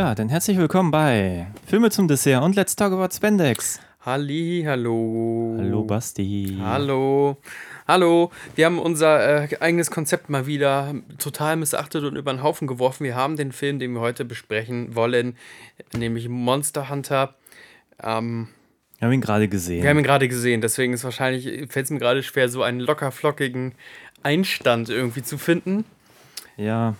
Ja, 0.00 0.14
dann 0.14 0.30
herzlich 0.30 0.56
willkommen 0.56 0.90
bei 0.90 1.46
Filme 1.66 1.90
zum 1.90 2.08
Dessert 2.08 2.42
und 2.42 2.56
Let's 2.56 2.74
Talk 2.74 2.94
About 2.94 3.14
Spendex. 3.14 3.80
Halli, 4.00 4.64
hallo. 4.66 5.56
Hallo 5.58 5.84
Basti. 5.84 6.56
Hallo. 6.58 7.36
Hallo. 7.86 8.30
Wir 8.54 8.64
haben 8.64 8.78
unser 8.78 9.42
äh, 9.42 9.56
eigenes 9.60 9.90
Konzept 9.90 10.30
mal 10.30 10.46
wieder 10.46 10.94
total 11.18 11.56
missachtet 11.56 12.02
und 12.04 12.16
über 12.16 12.32
den 12.32 12.42
Haufen 12.42 12.66
geworfen. 12.66 13.04
Wir 13.04 13.14
haben 13.14 13.36
den 13.36 13.52
Film, 13.52 13.78
den 13.78 13.92
wir 13.92 14.00
heute 14.00 14.24
besprechen 14.24 14.94
wollen, 14.94 15.36
nämlich 15.94 16.30
Monster 16.30 16.88
Hunter. 16.88 17.34
Ähm, 18.02 18.48
Wir 19.00 19.06
haben 19.06 19.12
ihn 19.12 19.20
gerade 19.20 19.48
gesehen. 19.48 19.82
wir 19.82 19.90
haben 19.90 19.98
ihn 19.98 20.04
gerade 20.04 20.28
gesehen, 20.28 20.62
deswegen 20.62 20.94
ist 20.94 21.04
wahrscheinlich, 21.04 21.44
fällt 21.70 21.84
es 21.84 21.90
mir 21.90 21.98
gerade 21.98 22.22
schwer, 22.22 22.48
so 22.48 22.62
einen 22.62 22.80
locker 22.80 23.12
flockigen 23.12 23.74
Einstand 24.22 24.88
irgendwie 24.88 25.22
zu 25.22 25.36
finden. 25.36 25.84
ja, 26.56 26.94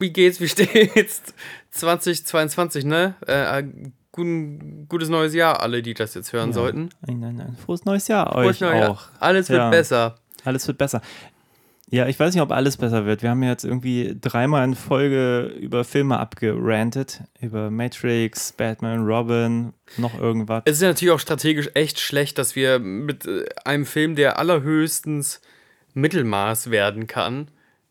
Wie 0.00 0.10
geht's? 0.12 0.40
Wie 0.40 0.48
steht's? 0.48 1.22
2022, 1.70 2.84
ne? 2.84 3.14
Äh, 3.26 3.62
guten, 4.12 4.86
gutes 4.88 5.08
neues 5.08 5.34
Jahr, 5.34 5.60
alle, 5.62 5.82
die 5.82 5.94
das 5.94 6.14
jetzt 6.14 6.32
hören 6.32 6.52
sollten. 6.52 6.90
ein, 7.06 7.22
ein, 7.22 7.40
ein 7.40 7.56
frohes 7.64 7.84
neues 7.84 8.08
Jahr 8.08 8.32
Frohes 8.32 8.46
euch 8.56 8.60
neues 8.60 8.80
Jahr. 8.80 8.90
auch. 8.90 9.02
Alles 9.20 9.48
wird 9.48 9.58
Ja. 9.60 9.70
besser. 9.70 10.16
Alles 10.44 10.66
wird 10.66 10.78
besser. 10.78 11.00
Ja, 11.92 12.06
ich 12.06 12.18
weiß 12.20 12.32
nicht, 12.32 12.42
ob 12.42 12.52
alles 12.52 12.76
besser 12.76 13.04
wird. 13.04 13.22
Wir 13.22 13.30
haben 13.30 13.42
jetzt 13.42 13.64
irgendwie 13.64 14.16
dreimal 14.20 14.62
in 14.64 14.76
Folge 14.76 15.42
über 15.60 15.82
Filme 15.84 16.18
abgerantet. 16.20 17.20
Über 17.40 17.68
Matrix, 17.70 18.52
Batman, 18.52 19.04
Robin, 19.04 19.72
noch 19.96 20.18
irgendwas. 20.18 20.62
Es 20.66 20.76
ist 20.76 20.82
ja 20.82 20.88
natürlich 20.88 21.12
auch 21.12 21.18
strategisch 21.20 21.68
echt 21.74 21.98
schlecht, 21.98 22.38
dass 22.38 22.54
wir 22.54 22.78
mit 22.78 23.26
äh, 23.26 23.44
einem 23.64 23.86
Film, 23.86 24.14
der 24.14 24.38
allerhöchstens 24.38 25.40
Mittelmaß 25.94 26.70
werden 26.70 27.08
kann, 27.08 27.48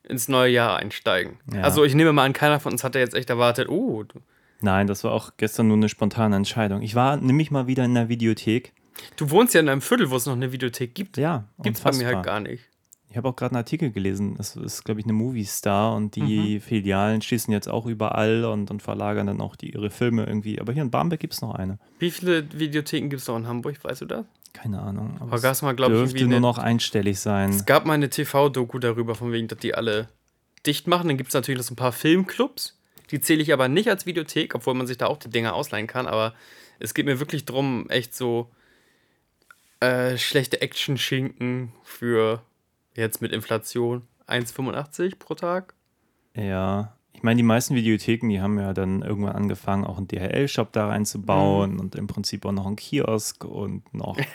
ins 0.09 0.27
neue 0.27 0.51
Jahr 0.51 0.77
einsteigen. 0.77 1.37
Ja. 1.53 1.61
Also 1.61 1.83
ich 1.83 1.95
nehme 1.95 2.11
mal 2.13 2.25
an, 2.25 2.33
keiner 2.33 2.59
von 2.59 2.71
uns 2.73 2.83
hat 2.83 2.95
ja 2.95 3.01
jetzt 3.01 3.13
echt 3.15 3.29
erwartet, 3.29 3.69
oh, 3.69 4.03
du- 4.03 4.19
Nein, 4.61 4.87
das 4.87 5.03
war 5.05 5.11
auch 5.13 5.31
gestern 5.37 5.67
nur 5.69 5.77
eine 5.77 5.87
spontane 5.87 6.35
Entscheidung. 6.35 6.81
Ich 6.81 6.93
war 6.95 7.15
nämlich 7.17 7.49
mal 7.51 7.67
wieder 7.67 7.85
in 7.85 7.93
der 7.93 8.09
Videothek. 8.09 8.73
du 9.15 9.29
wohnst 9.29 9.53
ja 9.53 9.61
in 9.61 9.69
einem 9.69 9.81
Viertel, 9.81 10.09
wo 10.11 10.17
es 10.17 10.25
noch 10.25 10.33
eine 10.33 10.51
Videothek 10.51 10.93
gibt. 10.93 11.17
Ja, 11.17 11.45
Gibt's 11.61 11.79
bei 11.81 11.93
mir 11.93 12.07
halt 12.07 12.23
gar 12.23 12.39
nicht. 12.41 12.63
Ich 13.11 13.17
habe 13.17 13.27
auch 13.27 13.35
gerade 13.35 13.51
einen 13.55 13.57
Artikel 13.63 13.91
gelesen. 13.91 14.35
Es 14.39 14.55
ist, 14.55 14.83
glaube 14.85 14.99
ich, 14.99 15.05
eine 15.05 15.13
Movie 15.13 15.43
Star 15.45 15.95
und 15.95 16.15
die 16.15 16.55
Mhm. 16.57 16.61
Filialen 16.61 17.21
schießen 17.23 17.51
jetzt 17.51 17.67
auch 17.67 17.87
überall 17.87 18.45
und, 18.45 18.69
und 18.69 18.83
verlagern 18.83 19.25
dann 19.27 19.41
auch 19.41 19.55
die, 19.55 19.71
ihre 19.73 19.89
Filme 19.89 20.25
irgendwie. 20.25 20.59
Aber 20.61 20.73
hier 20.73 20.83
in 20.83 20.91
Barmbek 20.91 21.19
gibt 21.19 21.33
es 21.33 21.41
noch 21.41 21.55
eine. 21.55 21.79
Wie 21.97 22.11
viele 22.11 22.47
Videotheken 22.57 23.09
gibt 23.09 23.21
es 23.21 23.27
noch 23.27 23.37
in 23.37 23.47
Hamburg, 23.47 23.83
weißt 23.83 24.01
du 24.01 24.05
das? 24.05 24.25
Keine 24.53 24.79
Ahnung. 24.79 25.15
Aber 25.19 25.31
Aber 25.33 25.41
gab's 25.41 25.61
mal, 25.63 25.73
glaub 25.75 25.91
ich, 25.91 25.97
dürfte 25.97 26.17
nur 26.25 26.33
eine- 26.33 26.39
noch 26.41 26.59
einstellig 26.59 27.19
sein. 27.19 27.49
Es 27.49 27.65
gab 27.65 27.85
mal 27.85 27.93
eine 27.93 28.09
TV-Doku 28.11 28.77
darüber, 28.77 29.15
von 29.15 29.31
wegen, 29.31 29.47
dass 29.47 29.57
die 29.59 29.73
alle 29.73 30.09
dicht 30.67 30.87
machen. 30.87 31.07
Dann 31.07 31.17
gibt 31.17 31.29
es 31.29 31.33
natürlich 31.33 31.57
noch 31.59 31.65
so 31.65 31.73
ein 31.73 31.77
paar 31.77 31.91
Filmclubs. 31.91 32.77
Die 33.09 33.19
zähle 33.19 33.41
ich 33.41 33.51
aber 33.53 33.67
nicht 33.69 33.89
als 33.89 34.05
Videothek, 34.05 34.53
obwohl 34.53 34.75
man 34.75 34.85
sich 34.85 34.97
da 34.99 35.07
auch 35.07 35.17
die 35.17 35.29
Dinger 35.31 35.55
ausleihen 35.55 35.87
kann. 35.87 36.05
Aber 36.05 36.35
es 36.77 36.93
geht 36.93 37.07
mir 37.07 37.19
wirklich 37.19 37.45
drum, 37.45 37.89
echt 37.89 38.13
so 38.15 38.51
äh, 39.79 40.17
schlechte 40.17 40.61
Action-Schinken 40.61 41.71
für 41.83 42.43
jetzt 42.99 43.21
mit 43.21 43.31
Inflation 43.31 44.03
1,85 44.27 45.17
pro 45.17 45.33
Tag. 45.33 45.73
Ja. 46.35 46.93
Ich 47.13 47.23
meine, 47.23 47.37
die 47.37 47.43
meisten 47.43 47.75
Videotheken, 47.75 48.29
die 48.29 48.39
haben 48.39 48.57
ja 48.59 48.73
dann 48.73 49.01
irgendwann 49.01 49.35
angefangen, 49.35 49.83
auch 49.83 49.97
einen 49.97 50.07
DHL-Shop 50.07 50.71
da 50.71 50.87
reinzubauen 50.87 51.73
Mhm. 51.73 51.79
und 51.79 51.95
im 51.95 52.07
Prinzip 52.07 52.45
auch 52.45 52.51
noch 52.51 52.65
einen 52.65 52.75
Kiosk 52.75 53.43
und 53.45 53.93
noch. 53.93 54.17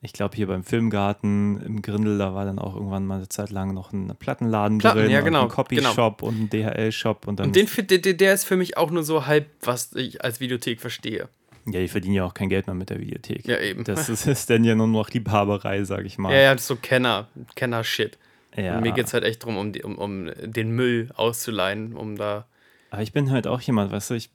Ich 0.00 0.12
glaube, 0.12 0.36
hier 0.36 0.46
beim 0.46 0.62
Filmgarten 0.62 1.60
im 1.60 1.82
Grindel, 1.82 2.18
da 2.18 2.32
war 2.32 2.44
dann 2.44 2.60
auch 2.60 2.76
irgendwann 2.76 3.04
mal 3.04 3.16
eine 3.16 3.28
Zeit 3.28 3.50
lang 3.50 3.74
noch 3.74 3.92
ein 3.92 4.14
Plattenladen 4.16 4.78
Platten, 4.78 4.98
drin 5.00 5.10
ja, 5.10 5.22
genau, 5.22 5.42
ein 5.42 5.48
Copy-Shop 5.48 6.22
und 6.22 6.40
ein 6.40 6.50
DHL-Shop. 6.50 7.26
Und 7.26 7.40
dann 7.40 7.48
Und 7.48 7.56
den, 7.56 8.16
der 8.16 8.32
ist 8.32 8.44
für 8.44 8.56
mich 8.56 8.76
auch 8.76 8.92
nur 8.92 9.02
so 9.02 9.26
halb, 9.26 9.48
was 9.60 9.92
ich 9.94 10.22
als 10.22 10.38
Videothek 10.38 10.80
verstehe. 10.80 11.28
Ja, 11.72 11.80
die 11.80 11.88
verdienen 11.88 12.14
ja 12.14 12.24
auch 12.24 12.34
kein 12.34 12.48
Geld 12.48 12.66
mehr 12.66 12.74
mit 12.74 12.90
der 12.90 12.98
Videothek. 13.00 13.46
Ja, 13.46 13.58
eben. 13.58 13.84
Das 13.84 14.08
ist, 14.08 14.26
ist 14.26 14.50
dann 14.50 14.64
ja 14.64 14.74
nur 14.74 14.86
noch 14.86 15.10
Liebhaberei, 15.10 15.84
sag 15.84 16.04
ich 16.04 16.18
mal. 16.18 16.32
Ja, 16.32 16.38
ja, 16.40 16.52
das 16.52 16.62
ist 16.62 16.68
so 16.68 16.76
Kenner, 16.76 17.28
Kenner-Shit. 17.56 18.18
Ja. 18.56 18.76
Und 18.76 18.82
mir 18.82 18.92
geht 18.92 19.06
es 19.06 19.14
halt 19.14 19.24
echt 19.24 19.42
darum, 19.42 19.56
um, 19.58 19.72
die- 19.72 19.82
um, 19.82 19.96
um 19.98 20.30
den 20.42 20.70
Müll 20.72 21.10
auszuleihen, 21.14 21.94
um 21.94 22.16
da. 22.16 22.46
Aber 22.90 23.02
ich 23.02 23.12
bin 23.12 23.30
halt 23.30 23.46
auch 23.46 23.60
jemand, 23.60 23.92
weißt 23.92 24.10
du, 24.10 24.14
ich, 24.14 24.30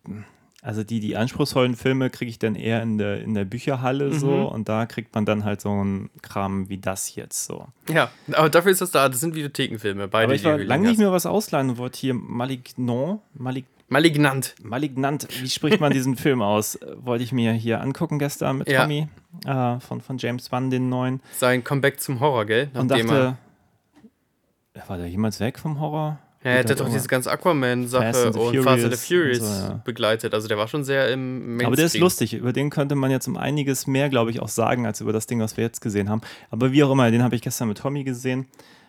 also 0.62 0.84
die, 0.84 1.00
die 1.02 1.18
anspruchsvollen 1.18 1.76
Filme 1.76 2.10
kriege 2.10 2.30
ich 2.30 2.40
dann 2.40 2.56
eher 2.56 2.82
in 2.82 2.98
der, 2.98 3.22
in 3.22 3.34
der 3.34 3.44
Bücherhalle 3.44 4.06
Mhm. 4.12 4.20
so 4.20 4.48
und 4.48 4.70
da 4.70 4.86
kriegt 4.86 5.14
man 5.16 5.26
dann 5.26 5.44
halt 5.44 5.60
so 5.60 5.72
einen 5.72 6.10
Kram 6.22 6.70
wie 6.70 6.78
das 6.78 7.16
jetzt 7.16 7.44
so. 7.46 7.68
Ja, 7.90 8.12
aber 8.32 8.50
dafür 8.50 8.72
ist 8.72 8.80
das 8.80 8.92
da. 8.92 9.10
Das 9.10 9.20
sind 9.20 9.36
Videothekenfilme. 9.36 10.08
Beide, 10.08 10.26
Aber 10.26 10.36
ich 10.36 10.44
war 10.46 10.58
lange 10.58 10.88
nicht 10.88 11.00
mehr 11.00 11.12
was 11.12 11.26
ausleihen 11.26 11.72
und 11.72 11.78
wollte 11.78 12.00
hier 12.00 12.14
Malignant, 12.14 13.20
Malig. 13.34 13.66
Malignant. 13.94 14.56
Malignant, 14.62 15.28
wie 15.42 15.50
spricht 15.50 15.80
man 15.80 15.94
diesen 15.94 16.16
Film 16.18 16.42
aus? 16.42 16.76
Äh, 16.76 16.96
Wollte 16.98 17.24
ich 17.24 17.32
mir 17.32 17.54
hier 17.54 17.80
angucken 17.80 18.20
gestern 18.20 18.58
mit 18.58 18.70
Ja. 18.70 18.82
Tommy 18.82 19.08
äh, 19.46 19.80
von, 19.80 20.02
von 20.02 20.18
James 20.18 20.52
Wan, 20.52 20.70
den 20.70 20.90
neuen. 20.90 21.22
Sein 21.38 21.64
Comeback 21.64 22.02
zum 22.02 22.20
Horror, 22.20 22.46
gell? 22.46 22.70
Und 22.74 22.88
Nachdem 22.90 23.08
dachte, 23.08 23.38
war 24.88 24.98
der 24.98 25.08
jemals 25.08 25.40
weg 25.40 25.60
vom 25.60 25.80
Horror? 25.80 26.18
er, 26.44 26.52
ja, 26.52 26.58
er 26.62 26.70
hat 26.70 26.80
doch 26.80 26.90
diese 26.90 27.08
ganze 27.08 27.32
Aquaman-Sache 27.32 28.32
und 28.32 28.64
Fast 28.64 28.84
and 28.84 28.94
the 28.94 28.98
Furious 28.98 29.06
Furious 29.06 29.40
und 29.40 29.46
so, 29.46 29.54
ja. 29.54 29.82
begleitet. 29.86 30.34
Also 30.34 30.48
der 30.48 30.58
war 30.58 30.68
schon 30.68 30.84
sehr 30.84 31.10
im 31.10 31.40
Mainstream. 31.40 31.68
Aber 31.68 31.76
der 31.76 31.86
ist 31.86 31.98
lustig. 31.98 32.34
Über 32.34 32.52
den 32.52 32.70
könnte 32.70 32.96
man 32.96 33.12
jetzt 33.12 33.28
um 33.28 33.38
einiges 33.38 33.88
mehr, 33.88 34.10
glaube 34.10 34.32
ich, 34.32 34.42
auch 34.42 34.50
sagen, 34.50 34.86
als 34.86 35.00
über 35.02 35.14
das 35.14 35.26
Ding, 35.26 35.40
was 35.40 35.56
wir 35.56 35.64
jetzt 35.64 35.82
gesehen 35.82 36.10
haben. 36.10 36.22
Aber 36.50 36.72
wie 36.72 36.84
auch 36.84 36.92
immer, 36.92 37.10
den 37.12 37.24
habe 37.24 37.36
ich 37.36 37.42
gestern 37.42 37.70
mit 37.70 37.78
Tommy 37.78 38.04
gesehen. 38.04 38.48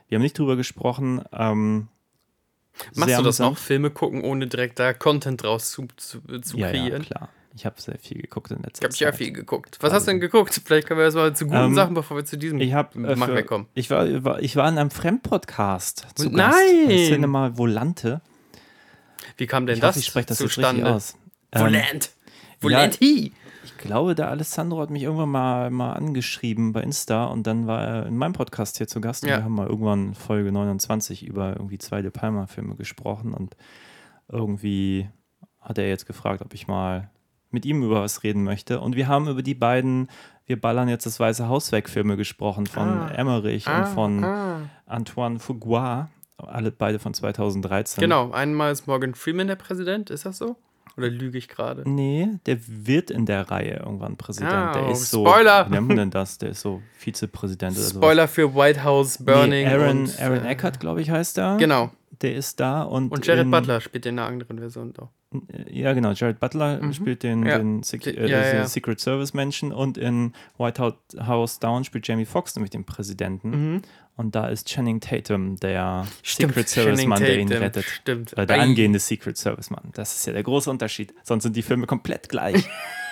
Wir 0.09 0.17
haben 0.17 0.23
nicht 0.23 0.39
drüber 0.39 0.57
gesprochen. 0.57 1.23
Ähm, 1.33 1.89
Machst 2.95 3.09
sehr 3.09 3.19
du 3.19 3.25
das 3.25 3.39
noch? 3.39 3.57
Filme 3.59 3.91
gucken, 3.91 4.23
ohne 4.23 4.47
direkt 4.47 4.79
da 4.79 4.93
Content 4.93 5.43
draus 5.43 5.71
zu, 5.71 5.87
zu, 5.97 6.21
zu 6.41 6.57
Ja, 6.59 6.67
ja, 6.67 6.73
kreieren? 6.73 7.03
klar. 7.03 7.29
Ich 7.57 7.65
habe 7.65 7.81
sehr 7.81 7.97
viel 8.01 8.21
geguckt 8.21 8.51
in 8.51 8.63
letzter 8.63 8.81
ich 8.81 8.85
habe 8.85 8.93
Zeit. 8.95 9.01
ja 9.01 9.13
viel 9.13 9.33
geguckt. 9.33 9.77
Was 9.81 9.93
hast 9.93 10.09
du 10.09 10.11
denn 10.11 10.19
geguckt? 10.21 10.61
Vielleicht 10.65 10.89
können 10.89 10.99
wir 10.99 11.05
erstmal 11.05 11.37
zu 11.37 11.45
guten 11.47 11.57
Ähm, 11.57 11.75
Sachen, 11.77 11.95
bevor 11.95 12.17
wir 12.17 12.25
zu 12.25 12.37
diesem 12.37 12.61
Ich 12.61 12.73
habe 12.73 12.99
äh, 13.07 13.15
für- 13.17 13.67
ich 13.75 13.91
war, 13.91 14.25
war 14.25 14.43
ich 14.43 14.57
war 14.57 14.69
in 14.69 14.77
einem 14.77 14.91
Fremdpodcast 14.91 16.05
zu 16.17 16.31
Nein! 16.31 16.51
Gast. 16.51 16.89
Bei 16.89 16.97
Cinema 16.97 17.57
Volante. 17.57 18.23
Wie 19.37 19.47
kam 19.47 19.67
denn 19.67 19.75
Ich 19.77 19.81
das 19.81 19.91
hoffe, 19.91 19.99
ich 20.01 20.07
spreche 20.07 20.27
das 20.27 20.41
jetzt 20.41 20.55
zustande? 20.55 20.83
richtig 20.83 20.95
aus. 20.97 21.17
Ähm, 21.53 21.61
Volant. 21.63 22.11
Volant 22.61 22.99
hi. 23.01 23.33
Ich 23.65 23.77
glaube, 23.79 24.15
der 24.15 24.29
Alessandro 24.31 24.81
hat 24.81 24.91
mich 24.91 25.03
irgendwann 25.03 25.31
mal, 25.31 25.71
mal 25.71 25.93
angeschrieben 25.95 26.73
bei 26.73 26.83
Insta 26.83 27.25
und 27.27 27.47
dann 27.47 27.67
war 27.67 27.83
er 27.85 28.07
in 28.07 28.17
meinem 28.17 28.33
Podcast 28.35 28.79
hier 28.79 28.87
zu 28.87 29.01
Gast 29.01 29.23
und 29.25 29.31
Ja. 29.31 29.39
wir 29.39 29.45
haben 29.45 29.55
mal 29.55 29.67
irgendwann 29.67 30.15
Folge 30.15 30.53
29 30.53 31.27
über 31.27 31.55
irgendwie 31.57 31.79
zwei 31.79 32.03
De 32.03 32.11
Palma-Filme 32.11 32.77
gesprochen 32.77 33.33
und 33.35 33.57
irgendwie 34.29 35.09
hat 35.61 35.79
er 35.79 35.89
jetzt 35.89 36.07
gefragt, 36.07 36.43
ob 36.43 36.55
ich 36.55 36.67
mal 36.69 37.11
mit 37.51 37.65
ihm 37.67 37.83
über 37.83 38.01
was 38.03 38.23
reden 38.23 38.43
möchte. 38.45 38.81
Und 38.81 38.97
wir 38.97 39.07
haben 39.09 39.29
über 39.29 39.43
die 39.43 39.55
beiden 39.55 40.09
Wir 40.47 40.61
ballern 40.61 40.89
jetzt 40.91 41.07
das 41.07 41.19
Weiße 41.19 41.49
Haus 41.49 41.73
weg 41.73 41.89
Filme 41.89 42.19
gesprochen 42.19 42.67
von 42.67 42.87
Ah. 42.87 43.09
Emmerich 43.15 43.67
und 43.67 43.87
von 43.87 44.23
Antoine 44.85 45.39
Fuqua, 45.39 46.11
alle 46.37 46.71
beide 46.71 46.99
von 46.99 47.15
2013. 47.15 48.03
Genau, 48.03 48.31
einmal 48.33 48.71
ist 48.73 48.87
Morgan 48.87 49.15
Freeman 49.15 49.47
der 49.47 49.57
Präsident, 49.57 50.11
ist 50.11 50.27
das 50.27 50.37
so? 50.37 50.57
Oder 50.97 51.09
lüge 51.11 51.39
ich 51.39 51.49
gerade? 51.49 51.83
Nee, 51.89 52.29
der 52.47 52.59
wird 52.67 53.11
in 53.11 53.27
der 53.27 53.51
Reihe 53.51 53.81
irgendwann 53.85 54.17
Präsident. 54.17 54.53
Ah, 54.53 54.73
der 54.73 54.87
oh, 54.89 54.93
ist 54.93 55.11
so. 55.11 55.27
Spoiler! 55.27 55.67
Wie 55.67 55.73
nennt 55.73 55.89
man 55.89 55.97
denn 55.97 56.11
das? 56.11 56.39
Der 56.39 56.51
ist 56.51 56.61
so 56.61 56.83
Vizepräsident 56.99 57.77
oder 57.77 57.85
so. 57.85 57.99
Spoiler 57.99 58.29
für 58.29 58.55
White 58.55 58.85
House 58.85 59.19
Burning. 59.19 59.51
Nee, 59.51 59.67
Aaron, 59.67 60.03
und, 60.03 60.21
Aaron 60.21 60.45
äh, 60.45 60.49
Eckert, 60.51 60.79
glaube 60.81 61.01
ich, 61.03 61.11
heißt 61.11 61.39
er. 61.39 61.57
Genau. 61.57 61.91
Der 62.23 62.37
ist 62.37 62.61
da 62.61 62.83
und. 62.83 63.11
Und 63.11 63.27
Jared 63.27 63.43
in, 63.45 63.51
Butler 63.51 63.81
spielt 63.81 64.07
in 64.07 64.19
einer 64.19 64.29
anderen 64.29 64.59
Version 64.59 64.93
auch. 64.99 65.09
Ja, 65.69 65.93
genau. 65.95 66.13
Jared 66.13 66.39
Butler 66.39 66.81
spielt 66.93 67.25
den, 67.25 67.41
Mhm. 67.41 67.47
Ja. 67.47 67.59
den 67.59 67.83
Sec 67.83 68.07
äh, 68.07 68.13
ja, 68.31 68.41
den 68.41 68.57
ja. 68.59 68.67
Secret 68.69 69.01
Service 69.01 69.35
Menschen 69.35 69.73
und 69.73 69.99
in 69.99 70.33
White 70.59 70.81
House- 70.81 71.27
House 71.27 71.59
Down 71.59 71.83
spielt 71.83 72.07
Jamie 72.07 72.25
Foxx 72.25 72.55
nämlich 72.55 72.71
den 72.71 72.85
Präsidenten. 72.85 73.83
Und 74.17 74.35
da 74.37 74.47
ist 74.47 74.69
Channing 74.69 75.01
Tatum 75.01 75.57
der. 75.57 76.07
Stimmt, 76.23 76.53
Secret 76.55 76.69
Service 76.69 76.91
Channing 76.91 77.09
Mann, 77.09 77.21
der 77.23 77.39
ihn 77.39 77.53
rettet. 77.53 77.85
stimmt. 77.85 78.33
Oder 78.35 78.47
der 78.47 78.61
angehende 78.61 78.99
Secret 79.01 79.37
Service 79.37 79.71
Mann. 79.71 79.91
Das 79.95 80.17
ist 80.17 80.27
ja 80.27 80.33
der 80.33 80.45
große 80.45 80.71
Unterschied. 80.71 81.13
Sonst 81.25 81.43
sind 81.43 81.57
die 81.57 81.63
Filme 81.63 81.87
komplett 81.87 82.29
gleich. 82.29 82.69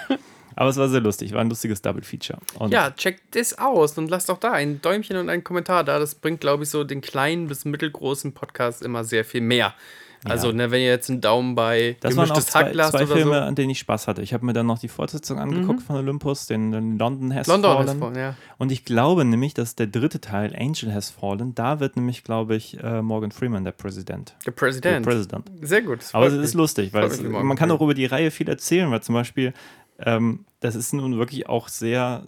Aber 0.54 0.69
es 0.69 0.76
war 0.76 0.88
sehr 0.88 1.00
lustig. 1.00 1.32
War 1.32 1.40
ein 1.40 1.49
lustiges 1.49 1.81
Double 1.82 2.02
Feature. 2.02 2.38
Und 2.58 2.72
Ja, 2.72 2.90
checkt 2.90 3.34
das 3.34 3.58
aus 3.58 3.96
und 3.96 4.10
lasst 4.10 4.31
auch 4.31 4.38
da 4.38 4.52
ein 4.52 4.82
Däumchen 4.82 5.16
und 5.16 5.28
einen 5.31 5.43
Kommentar 5.43 5.82
da. 5.82 5.99
Das 5.99 6.14
bringt, 6.14 6.40
glaube 6.40 6.64
ich, 6.64 6.70
so 6.70 6.84
den 6.84 7.00
kleinen 7.00 7.48
bis 7.48 7.64
mittelgroßen 7.64 8.32
Podcast 8.34 8.82
immer 8.82 9.02
sehr 9.02 9.25
viel 9.25 9.40
mehr. 9.40 9.75
Also, 10.24 10.52
ne, 10.52 10.70
wenn 10.70 10.80
ihr 10.80 10.86
jetzt 10.88 11.10
einen 11.10 11.20
Daumen 11.20 11.54
bei 11.56 11.96
Das 12.00 12.16
waren 12.16 12.30
auch 12.30 12.38
zwei, 12.40 12.72
zwei 12.72 13.06
Filme, 13.06 13.34
so. 13.34 13.40
an 13.40 13.54
denen 13.56 13.70
ich 13.70 13.80
Spaß 13.80 14.06
hatte. 14.06 14.22
Ich 14.22 14.32
habe 14.32 14.46
mir 14.46 14.52
dann 14.52 14.66
noch 14.66 14.78
die 14.78 14.86
Fortsetzung 14.88 15.38
angeguckt 15.40 15.82
von 15.82 15.96
Olympus, 15.96 16.46
den, 16.46 16.70
den 16.70 16.96
London 16.98 17.34
Has 17.34 17.48
London 17.48 17.72
Fallen. 17.74 17.88
ist 17.88 17.94
voll, 17.98 18.16
ja. 18.16 18.36
Und 18.58 18.70
ich 18.70 18.84
glaube 18.84 19.24
nämlich, 19.24 19.52
dass 19.54 19.74
der 19.74 19.88
dritte 19.88 20.20
Teil, 20.20 20.54
Angel 20.56 20.94
Has 20.94 21.10
Fallen, 21.10 21.54
da 21.56 21.80
wird 21.80 21.96
nämlich, 21.96 22.22
glaube 22.22 22.54
ich, 22.54 22.78
äh, 22.82 23.02
Morgan 23.02 23.32
Freeman 23.32 23.64
der 23.64 23.72
Präsident. 23.72 24.36
Der 24.46 24.52
Der 24.52 24.52
Präsident. 24.52 25.04
Präsident. 25.06 25.44
Sehr 25.60 25.82
gut. 25.82 25.98
Aber 26.12 26.26
es 26.28 26.34
ist 26.34 26.54
lustig, 26.54 26.92
weil 26.92 27.04
es, 27.04 27.20
man 27.20 27.56
kann 27.56 27.70
auch 27.72 27.80
über 27.80 27.94
die 27.94 28.06
Reihe 28.06 28.30
viel 28.30 28.48
erzählen, 28.48 28.90
weil 28.92 29.02
zum 29.02 29.14
Beispiel, 29.14 29.52
ähm, 29.98 30.44
das 30.60 30.76
ist 30.76 30.92
nun 30.92 31.19
wirklich 31.19 31.48
auch 31.48 31.66
sehr, 31.69 32.22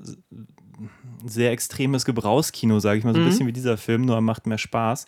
sehr 1.25 1.53
extremes 1.53 2.05
Gebrauchskino, 2.05 2.81
sage 2.81 2.99
ich 2.99 3.05
mal, 3.05 3.15
so 3.15 3.21
Mhm. 3.21 3.27
ein 3.27 3.31
bisschen 3.31 3.47
wie 3.47 3.53
dieser 3.53 3.77
Film, 3.77 4.05
nur 4.05 4.17
er 4.17 4.21
macht 4.21 4.47
mehr 4.47 4.59
Spaß. 4.59 5.07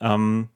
Ähm, 0.00 0.48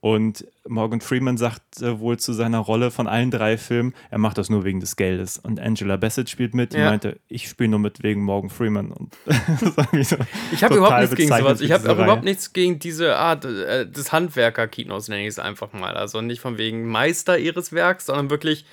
und 0.00 0.46
Morgan 0.68 1.00
Freeman 1.00 1.36
sagt 1.36 1.80
äh, 1.80 1.98
wohl 1.98 2.18
zu 2.18 2.32
seiner 2.32 2.58
Rolle 2.58 2.90
von 2.90 3.06
allen 3.08 3.30
drei 3.30 3.56
Filmen, 3.56 3.94
er 4.10 4.18
macht 4.18 4.38
das 4.38 4.50
nur 4.50 4.62
wegen 4.64 4.78
des 4.78 4.94
Geldes. 4.96 5.38
Und 5.38 5.58
Angela 5.58 5.96
Bassett 5.96 6.28
spielt 6.30 6.54
mit, 6.54 6.74
die 6.74 6.78
Ja. 6.78 6.90
meinte, 6.90 7.18
ich 7.28 7.48
spiele 7.48 7.70
nur 7.70 7.78
mit 7.80 8.02
wegen 8.02 8.22
Morgan 8.22 8.50
Freeman. 8.50 8.92
Und 8.92 9.16
so 10.04 10.16
Ich 10.52 10.62
habe 10.62 10.76
überhaupt 10.76 11.00
nichts 11.00 11.16
gegen 11.16 11.28
sowas. 11.34 11.60
Ich 11.60 11.72
habe 11.72 11.90
überhaupt 11.90 12.24
nichts 12.24 12.52
gegen 12.52 12.78
diese 12.78 13.16
Art 13.16 13.44
äh, 13.46 13.90
des 13.90 14.12
Handwerker-Kinos, 14.12 15.08
nenne 15.08 15.22
ich 15.22 15.28
es 15.28 15.38
einfach 15.38 15.72
mal. 15.72 15.94
Also 15.96 16.20
nicht 16.20 16.40
von 16.40 16.58
wegen 16.58 16.86
Meister 16.86 17.38
ihres 17.38 17.72
Werks, 17.72 18.06
sondern 18.06 18.30
wirklich 18.30 18.64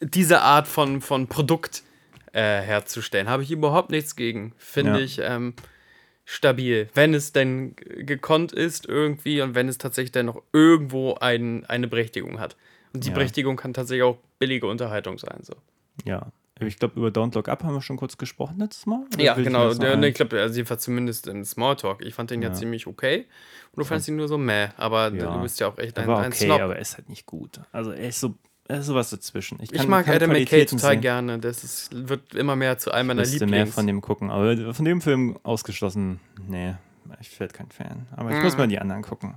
diese 0.00 0.40
Art 0.40 0.66
von, 0.66 1.02
von 1.02 1.26
Produkt 1.26 1.82
äh, 2.32 2.40
herzustellen. 2.62 3.28
Habe 3.28 3.42
ich 3.42 3.50
überhaupt 3.50 3.90
nichts 3.90 4.16
gegen. 4.16 4.54
Finde 4.56 4.92
Ja. 4.92 4.98
ich 5.04 5.20
ähm, 5.22 5.54
stabil. 6.30 6.88
Wenn 6.94 7.12
es 7.14 7.32
denn 7.32 7.74
gekonnt 7.76 8.52
ist 8.52 8.86
irgendwie 8.86 9.40
und 9.42 9.54
wenn 9.54 9.68
es 9.68 9.78
tatsächlich 9.78 10.12
dann 10.12 10.26
noch 10.26 10.42
irgendwo 10.52 11.14
ein, 11.14 11.64
eine 11.66 11.88
Berechtigung 11.88 12.38
hat. 12.38 12.56
Und 12.92 13.04
die 13.04 13.08
Ja. 13.08 13.14
Berechtigung 13.14 13.56
kann 13.56 13.74
tatsächlich 13.74 14.04
auch 14.04 14.18
billige 14.38 14.66
Unterhaltung 14.66 15.18
sein. 15.18 15.40
So. 15.42 15.54
Ja. 16.04 16.30
Ich 16.62 16.78
glaube, 16.78 16.98
über 17.00 17.08
Don't 17.08 17.34
Look 17.34 17.48
Up 17.48 17.64
haben 17.64 17.74
wir 17.74 17.80
schon 17.80 17.96
kurz 17.96 18.18
gesprochen 18.18 18.58
letztes 18.58 18.84
Mal. 18.86 19.06
Ja, 19.18 19.36
ich 19.36 19.44
genau. 19.44 19.70
ein- 19.70 20.00
ne, 20.00 20.08
ich 20.08 20.14
glaube, 20.14 20.38
also 20.40 20.54
jedenfalls 20.56 20.82
zumindest 20.82 21.26
im 21.26 21.42
Smalltalk. 21.44 22.02
Ich 22.04 22.14
fand 22.14 22.30
den 22.30 22.42
ja, 22.42 22.48
Ja. 22.50 22.54
ziemlich 22.54 22.86
okay. 22.86 23.26
Und 23.72 23.78
du 23.80 23.84
fandest 23.84 24.08
ihn 24.08 24.16
nur 24.16 24.28
so 24.28 24.36
meh. 24.36 24.68
Aber 24.76 25.10
Ja. 25.12 25.34
du 25.36 25.42
bist 25.42 25.58
ja 25.58 25.68
auch 25.68 25.78
echt 25.78 25.98
ein, 25.98 26.08
ein 26.08 26.26
okay, 26.32 26.44
Snob. 26.46 26.60
aber 26.60 26.74
er 26.76 26.82
ist 26.82 26.96
halt 26.98 27.08
nicht 27.08 27.24
gut. 27.26 27.60
Also 27.72 27.92
er 27.92 28.08
ist 28.08 28.20
so, 28.20 28.34
sowas 28.82 29.10
dazwischen. 29.10 29.58
Ich 29.62 29.72
kann 29.72 29.88
mag 29.88 30.04
keine 30.04 30.16
Adam 30.16 30.30
McKay 30.30 30.64
total 30.66 30.92
sehen. 30.92 31.00
gerne. 31.00 31.38
Das 31.38 31.64
ist, 31.64 32.08
wird 32.08 32.34
immer 32.34 32.56
mehr 32.56 32.78
zu 32.78 32.90
einem 32.92 33.06
Ich 33.10 33.16
meiner 33.16 33.20
müsste 33.20 33.46
mehr 33.46 33.58
Lieblings. 33.60 33.74
von 33.74 33.86
dem 33.86 34.00
gucken. 34.00 34.30
Aber 34.30 34.74
von 34.74 34.84
dem 34.84 35.00
Film 35.00 35.38
ausgeschlossen, 35.42 36.20
nee, 36.48 36.74
ich 37.20 37.38
werde 37.40 37.52
kein 37.54 37.70
Fan. 37.70 38.06
Aber 38.16 38.30
ich 38.30 38.36
Mhm. 38.36 38.42
muss 38.44 38.56
mal 38.56 38.68
die 38.68 38.78
anderen 38.78 39.02
gucken. 39.02 39.34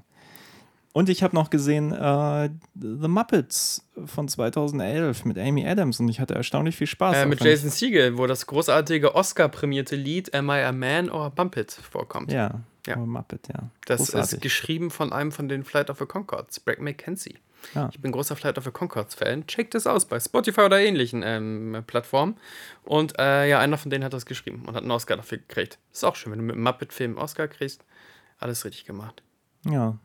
Und 0.95 1.09
ich 1.09 1.23
habe 1.23 1.35
noch 1.35 1.49
gesehen 1.49 1.91
äh, 1.91 2.49
The 2.79 3.07
Muppets 3.07 3.83
von 4.05 4.27
2011 4.27 5.25
mit 5.25 5.39
Amy 5.39 5.67
Adams 5.67 5.99
und 5.99 6.07
ich 6.07 6.19
hatte 6.19 6.35
erstaunlich 6.35 6.75
viel 6.75 6.85
Spaß. 6.85 7.15
äh, 7.17 7.25
mit 7.25 7.39
ich- 7.41 7.45
Jason 7.47 7.71
Segel, 7.71 8.17
wo 8.19 8.27
das 8.27 8.45
großartige 8.45 9.15
Oscar-prämierte 9.15 9.95
Lied 9.95 10.35
Am 10.35 10.49
I 10.51 10.61
a 10.61 10.71
Man 10.71 11.09
or 11.09 11.23
a 11.25 11.29
Bump 11.29 11.57
It 11.57 11.71
vorkommt. 11.71 12.31
Ja, 12.31 12.59
Ja. 12.85 12.97
Muppet, 12.97 13.47
ja. 13.47 13.69
das 13.87 14.01
Großartig. 14.11 14.33
ist 14.33 14.41
geschrieben 14.41 14.91
von 14.91 15.11
einem 15.11 15.31
von 15.31 15.49
den 15.49 15.63
Flight 15.63 15.89
of 15.89 15.97
the 15.97 16.05
Concords, 16.05 16.59
Brad 16.59 16.79
McKenzie. 16.79 17.39
Ja. 17.73 17.89
Ich 17.91 17.99
bin 17.99 18.11
großer 18.11 18.35
Flight 18.35 18.57
of 18.57 18.65
the 18.65 18.71
Concords-Fan. 18.71 19.47
Checkt 19.47 19.75
es 19.75 19.87
aus 19.87 20.05
bei 20.05 20.19
Spotify 20.19 20.61
oder 20.61 20.79
ähnlichen 20.79 21.21
ähm, 21.23 21.83
Plattformen. 21.87 22.37
Und 22.83 23.17
äh, 23.19 23.49
ja, 23.49 23.59
einer 23.59 23.77
von 23.77 23.89
denen 23.89 24.03
hat 24.03 24.13
das 24.13 24.25
geschrieben 24.25 24.63
und 24.65 24.75
hat 24.75 24.83
einen 24.83 24.91
Oscar 24.91 25.17
dafür 25.17 25.37
gekriegt. 25.37 25.79
Ist 25.91 26.03
auch 26.03 26.15
schön, 26.15 26.31
wenn 26.31 26.39
du 26.39 26.45
mit 26.45 26.55
einem 26.55 26.63
Muppet-Film 26.63 27.11
einen 27.11 27.23
Oscar 27.23 27.47
kriegst. 27.47 27.83
Alles 28.39 28.65
richtig 28.65 28.85
gemacht. 28.85 29.23
ja, 29.65 29.97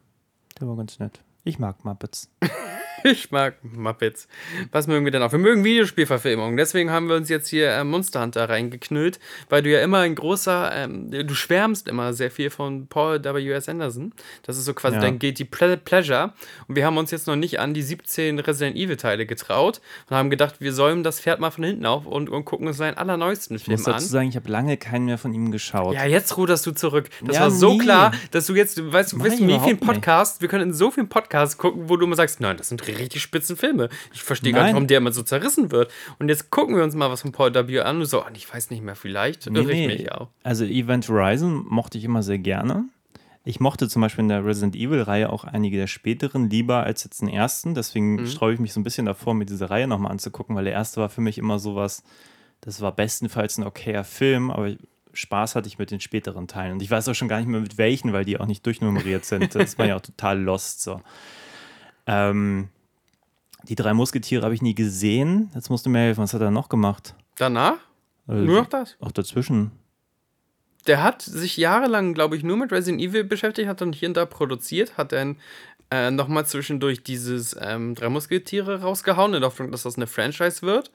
der 0.60 0.68
war 0.68 0.76
ganz 0.76 0.98
nett. 0.98 1.20
Ich 1.44 1.58
mag 1.58 1.84
Muppets. 1.84 2.30
Ich 3.04 3.30
mag 3.30 3.54
Muppets. 3.62 4.28
Was 4.72 4.86
mögen 4.86 5.04
wir 5.04 5.12
denn 5.12 5.22
auch? 5.22 5.32
Wir 5.32 5.38
mögen 5.38 5.64
Videospielverfilmungen. 5.64 6.56
Deswegen 6.56 6.90
haben 6.90 7.08
wir 7.08 7.16
uns 7.16 7.28
jetzt 7.28 7.48
hier 7.48 7.70
äh, 7.70 7.84
Monster 7.84 8.22
Hunter 8.22 8.48
reingeknüllt, 8.48 9.18
weil 9.48 9.62
du 9.62 9.70
ja 9.70 9.80
immer 9.82 9.98
ein 10.00 10.14
großer, 10.14 10.70
ähm, 10.74 11.10
du 11.10 11.34
schwärmst 11.34 11.88
immer 11.88 12.12
sehr 12.12 12.30
viel 12.30 12.50
von 12.50 12.86
Paul 12.88 13.22
W.S. 13.22 13.68
Anderson. 13.68 14.12
Das 14.42 14.56
ist 14.56 14.64
so 14.64 14.74
quasi 14.74 14.96
Ja. 14.96 15.02
dein 15.02 15.18
Guilty 15.18 15.44
Ple 15.44 15.76
Pleasure. 15.76 16.32
Und 16.66 16.74
wir 16.76 16.84
haben 16.84 16.96
uns 16.96 17.10
jetzt 17.10 17.26
noch 17.26 17.36
nicht 17.36 17.60
an 17.60 17.74
die 17.74 17.82
17 17.82 18.38
Resident 18.40 18.76
Evil 18.76 18.96
Teile 18.96 19.26
getraut 19.26 19.80
und 20.10 20.16
haben 20.16 20.30
gedacht, 20.30 20.56
wir 20.60 20.72
säumen 20.72 21.02
das 21.02 21.20
Pferd 21.20 21.40
mal 21.40 21.50
von 21.50 21.64
hinten 21.64 21.86
auf 21.86 22.06
und, 22.06 22.28
und 22.30 22.44
gucken 22.44 22.66
uns 22.66 22.76
seinen 22.78 22.96
allerneuesten 22.96 23.56
Ich 23.56 23.64
Film 23.64 23.76
muss 23.76 23.84
dazu 23.84 23.96
an. 23.96 24.10
sagen, 24.10 24.28
ich 24.28 24.36
habe 24.36 24.48
lange 24.50 24.76
keinen 24.76 25.04
mehr 25.06 25.18
von 25.18 25.32
ihm 25.32 25.50
geschaut. 25.52 25.94
Ja, 25.94 26.04
jetzt 26.04 26.36
ruderst 26.36 26.66
du 26.66 26.72
zurück. 26.72 27.08
Das 27.24 27.36
Ja, 27.36 27.42
war 27.42 27.50
so 27.50 27.72
nie. 27.72 27.78
klar, 27.78 28.12
dass 28.32 28.46
du 28.46 28.54
jetzt, 28.54 28.80
weißt, 28.92 29.12
du 29.12 29.18
ich 29.24 29.40
in 29.40 29.48
wie 29.48 29.52
vielen 29.58 29.64
nicht. 29.76 29.80
Podcasts, 29.80 30.40
wir 30.40 30.48
können 30.48 30.68
in 30.70 30.74
so 30.74 30.90
vielen 30.90 31.08
Podcasts 31.08 31.56
gucken, 31.58 31.88
wo 31.88 31.96
du 31.96 32.04
immer 32.06 32.16
sagst, 32.16 32.40
nein, 32.40 32.56
das 32.56 32.68
sind 32.68 32.86
richtig 32.96 33.22
spitzen 33.22 33.56
Filme. 33.56 33.88
Ich 34.12 34.22
verstehe 34.22 34.52
gar 34.52 34.64
nicht, 34.64 34.72
warum 34.74 34.86
der 34.86 34.98
immer 34.98 35.12
so 35.12 35.22
zerrissen 35.22 35.70
wird. 35.70 35.90
Und 36.18 36.28
jetzt 36.28 36.50
gucken 36.50 36.76
wir 36.76 36.84
uns 36.84 36.94
mal 36.94 37.10
was 37.10 37.22
von 37.22 37.32
Paul 37.32 37.52
W. 37.54 37.80
an 37.80 37.98
und 37.98 38.06
so, 38.06 38.22
ah, 38.22 38.30
ich 38.34 38.52
weiß 38.52 38.70
nicht 38.70 38.82
mehr, 38.82 38.94
vielleicht 38.96 39.50
Nee, 39.50 39.62
nee. 39.62 39.86
mich 39.86 40.12
auch. 40.12 40.28
Also 40.42 40.64
Event 40.64 41.08
Horizon 41.08 41.64
mochte 41.68 41.98
ich 41.98 42.04
immer 42.04 42.22
sehr 42.22 42.38
gerne. 42.38 42.84
Ich 43.44 43.60
mochte 43.60 43.88
zum 43.88 44.02
Beispiel 44.02 44.24
in 44.24 44.28
der 44.28 44.44
Resident 44.44 44.76
Evil-Reihe 44.76 45.30
auch 45.30 45.44
einige 45.44 45.78
der 45.78 45.86
späteren 45.86 46.50
lieber 46.50 46.82
als 46.84 47.04
jetzt 47.04 47.22
den 47.22 47.28
ersten. 47.28 47.74
Deswegen 47.74 48.16
Mhm. 48.16 48.26
sträube 48.26 48.54
ich 48.54 48.60
mich 48.60 48.72
so 48.74 48.80
ein 48.80 48.84
bisschen 48.84 49.06
davor, 49.06 49.32
mir 49.34 49.46
diese 49.46 49.70
Reihe 49.70 49.86
nochmal 49.88 50.12
anzugucken, 50.12 50.54
weil 50.54 50.64
der 50.64 50.74
erste 50.74 51.00
war 51.00 51.08
für 51.08 51.22
mich 51.22 51.38
immer 51.38 51.58
sowas, 51.58 52.02
das 52.60 52.80
war 52.82 52.92
bestenfalls 52.94 53.56
ein 53.56 53.64
okayer 53.64 54.04
Film, 54.04 54.50
aber 54.50 54.74
Spaß 55.14 55.54
hatte 55.54 55.66
ich 55.66 55.78
mit 55.78 55.90
den 55.90 56.00
späteren 56.00 56.46
Teilen. 56.46 56.72
Und 56.74 56.82
ich 56.82 56.90
weiß 56.90 57.08
auch 57.08 57.14
schon 57.14 57.28
gar 57.28 57.38
nicht 57.38 57.48
mehr 57.48 57.60
mit 57.60 57.78
welchen, 57.78 58.12
weil 58.12 58.24
die 58.26 58.38
auch 58.38 58.46
nicht 58.46 58.66
durchnummeriert 58.66 59.24
sind. 59.24 59.54
Das 59.54 59.78
man 59.78 59.88
ja 59.88 59.96
auch 59.96 60.00
total 60.02 60.38
lost 60.40 60.82
so. 60.82 61.00
Ähm, 62.06 62.68
die 63.64 63.74
drei 63.74 63.94
Musketiere 63.94 64.42
habe 64.42 64.54
ich 64.54 64.62
nie 64.62 64.74
gesehen. 64.74 65.50
Jetzt 65.54 65.70
musst 65.70 65.86
du 65.86 65.90
mir 65.90 66.00
helfen, 66.00 66.22
was 66.22 66.34
hat 66.34 66.40
er 66.40 66.50
noch 66.50 66.68
gemacht? 66.68 67.14
Danach? 67.36 67.78
Also, 68.26 68.44
Nur 68.44 68.60
noch 68.60 68.68
das? 68.68 68.96
Auch 69.00 69.12
dazwischen. 69.12 69.72
Der 70.86 71.02
hat 71.02 71.22
sich 71.22 71.56
jahrelang, 71.56 72.14
glaube 72.14 72.36
ich, 72.36 72.42
nur 72.42 72.56
mit 72.56 72.72
Resident 72.72 73.02
Evil 73.02 73.24
beschäftigt, 73.24 73.68
hat 73.68 73.80
dann 73.80 73.92
hier 73.92 74.08
und 74.08 74.16
da 74.16 74.26
produziert, 74.26 74.96
hat 74.96 75.12
dann 75.12 75.36
äh, 75.90 76.10
nochmal 76.10 76.46
zwischendurch 76.46 77.02
dieses 77.02 77.56
ähm, 77.60 77.94
drei 77.94 78.08
Musketiere 78.08 78.82
rausgehauen, 78.82 79.34
in 79.34 79.40
der 79.40 79.50
Hoffnung, 79.50 79.70
dass 79.72 79.82
das 79.82 79.96
eine 79.96 80.06
Franchise 80.06 80.62
wird. 80.62 80.90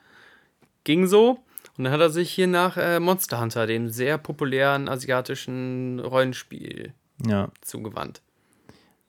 Ging 0.84 1.06
so. 1.06 1.38
Und 1.76 1.84
dann 1.84 1.92
hat 1.92 2.00
er 2.00 2.10
sich 2.10 2.30
hier 2.30 2.46
nach 2.46 2.76
äh, 2.76 3.00
Monster 3.00 3.40
Hunter, 3.40 3.66
dem 3.66 3.88
sehr 3.88 4.18
populären 4.18 4.88
asiatischen 4.88 5.98
Rollenspiel, 6.00 6.92
Ja, 7.26 7.50
zugewandt. 7.62 8.20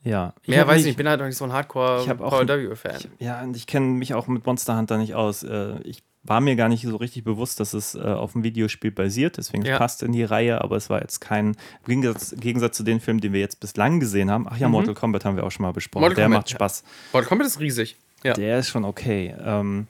Ja. 0.05 0.33
Mehr 0.47 0.65
weiß 0.65 0.77
ich 0.79 0.85
nicht, 0.85 0.91
ich 0.91 0.97
bin 0.97 1.09
halt 1.09 1.19
auch 1.21 1.25
nicht 1.25 1.35
so 1.37 1.43
ein 1.43 1.49
Ich 1.49 1.55
Hardcore 1.55 2.07
hab 2.07 2.21
auch- 2.21 2.29
Paul 2.29 2.47
W-Fan. 2.47 2.95
Ich, 2.97 3.09
ja, 3.19 3.41
und 3.41 3.55
ich 3.57 3.67
kenne 3.67 3.87
mich 3.87 4.13
auch 4.13 4.27
mit 4.27 4.45
Monster 4.45 4.77
Hunter 4.77 4.97
nicht 4.97 5.13
aus. 5.15 5.43
Äh, 5.43 5.79
ich 5.83 6.01
war 6.23 6.39
mir 6.41 6.55
gar 6.55 6.69
nicht 6.69 6.83
so 6.83 6.95
richtig 6.95 7.23
bewusst, 7.23 7.59
dass 7.59 7.73
es 7.73 7.93
äh, 7.93 7.99
auf 7.99 8.33
einem 8.33 8.43
Videospiel 8.43 8.89
basiert, 8.91 9.37
deswegen 9.37 9.63
Ja. 9.65 9.77
passt 9.77 10.01
in 10.01 10.11
die 10.11 10.23
Reihe, 10.23 10.61
aber 10.61 10.75
es 10.77 10.89
war 10.89 11.01
jetzt 11.01 11.19
kein, 11.19 11.49
im 11.49 11.55
Gegensatz, 11.85 12.31
im 12.31 12.39
Gegensatz 12.39 12.77
zu 12.77 12.83
den 12.83 12.99
Filmen, 12.99 13.19
die 13.19 13.31
wir 13.33 13.39
jetzt 13.41 13.59
bislang 13.59 13.99
gesehen 13.99 14.31
haben. 14.31 14.47
Ach 14.49 14.57
ja, 14.57 14.67
Mortal 14.69 14.95
Kombat 14.95 15.23
haben 15.25 15.35
wir 15.35 15.43
auch 15.43 15.51
schon 15.51 15.63
mal 15.63 15.71
besprochen. 15.73 16.01
Mhm. 16.03 16.09
Mortal 16.09 16.15
Der 16.15 16.25
Kombat, 16.25 16.39
macht 16.39 16.49
ja. 16.51 16.55
Spaß. 16.55 16.83
Mortal 17.13 17.27
Kombat 17.29 17.47
ist 17.47 17.59
riesig. 17.59 17.97
Ja. 18.23 18.33
Der 18.33 18.57
ist 18.59 18.69
schon 18.69 18.85
okay. 18.85 19.35
Ähm, 19.39 19.85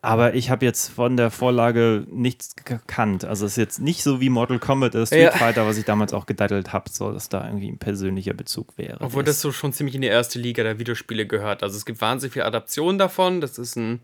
aber 0.00 0.34
ich 0.34 0.50
habe 0.50 0.64
jetzt 0.64 0.88
von 0.90 1.16
der 1.16 1.30
Vorlage 1.30 2.06
nichts 2.10 2.54
gekannt. 2.56 3.24
Also 3.24 3.46
es 3.46 3.52
ist 3.52 3.56
jetzt 3.56 3.80
nicht 3.80 4.02
so 4.02 4.20
wie 4.20 4.28
Mortal 4.28 4.58
Kombat 4.58 4.94
oder 4.94 5.06
Street 5.06 5.22
Ja. 5.22 5.30
Fighter, 5.32 5.66
was 5.66 5.76
ich 5.78 5.84
damals 5.84 6.12
auch 6.12 6.26
gedaddelt 6.26 6.72
habe, 6.72 6.88
so 6.90 7.12
dass 7.12 7.28
da 7.28 7.44
irgendwie 7.46 7.68
ein 7.68 7.78
persönlicher 7.78 8.34
Bezug 8.34 8.78
wäre. 8.78 8.98
Obwohl 9.00 9.24
das 9.24 9.40
so 9.40 9.50
schon 9.52 9.72
ziemlich 9.72 9.94
in 9.94 10.02
die 10.02 10.08
erste 10.08 10.38
Liga 10.38 10.62
der 10.62 10.78
Videospiele 10.78 11.26
gehört. 11.26 11.62
Also 11.62 11.76
es 11.76 11.84
gibt 11.84 12.00
wahnsinnig 12.00 12.32
viele 12.32 12.44
Adaptionen 12.44 12.98
davon. 12.98 13.40
Das 13.40 13.58
ist 13.58 13.76
ein 13.76 14.00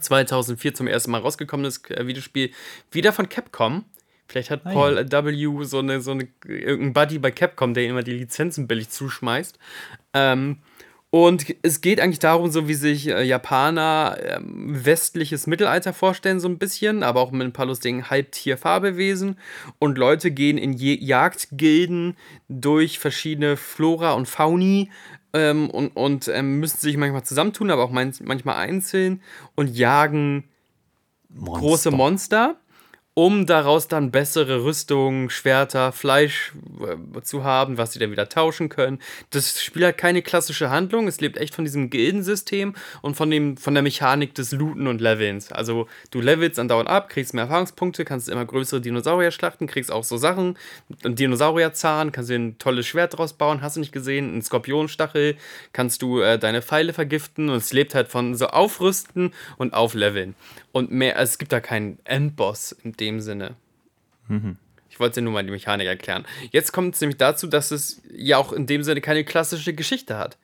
2004 0.00 0.74
zum 0.74 0.86
ersten 0.86 1.10
Mal 1.10 1.20
rausgekommenes 1.20 1.82
äh, 1.90 2.06
Videospiel, 2.06 2.50
wieder 2.90 3.12
von 3.12 3.28
Capcom. 3.28 3.84
Vielleicht 4.26 4.50
hat 4.50 4.60
Ah, 4.64 4.72
Paul 4.72 4.96
W. 5.10 5.64
so 5.64 5.78
eine, 5.78 6.00
so 6.02 6.10
eine 6.10 6.28
irgendein 6.44 6.92
Buddy 6.92 7.18
bei 7.18 7.30
Capcom, 7.30 7.72
der 7.72 7.84
immer 7.86 8.02
die 8.02 8.12
Lizenzen 8.12 8.66
billig 8.68 8.90
zuschmeißt. 8.90 9.58
Ähm, 10.12 10.58
und 11.10 11.46
es 11.62 11.80
geht 11.80 12.00
eigentlich 12.00 12.18
darum, 12.18 12.50
so 12.50 12.68
wie 12.68 12.74
sich 12.74 13.08
äh, 13.08 13.22
Japaner 13.22 14.18
ähm, 14.20 14.84
westliches 14.84 15.46
Mittelalter 15.46 15.94
vorstellen, 15.94 16.38
so 16.38 16.48
ein 16.48 16.58
bisschen, 16.58 17.02
aber 17.02 17.20
auch 17.20 17.30
mit 17.30 17.46
ein 17.46 17.54
paar 17.54 17.64
lustigen 17.64 18.10
Halbtier-Fabelwesen. 18.10 19.38
Und 19.78 19.96
Leute 19.96 20.30
gehen 20.30 20.58
in 20.58 20.74
Je 20.74 20.98
Jagdgilden 21.00 22.14
durch 22.48 22.98
verschiedene 22.98 23.56
Flora 23.56 24.12
und 24.12 24.26
Fauni 24.26 24.90
ähm, 25.32 25.70
und, 25.70 25.96
und 25.96 26.28
ähm, 26.28 26.60
müssen 26.60 26.78
sich 26.78 26.98
manchmal 26.98 27.24
zusammentun, 27.24 27.70
aber 27.70 27.84
auch 27.84 27.90
manchmal 27.90 28.56
einzeln 28.56 29.22
und 29.54 29.74
jagen 29.74 30.44
Monster. 31.30 31.58
große 31.58 31.90
Monster. 31.90 32.56
Um 33.18 33.46
daraus 33.46 33.88
dann 33.88 34.12
bessere 34.12 34.62
Rüstungen, 34.62 35.28
Schwerter, 35.28 35.90
Fleisch 35.90 36.52
äh, 36.80 37.20
zu 37.22 37.42
haben, 37.42 37.76
was 37.76 37.92
sie 37.92 37.98
dann 37.98 38.12
wieder 38.12 38.28
tauschen 38.28 38.68
können. 38.68 39.00
Das 39.30 39.60
Spiel 39.60 39.84
hat 39.84 39.98
keine 39.98 40.22
klassische 40.22 40.70
Handlung, 40.70 41.08
es 41.08 41.20
lebt 41.20 41.36
echt 41.36 41.52
von 41.52 41.64
diesem 41.64 41.90
Gildensystem 41.90 42.76
und 43.02 43.16
von, 43.16 43.28
dem, 43.28 43.56
von 43.56 43.74
der 43.74 43.82
Mechanik 43.82 44.36
des 44.36 44.52
Looten 44.52 44.86
und 44.86 45.00
Levelns. 45.00 45.50
Also 45.50 45.88
du 46.12 46.20
levelst 46.20 46.60
andauernd 46.60 46.88
ab, 46.88 47.08
kriegst 47.08 47.34
mehr 47.34 47.42
Erfahrungspunkte, 47.42 48.04
kannst 48.04 48.28
immer 48.28 48.44
größere 48.44 48.80
Dinosaurier 48.80 49.32
schlachten, 49.32 49.66
kriegst 49.66 49.90
auch 49.90 50.04
so 50.04 50.16
Sachen, 50.16 50.56
einen 51.02 51.16
Dinosaurierzahn, 51.16 52.12
kannst 52.12 52.30
dir 52.30 52.38
ein 52.38 52.56
tolles 52.58 52.86
Schwert 52.86 53.18
draus 53.18 53.32
bauen, 53.32 53.62
hast 53.62 53.74
du 53.74 53.80
nicht 53.80 53.90
gesehen, 53.90 54.30
einen 54.30 54.42
Skorpionstachel, 54.42 55.34
kannst 55.72 56.02
du 56.02 56.20
äh, 56.20 56.38
deine 56.38 56.62
Pfeile 56.62 56.92
vergiften 56.92 57.48
und 57.48 57.56
es 57.56 57.72
lebt 57.72 57.96
halt 57.96 58.06
von 58.06 58.36
so 58.36 58.46
Aufrüsten 58.46 59.34
und 59.56 59.74
Aufleveln. 59.74 60.36
Und 60.78 60.92
mehr, 60.92 61.16
also 61.16 61.30
es 61.30 61.38
gibt 61.38 61.52
da 61.52 61.60
keinen 61.60 61.98
Endboss 62.04 62.70
in 62.70 62.92
dem 62.92 63.20
Sinne. 63.20 63.56
Ich 64.88 65.00
wollte 65.00 65.20
dir 65.20 65.24
nur 65.24 65.32
mal 65.32 65.44
die 65.44 65.50
Mechanik 65.50 65.88
erklären. 65.88 66.24
Jetzt 66.52 66.72
kommt 66.72 66.94
es 66.94 67.00
nämlich 67.00 67.16
dazu, 67.16 67.48
dass 67.48 67.72
es 67.72 68.00
ja 68.12 68.36
auch 68.38 68.52
in 68.52 68.66
dem 68.66 68.84
Sinne 68.84 69.00
keine 69.00 69.24
klassische 69.24 69.74
Geschichte 69.74 70.16
hat. 70.16 70.38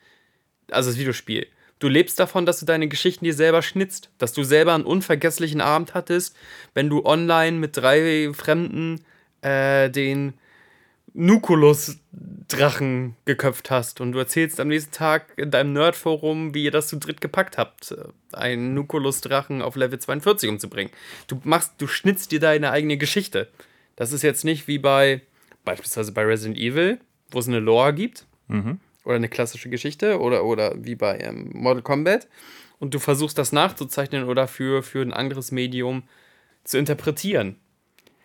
Also 0.70 0.90
das 0.90 0.98
Videospiel. 0.98 1.46
Du 1.78 1.88
lebst 1.88 2.18
davon, 2.18 2.46
dass 2.46 2.58
du 2.58 2.66
deine 2.66 2.88
Geschichten 2.88 3.24
dir 3.24 3.34
selber 3.34 3.62
schnitzt, 3.62 4.10
dass 4.18 4.32
du 4.32 4.42
selber 4.42 4.74
einen 4.74 4.84
unvergesslichen 4.84 5.60
Abend 5.60 5.94
hattest, 5.94 6.36
wenn 6.72 6.88
du 6.88 7.04
online 7.04 7.58
mit 7.58 7.76
drei 7.76 8.32
Fremden 8.32 9.04
äh, 9.42 9.90
den 9.90 10.34
Nukulus-Drachen 11.14 13.16
geköpft 13.24 13.70
hast 13.70 14.00
und 14.00 14.12
du 14.12 14.18
erzählst 14.18 14.60
am 14.60 14.68
nächsten 14.68 14.92
Tag 14.92 15.32
in 15.36 15.50
deinem 15.50 15.72
Nerdforum, 15.72 16.54
wie 16.54 16.64
ihr 16.64 16.70
das 16.70 16.88
zu 16.88 16.96
dritt 16.96 17.20
gepackt 17.20 17.56
habt, 17.56 17.94
einen 18.32 18.74
Nukulus-Drachen 18.74 19.62
auf 19.62 19.76
Level 19.76 19.98
42 19.98 20.50
umzubringen. 20.50 20.92
Du 21.28 21.40
machst, 21.44 21.74
du 21.78 21.86
schnitzt 21.86 22.32
dir 22.32 22.40
deine 22.40 22.72
eigene 22.72 22.96
Geschichte. 22.96 23.48
Das 23.96 24.12
ist 24.12 24.22
jetzt 24.22 24.44
nicht 24.44 24.66
wie 24.66 24.78
bei 24.78 25.22
beispielsweise 25.64 26.12
bei 26.12 26.24
Resident 26.24 26.58
Evil, 26.58 26.98
wo 27.30 27.38
es 27.38 27.48
eine 27.48 27.60
Lore 27.60 27.94
gibt 27.94 28.26
oder 29.04 29.16
eine 29.16 29.28
klassische 29.28 29.70
Geschichte 29.70 30.20
oder, 30.20 30.44
oder 30.44 30.74
wie 30.84 30.94
bei 30.94 31.18
ähm, 31.18 31.50
Mortal 31.52 31.82
Kombat 31.82 32.28
und 32.78 32.94
du 32.94 32.98
versuchst 32.98 33.38
das 33.38 33.52
nachzuzeichnen 33.52 34.24
oder 34.24 34.48
für, 34.48 34.82
für 34.82 35.02
ein 35.02 35.12
anderes 35.12 35.52
Medium 35.52 36.04
zu 36.64 36.78
interpretieren. 36.78 37.56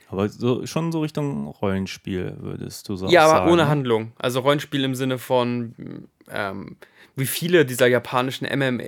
Aber 0.10 0.28
so, 0.30 0.66
schon 0.66 0.92
so 0.92 1.02
Richtung 1.02 1.48
Rollenspiel, 1.48 2.36
würdest 2.40 2.90
du 2.90 2.96
so 2.96 3.08
Ja, 3.10 3.26
aber 3.26 3.40
sagen. 3.40 3.52
ohne 3.52 3.68
Handlung. 3.68 4.12
Also 4.18 4.40
Rollenspiel 4.42 4.84
im 4.84 4.96
Sinne 4.96 5.18
von, 5.20 6.08
ähm, 6.30 6.78
wie 7.16 7.28
viele 7.28 7.66
dieser 7.66 7.88
japanischen 7.88 8.46
MM, 8.46 8.82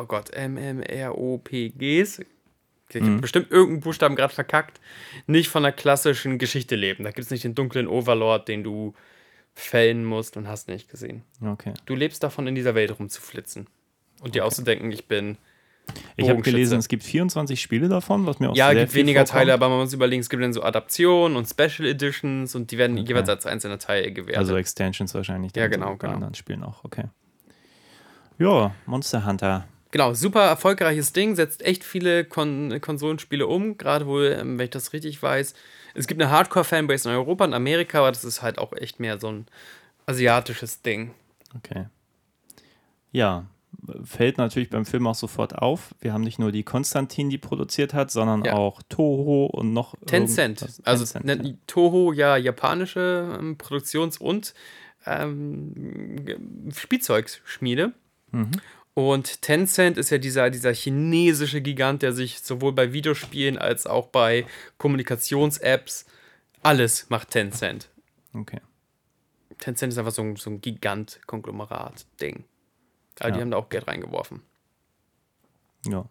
oh 0.00 0.04
Gott, 0.06 0.30
MMROPGs, 0.36 2.20
ich 2.92 3.02
habe 3.02 3.18
bestimmt 3.20 3.50
irgendeinen 3.50 3.80
Buchstaben 3.80 4.14
gerade 4.14 4.32
verkackt, 4.32 4.80
nicht 5.26 5.48
von 5.48 5.62
der 5.64 5.72
klassischen 5.72 6.38
Geschichte 6.38 6.76
leben. 6.76 7.02
Da 7.04 7.10
gibt 7.10 7.24
es 7.24 7.30
nicht 7.30 7.42
den 7.44 7.54
dunklen 7.54 7.88
Overlord, 7.88 8.46
den 8.46 8.62
du 8.62 8.94
fällen 9.54 10.04
musst 10.04 10.36
und 10.36 10.46
hast 10.48 10.68
nicht 10.68 10.88
gesehen. 10.88 11.22
Okay. 11.44 11.74
Du 11.86 11.94
lebst 11.94 12.22
davon, 12.22 12.46
in 12.46 12.54
dieser 12.54 12.74
Welt 12.74 12.96
rumzuflitzen. 12.98 13.66
Und 14.20 14.34
dir 14.34 14.44
auszudenken, 14.44 14.92
ich 14.92 15.06
bin. 15.06 15.38
Ich 16.16 16.28
habe 16.28 16.42
gelesen, 16.42 16.78
es 16.78 16.88
gibt 16.88 17.02
24 17.02 17.60
Spiele 17.60 17.88
davon, 17.88 18.26
was 18.26 18.38
mir 18.38 18.50
auch 18.50 18.56
Ja, 18.56 18.70
sehr 18.70 18.82
gibt 18.82 18.94
weniger 18.94 19.20
vorkommt. 19.20 19.38
Teile, 19.38 19.54
aber 19.54 19.68
man 19.68 19.78
muss 19.78 19.92
überlegen, 19.92 20.20
es 20.20 20.28
gibt 20.28 20.42
dann 20.42 20.52
so 20.52 20.62
Adaptionen 20.62 21.36
und 21.36 21.48
Special 21.48 21.86
Editions 21.88 22.54
und 22.54 22.70
die 22.70 22.78
werden 22.78 22.96
jeweils 22.96 23.28
als 23.28 23.46
einzelne 23.46 23.78
Teile 23.78 24.12
gewertet. 24.12 24.38
Also 24.38 24.56
Extensions 24.56 25.14
wahrscheinlich. 25.14 25.54
Ja, 25.56 25.66
genau, 25.66 25.92
so 25.92 25.96
genau. 25.98 26.14
anderen 26.14 26.34
Spielen 26.34 26.62
auch, 26.62 26.84
okay. 26.84 27.04
Ja, 28.38 28.74
Monster 28.86 29.26
Hunter. 29.26 29.66
Genau, 29.90 30.12
super 30.12 30.44
erfolgreiches 30.46 31.12
Ding, 31.12 31.36
setzt 31.36 31.64
echt 31.64 31.84
viele 31.84 32.24
Kon 32.24 32.80
Konsolenspiele 32.80 33.46
um, 33.46 33.78
gerade 33.78 34.06
wohl, 34.06 34.36
ähm, 34.38 34.58
wenn 34.58 34.64
ich 34.64 34.70
das 34.70 34.92
richtig 34.92 35.22
weiß. 35.22 35.54
Es 35.94 36.08
gibt 36.08 36.20
eine 36.20 36.30
Hardcore-Fanbase 36.32 37.08
in 37.08 37.14
Europa 37.14 37.44
und 37.44 37.54
Amerika, 37.54 38.00
aber 38.00 38.10
das 38.10 38.24
ist 38.24 38.42
halt 38.42 38.58
auch 38.58 38.72
echt 38.72 38.98
mehr 38.98 39.20
so 39.20 39.30
ein 39.30 39.46
asiatisches 40.06 40.82
Ding. 40.82 41.12
Okay. 41.56 41.86
Ja, 43.12 43.44
fällt 44.04 44.38
natürlich 44.38 44.70
beim 44.70 44.86
Film 44.86 45.06
auch 45.06 45.14
sofort 45.14 45.56
auf. 45.56 45.94
Wir 46.00 46.12
haben 46.12 46.22
nicht 46.22 46.38
nur 46.38 46.52
die 46.52 46.62
Konstantin, 46.62 47.30
die 47.30 47.38
produziert 47.38 47.94
hat, 47.94 48.10
sondern 48.10 48.44
Ja. 48.44 48.54
auch 48.54 48.82
Toho 48.88 49.46
und 49.46 49.72
noch 49.72 49.94
Tencent. 50.06 50.62
Also 50.84 51.04
Tencent, 51.04 51.24
nennt 51.24 51.46
ja. 51.46 51.54
Toho 51.66 52.12
ja 52.12 52.36
japanische 52.36 53.36
ähm, 53.38 53.56
Produktions- 53.58 54.18
und 54.18 54.54
ähm, 55.06 56.72
Spielzeugschmiede. 56.74 57.92
Mhm. 58.30 58.50
Und 58.94 59.42
Tencent 59.42 59.98
ist 59.98 60.10
ja 60.10 60.18
dieser, 60.18 60.50
dieser 60.50 60.72
chinesische 60.72 61.60
Gigant, 61.60 62.02
der 62.02 62.12
sich 62.12 62.40
sowohl 62.40 62.72
bei 62.72 62.92
Videospielen 62.92 63.58
als 63.58 63.86
auch 63.86 64.06
bei 64.06 64.46
Kommunikations-Apps 64.78 66.06
alles 66.62 67.10
macht 67.10 67.30
Tencent. 67.30 67.90
Okay. 68.32 68.60
Tencent 69.58 69.92
ist 69.92 69.98
einfach 69.98 70.12
so 70.12 70.22
ein, 70.22 70.36
so 70.36 70.48
ein 70.50 70.60
Gigant-Konglomerat-Ding. 70.60 72.44
Aber 73.20 73.30
die 73.30 73.36
Ja. 73.38 73.42
haben 73.42 73.50
da 73.50 73.56
auch 73.58 73.68
Geld 73.68 73.86
reingeworfen. 73.86 74.42
Ja. 75.86 76.04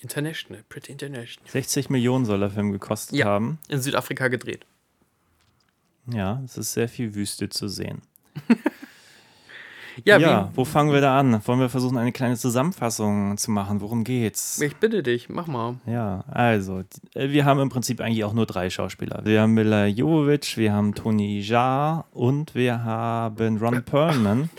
International, 0.00 0.62
pretty 0.68 0.92
international. 0.92 1.50
60 1.50 1.88
Millionen 1.90 2.24
soll 2.26 2.40
der 2.40 2.50
Film 2.50 2.70
gekostet 2.72 3.16
Ja. 3.18 3.26
haben. 3.26 3.58
In 3.68 3.80
Südafrika 3.80 4.28
gedreht. 4.28 4.66
Ja, 6.12 6.40
es 6.44 6.56
ist 6.56 6.72
sehr 6.74 6.88
viel 6.88 7.14
Wüste 7.14 7.48
zu 7.48 7.68
sehen. 7.68 8.02
Ja, 10.04 10.18
Ja, 10.18 10.50
wo 10.54 10.66
fangen 10.66 10.92
wir 10.92 11.00
da 11.00 11.18
an? 11.18 11.40
Wollen 11.46 11.58
wir 11.58 11.70
versuchen, 11.70 11.96
eine 11.96 12.12
kleine 12.12 12.36
Zusammenfassung 12.36 13.38
zu 13.38 13.50
machen? 13.50 13.80
Worum 13.80 14.04
geht's? 14.04 14.60
ich 14.60 14.76
bitte 14.76 15.02
dich, 15.02 15.30
mach 15.30 15.46
mal. 15.46 15.76
Ja, 15.86 16.22
also, 16.28 16.82
die- 16.82 17.18
äh, 17.18 17.30
wir 17.30 17.46
haben 17.46 17.60
im 17.60 17.70
Prinzip 17.70 18.02
eigentlich 18.02 18.22
auch 18.24 18.34
nur 18.34 18.44
drei 18.44 18.68
Schauspieler. 18.68 19.22
Wir 19.24 19.40
haben 19.40 19.54
Mila 19.54 19.86
Jovovich, 19.86 20.58
wir 20.58 20.74
haben 20.74 20.94
Tony 20.94 21.40
Jaa 21.40 22.04
und 22.12 22.54
wir 22.54 22.84
haben 22.84 23.56
Ron 23.56 23.82
Perlman, 23.86 24.50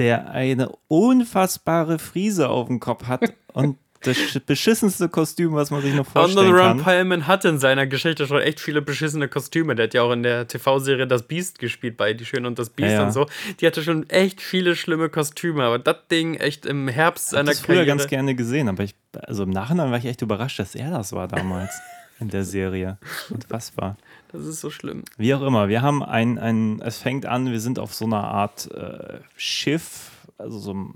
der 0.00 0.30
eine 0.30 0.70
unfassbare 0.88 1.98
Frise 2.00 2.48
auf 2.48 2.66
dem 2.66 2.80
Kopf 2.80 3.06
hat 3.06 3.32
und 3.52 3.76
das 4.02 4.16
sch- 4.16 4.40
beschissenste 4.46 5.10
Kostüm, 5.10 5.52
was 5.52 5.70
man 5.70 5.82
sich 5.82 5.92
Und 5.92 6.06
vorstellen 6.06 6.50
Ron 6.54 6.58
kann. 6.78 6.78
Perlman 6.84 7.26
hatte 7.26 7.48
in 7.48 7.58
seiner 7.58 7.86
Geschichte 7.86 8.26
schon 8.26 8.40
echt 8.40 8.58
viele 8.58 8.80
beschissene 8.80 9.28
Kostüme. 9.28 9.74
Der 9.74 9.84
hat 9.88 9.92
ja 9.94 10.00
auch 10.02 10.12
in 10.12 10.22
der 10.22 10.48
TV-Serie 10.48 11.06
Das 11.06 11.24
Biest 11.28 11.58
gespielt, 11.58 11.98
bei 11.98 12.14
Die 12.14 12.24
Schöne 12.24 12.46
und 12.48 12.58
das 12.58 12.70
Biest 12.70 12.92
Ja, 12.92 13.00
ja. 13.00 13.06
und 13.06 13.12
so. 13.12 13.26
Die 13.60 13.66
hatte 13.66 13.82
schon 13.82 14.08
echt 14.08 14.40
viele 14.40 14.74
schlimme 14.74 15.10
Kostüme, 15.10 15.64
aber 15.64 15.78
das 15.78 15.96
Ding 16.10 16.34
echt 16.36 16.64
im 16.64 16.88
Herbst 16.88 17.32
Ich 17.32 17.36
habe 17.36 17.44
seiner 17.44 17.50
das 17.50 17.60
früher 17.60 17.76
Karriere. 17.76 17.98
ganz 17.98 18.06
gerne 18.08 18.34
gesehen, 18.34 18.70
aber 18.70 18.84
ich, 18.84 18.94
also 19.26 19.42
im 19.42 19.50
Nachhinein 19.50 19.90
war 19.90 19.98
ich 19.98 20.06
echt 20.06 20.22
überrascht, 20.22 20.58
dass 20.58 20.74
er 20.74 20.90
das 20.90 21.12
war 21.12 21.28
damals 21.28 21.70
in 22.20 22.28
der 22.28 22.44
Serie. 22.44 22.98
Unfassbar. 23.30 23.96
Das 24.30 24.44
ist 24.44 24.60
so 24.60 24.70
schlimm. 24.70 25.04
Wie 25.16 25.34
auch 25.34 25.42
immer, 25.42 25.68
wir 25.68 25.82
haben 25.82 26.02
ein, 26.02 26.38
ein 26.38 26.80
es 26.84 26.98
fängt 26.98 27.26
an, 27.26 27.50
wir 27.50 27.60
sind 27.60 27.78
auf 27.78 27.94
so 27.94 28.04
einer 28.04 28.24
Art 28.24 28.70
äh, 28.72 29.20
Schiff, 29.36 30.10
also 30.38 30.58
so 30.58 30.74
ein 30.74 30.94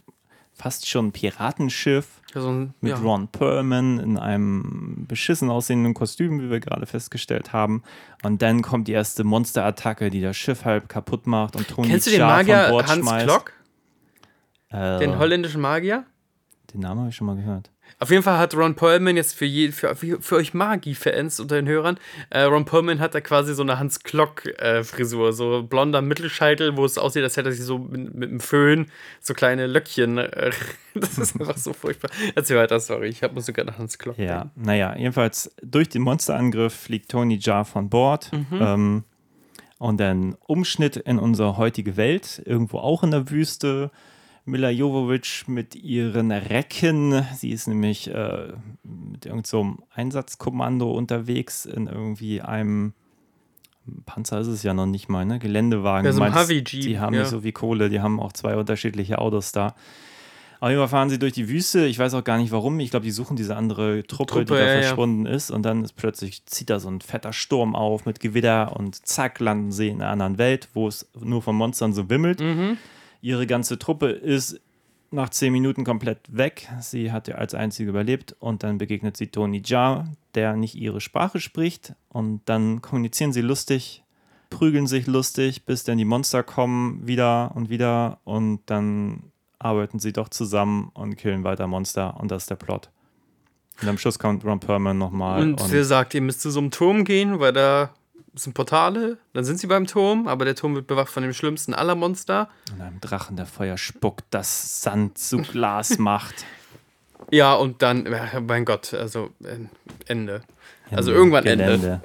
fast 0.52 0.88
schon 0.88 1.10
Piratenschiff 1.10 2.06
Ja, 2.32 2.40
so 2.40 2.48
ein, 2.50 2.74
mit 2.80 2.92
ja. 2.92 2.98
Ron 2.98 3.26
Perlman 3.28 3.98
in 3.98 4.18
einem 4.18 5.04
beschissen 5.08 5.50
aussehenden 5.50 5.94
Kostüm, 5.94 6.40
wie 6.40 6.48
wir 6.48 6.60
gerade 6.60 6.86
festgestellt 6.86 7.52
haben. 7.52 7.82
Und 8.22 8.40
dann 8.40 8.62
kommt 8.62 8.86
die 8.86 8.92
erste 8.92 9.24
Monsterattacke, 9.24 10.10
die 10.10 10.20
das 10.20 10.36
Schiff 10.36 10.64
halb 10.64 10.88
kaputt 10.88 11.26
macht 11.26 11.56
und 11.56 11.66
Tony 11.66 11.88
Kennst 11.88 12.06
du 12.06 12.10
den 12.12 12.20
Magier 12.20 12.70
Hans 12.70 12.92
schmeißt. 12.92 13.26
Klock? 13.26 13.52
Äh, 14.70 15.00
Den 15.00 15.18
holländischen 15.18 15.60
Magier? 15.60 16.04
den 16.72 16.80
Namen 16.80 17.00
habe 17.00 17.10
ich 17.10 17.16
schon 17.16 17.26
mal 17.28 17.36
gehört. 17.36 17.70
Auf 18.04 18.10
jeden 18.10 18.22
Fall 18.22 18.36
hat 18.36 18.54
Ron 18.54 18.74
Perlman 18.74 19.16
jetzt 19.16 19.34
für, 19.34 19.46
je, 19.46 19.72
für, 19.72 19.96
für, 19.96 20.36
euch 20.36 20.52
Magi-Fans 20.52 21.40
unter 21.40 21.56
den 21.56 21.66
Hörern, 21.66 21.98
äh, 22.28 22.42
Ron 22.42 22.66
Perlman 22.66 23.00
hat 23.00 23.14
da 23.14 23.22
quasi 23.22 23.54
so 23.54 23.62
eine 23.62 23.78
Hans 23.78 24.00
Klock-Frisur, 24.00 25.32
so 25.32 25.62
blonder 25.62 26.02
Mittelscheitel, 26.02 26.76
wo 26.76 26.84
es 26.84 26.98
aussieht, 26.98 27.22
als 27.22 27.38
hätte 27.38 27.48
er 27.48 27.52
sich 27.52 27.64
so 27.64 27.78
mit, 27.78 28.14
mit 28.14 28.28
einem 28.28 28.40
Föhn 28.40 28.90
so 29.22 29.32
kleine 29.32 29.66
Löckchen. 29.66 30.18
Äh, 30.18 30.50
das 30.94 31.16
ist 31.16 31.40
einfach 31.40 31.56
so 31.56 31.72
furchtbar. 31.72 32.10
Erzähl 32.34 32.58
weiter, 32.58 32.78
sorry, 32.78 33.08
ich 33.08 33.22
habe 33.22 33.32
nur 33.32 33.42
sogar 33.42 33.64
nach 33.64 33.78
Hans 33.78 33.96
Klock. 33.96 34.18
Ja, 34.18 34.40
denken. 34.40 34.62
naja, 34.66 34.94
jedenfalls 34.98 35.50
durch 35.62 35.88
den 35.88 36.02
Monsterangriff 36.02 36.74
fliegt 36.74 37.10
Tony 37.10 37.38
Jaa 37.40 37.64
von 37.64 37.88
Bord. 37.88 38.30
Mhm. 38.34 38.58
Ähm, 38.60 39.04
und 39.78 39.98
dann 39.98 40.36
Umschnitt 40.46 40.98
in 40.98 41.18
unsere 41.18 41.56
heutige 41.56 41.96
Welt, 41.96 42.42
irgendwo 42.44 42.80
auch 42.80 43.02
in 43.02 43.12
der 43.12 43.30
Wüste. 43.30 43.90
Mila 44.44 44.70
Jovovich 44.70 45.44
mit 45.46 45.74
ihren 45.74 46.30
Recken. 46.30 47.24
Sie 47.34 47.50
ist 47.50 47.66
nämlich 47.66 48.08
äh, 48.08 48.52
mit 48.82 49.24
irgendeinem 49.24 49.44
so 49.44 49.76
Einsatzkommando 49.94 50.90
unterwegs 50.90 51.64
in 51.64 51.86
irgendwie 51.86 52.40
einem 52.42 52.92
Panzer 54.06 54.40
ist 54.40 54.46
es 54.46 54.62
ja 54.62 54.72
noch 54.72 54.86
nicht 54.86 55.08
mal, 55.08 55.24
ne? 55.24 55.38
Geländewagen. 55.38 56.06
Ja, 56.06 56.12
so 56.12 56.18
Du 56.20 56.24
ein 56.24 56.32
meinst, 56.32 56.72
Die 56.72 56.98
haben 56.98 57.14
ja. 57.14 57.20
nicht 57.20 57.30
so 57.30 57.44
wie 57.44 57.52
Kohle, 57.52 57.90
die 57.90 58.00
haben 58.00 58.18
auch 58.18 58.32
zwei 58.32 58.56
unterschiedliche 58.56 59.18
Autos 59.18 59.52
da. 59.52 59.74
Auf 60.60 60.70
jeden 60.70 60.80
Fall 60.80 60.88
fahren 60.88 61.10
sie 61.10 61.18
durch 61.18 61.34
die 61.34 61.48
Wüste. 61.50 61.84
Ich 61.84 61.98
weiß 61.98 62.14
auch 62.14 62.24
gar 62.24 62.38
nicht 62.38 62.50
warum. 62.50 62.80
Ich 62.80 62.90
glaube, 62.90 63.04
die 63.04 63.10
suchen 63.10 63.36
diese 63.36 63.54
andere 63.56 64.02
Truppe, 64.06 64.32
Truppe, 64.32 64.44
die 64.46 64.52
da 64.52 64.58
ja, 64.60 64.74
ja. 64.76 64.80
verschwunden 64.82 65.26
ist. 65.26 65.50
Und 65.50 65.62
dann 65.62 65.84
ist 65.84 65.94
plötzlich 65.94 66.46
zieht 66.46 66.70
da 66.70 66.80
so 66.80 66.88
ein 66.88 67.02
fetter 67.02 67.34
Sturm 67.34 67.76
auf 67.76 68.06
mit 68.06 68.20
Gewitter 68.20 68.74
und 68.74 69.06
zack 69.06 69.40
landen 69.40 69.72
sie 69.72 69.88
in 69.88 70.00
einer 70.00 70.10
anderen 70.10 70.38
Welt, 70.38 70.68
wo 70.72 70.88
es 70.88 71.06
nur 71.20 71.42
von 71.42 71.54
Monstern 71.54 71.92
so 71.92 72.08
wimmelt. 72.08 72.40
Mhm. 72.40 72.78
Ihre 73.24 73.46
ganze 73.46 73.78
Truppe 73.78 74.10
ist 74.10 74.60
nach 75.10 75.30
zehn 75.30 75.50
Minuten 75.50 75.82
komplett 75.82 76.18
weg. 76.28 76.68
Sie 76.82 77.10
hat 77.10 77.26
ja 77.26 77.36
als 77.36 77.54
einzige 77.54 77.88
überlebt 77.88 78.36
und 78.38 78.62
dann 78.62 78.76
begegnet 78.76 79.16
sie 79.16 79.28
Tony 79.28 79.62
Jaa, 79.64 80.04
der 80.34 80.56
nicht 80.56 80.74
ihre 80.74 81.00
Sprache 81.00 81.40
spricht 81.40 81.94
und 82.10 82.42
dann 82.44 82.82
kommunizieren 82.82 83.32
sie 83.32 83.40
lustig, 83.40 84.04
prügeln 84.50 84.86
sich 84.86 85.06
lustig, 85.06 85.64
bis 85.64 85.84
dann 85.84 85.96
die 85.96 86.04
Monster 86.04 86.42
kommen 86.42 87.06
wieder 87.06 87.52
und 87.54 87.70
wieder 87.70 88.18
und 88.24 88.60
dann 88.66 89.32
arbeiten 89.58 90.00
sie 90.00 90.12
doch 90.12 90.28
zusammen 90.28 90.90
und 90.92 91.16
killen 91.16 91.44
weiter 91.44 91.66
Monster 91.66 92.20
und 92.20 92.30
das 92.30 92.42
ist 92.42 92.50
der 92.50 92.56
Plot. 92.56 92.90
Und 93.80 93.88
am 93.88 93.96
Schluss 93.96 94.18
kommt 94.18 94.44
Ron 94.44 94.60
Perlman 94.60 94.98
nochmal. 94.98 95.40
Und, 95.40 95.72
der 95.72 95.84
sagt, 95.86 96.12
ihr 96.12 96.20
müsst 96.20 96.42
zu 96.42 96.50
so 96.50 96.60
einem 96.60 96.70
Turm 96.70 97.06
gehen, 97.06 97.40
weil 97.40 97.54
da 97.54 97.94
sind 98.34 98.54
Portale. 98.54 99.18
Dann 99.32 99.44
sind 99.44 99.58
sie 99.60 99.66
beim 99.66 99.86
Turm, 99.86 100.26
aber 100.28 100.44
der 100.44 100.54
Turm 100.54 100.74
wird 100.74 100.86
bewacht 100.86 101.08
von 101.10 101.22
dem 101.22 101.32
schlimmsten 101.32 101.74
aller 101.74 101.94
Monster. 101.94 102.48
Und 102.72 102.80
einem 102.80 103.00
Drachen, 103.00 103.36
der 103.36 103.46
Feuer 103.46 103.76
spuckt, 103.78 104.24
das 104.30 104.82
Sand 104.82 105.18
zu 105.18 105.38
Glas 105.38 105.98
macht. 105.98 106.44
Ja, 107.30 107.54
und 107.54 107.80
dann, 107.82 108.08
mein 108.46 108.64
Gott, 108.64 108.92
also 108.94 109.30
äh, 109.44 109.56
Ende. 110.06 110.42
Also 110.90 111.12
irgendwann 111.12 111.46
Ende. 111.46 111.64
Gelände. 111.64 112.00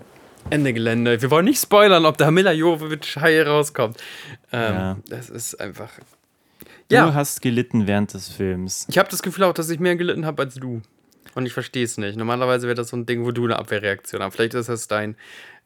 Ende 0.49 0.73
Gelände. 0.73 1.21
Wir 1.21 1.29
wollen 1.29 1.45
nicht 1.45 1.61
spoilern, 1.61 2.05
ob 2.05 2.17
da 2.17 2.31
Mila 2.31 2.51
Jovovich 2.53 3.17
Hai 3.17 3.43
rauskommt. 3.43 3.97
Ähm, 4.51 4.73
Ja. 4.73 4.97
Das 5.09 5.29
ist 5.29 5.59
einfach. 5.59 5.89
Du 6.87 6.95
Ja, 6.95 7.13
hast 7.13 7.41
gelitten 7.41 7.85
während 7.85 8.13
des 8.13 8.29
Films. 8.29 8.85
ich 8.89 8.97
habe 8.97 9.09
das 9.09 9.21
Gefühl 9.21 9.43
auch, 9.43 9.53
dass 9.53 9.69
ich 9.69 9.79
mehr 9.79 9.95
gelitten 9.95 10.25
habe 10.25 10.41
als 10.43 10.55
du. 10.55 10.81
Und 11.35 11.45
ich 11.45 11.53
verstehe 11.53 11.83
es 11.85 11.97
nicht. 11.97 12.17
Normalerweise 12.17 12.65
wäre 12.65 12.73
das 12.75 12.87
so 12.89 12.97
ein 12.97 13.05
Ding, 13.05 13.23
wo 13.25 13.31
du 13.31 13.43
eine 13.43 13.59
Abwehrreaktion 13.59 14.23
hast. 14.23 14.33
Vielleicht 14.35 14.55
ist 14.55 14.69
das 14.69 14.87
dein 14.87 15.15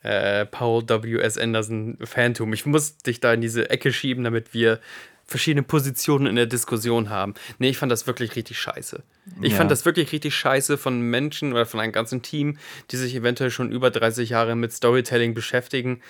äh, 0.03 0.45
Paul 0.45 0.83
W.S. 0.87 1.37
Anderson 1.37 1.97
Phantom. 2.03 2.53
Ich 2.53 2.65
muss 2.65 2.97
dich 2.97 3.19
da 3.19 3.33
in 3.33 3.41
diese 3.41 3.69
Ecke 3.69 3.91
schieben, 3.91 4.23
damit 4.23 4.53
wir 4.53 4.79
verschiedene 5.25 5.63
Positionen 5.63 6.27
in 6.27 6.35
der 6.35 6.45
Diskussion 6.45 7.09
haben. 7.09 7.33
Nee, 7.57 7.69
ich 7.69 7.77
fand 7.77 7.89
das 7.91 8.05
wirklich 8.07 8.35
richtig 8.35 8.59
scheiße. 8.59 9.03
Ich 9.41 9.53
Ja. 9.53 9.57
fand 9.59 9.71
das 9.71 9.85
wirklich 9.85 10.11
richtig 10.11 10.35
scheiße 10.35 10.77
von 10.77 10.99
Menschen 10.99 11.53
oder 11.53 11.65
von 11.65 11.79
einem 11.79 11.93
ganzen 11.93 12.21
Team, 12.21 12.57
die 12.91 12.97
sich 12.97 13.15
eventuell 13.15 13.49
schon 13.49 13.71
über 13.71 13.89
30 13.89 14.29
Jahre 14.29 14.55
mit 14.55 14.73
Storytelling 14.73 15.33
beschäftigen. 15.33 16.01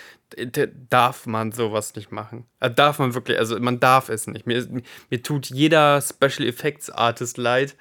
Darf 0.89 1.27
man 1.27 1.51
sowas 1.51 1.95
nicht 1.95 2.12
machen. 2.12 2.45
Äh, 2.59 2.71
darf 2.71 2.97
man 3.00 3.13
wirklich, 3.13 3.38
also 3.38 3.59
man 3.59 3.79
darf 3.79 4.09
es 4.09 4.25
nicht. 4.27 4.47
Mir, 4.47 4.67
mir 5.09 5.21
tut 5.21 5.45
jeder 5.51 6.01
Special 6.01 6.47
Effects 6.47 6.89
Artist 6.89 7.38
leid, 7.38 7.75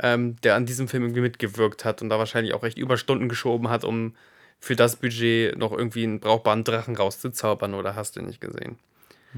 ähm, 0.00 0.36
der 0.42 0.54
an 0.54 0.64
diesem 0.64 0.88
Film 0.88 1.02
irgendwie 1.04 1.20
mitgewirkt 1.20 1.84
hat 1.84 2.00
und 2.00 2.08
da 2.08 2.18
wahrscheinlich 2.18 2.54
auch 2.54 2.64
echt 2.64 2.78
Überstunden 2.78 3.28
geschoben 3.28 3.68
hat, 3.68 3.84
um 3.84 4.14
für 4.60 4.76
das 4.76 4.96
Budget 4.96 5.56
noch 5.56 5.72
irgendwie 5.72 6.04
einen 6.04 6.20
brauchbaren 6.20 6.64
Drachen 6.64 6.96
rauszuzaubern 6.96 7.74
oder 7.74 7.94
hast 7.94 8.16
du 8.16 8.22
nicht 8.22 8.40
gesehen. 8.40 8.78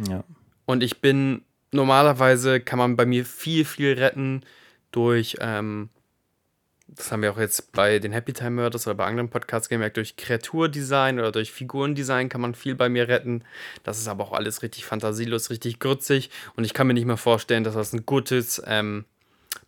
Ja. 0.09 0.25
Und 0.65 0.83
ich 0.83 1.01
bin, 1.01 1.43
normalerweise 1.73 2.61
kann 2.61 2.79
man 2.79 2.97
bei 2.97 3.07
mir 3.07 3.25
viel, 3.25 3.65
viel 3.65 3.95
retten 3.95 4.43
durch, 4.93 5.37
ähm, 5.41 5.91
das 6.89 7.13
haben 7.13 7.23
wir 7.23 7.33
auch 7.33 7.39
jetzt 7.39 7.73
bei 7.73 7.99
den 7.99 8.13
Happy 8.13 8.33
Time 8.33 8.63
Murders 8.63 8.87
oder 8.87 8.97
bei 8.97 9.07
anderen 9.07 9.29
Podcasts 9.29 9.69
gemerkt, 9.69 9.97
durch 9.97 10.17
Kreaturdesign 10.17 11.19
oder 11.21 11.33
durch 11.33 11.53
Figurendesign 11.53 12.29
kann 12.29 12.41
man 12.41 12.55
viel 12.55 12.75
bei 12.75 12.89
mir 12.89 13.09
retten. 13.09 13.45
Das 13.85 13.99
ist 13.99 14.09
aber 14.09 14.25
auch 14.25 14.33
alles 14.33 14.63
richtig 14.63 14.85
fantasielos, 14.85 15.51
richtig 15.51 15.79
grützig 15.79 16.31
und 16.57 16.65
ich 16.65 16.75
kann 16.75 16.87
mir 16.87 16.95
nicht 16.95 17.07
mehr 17.07 17.17
vorstellen, 17.17 17.63
dass 17.63 17.75
das 17.75 17.93
ein 17.93 18.07
gutes 18.07 18.61
ähm, 18.67 19.05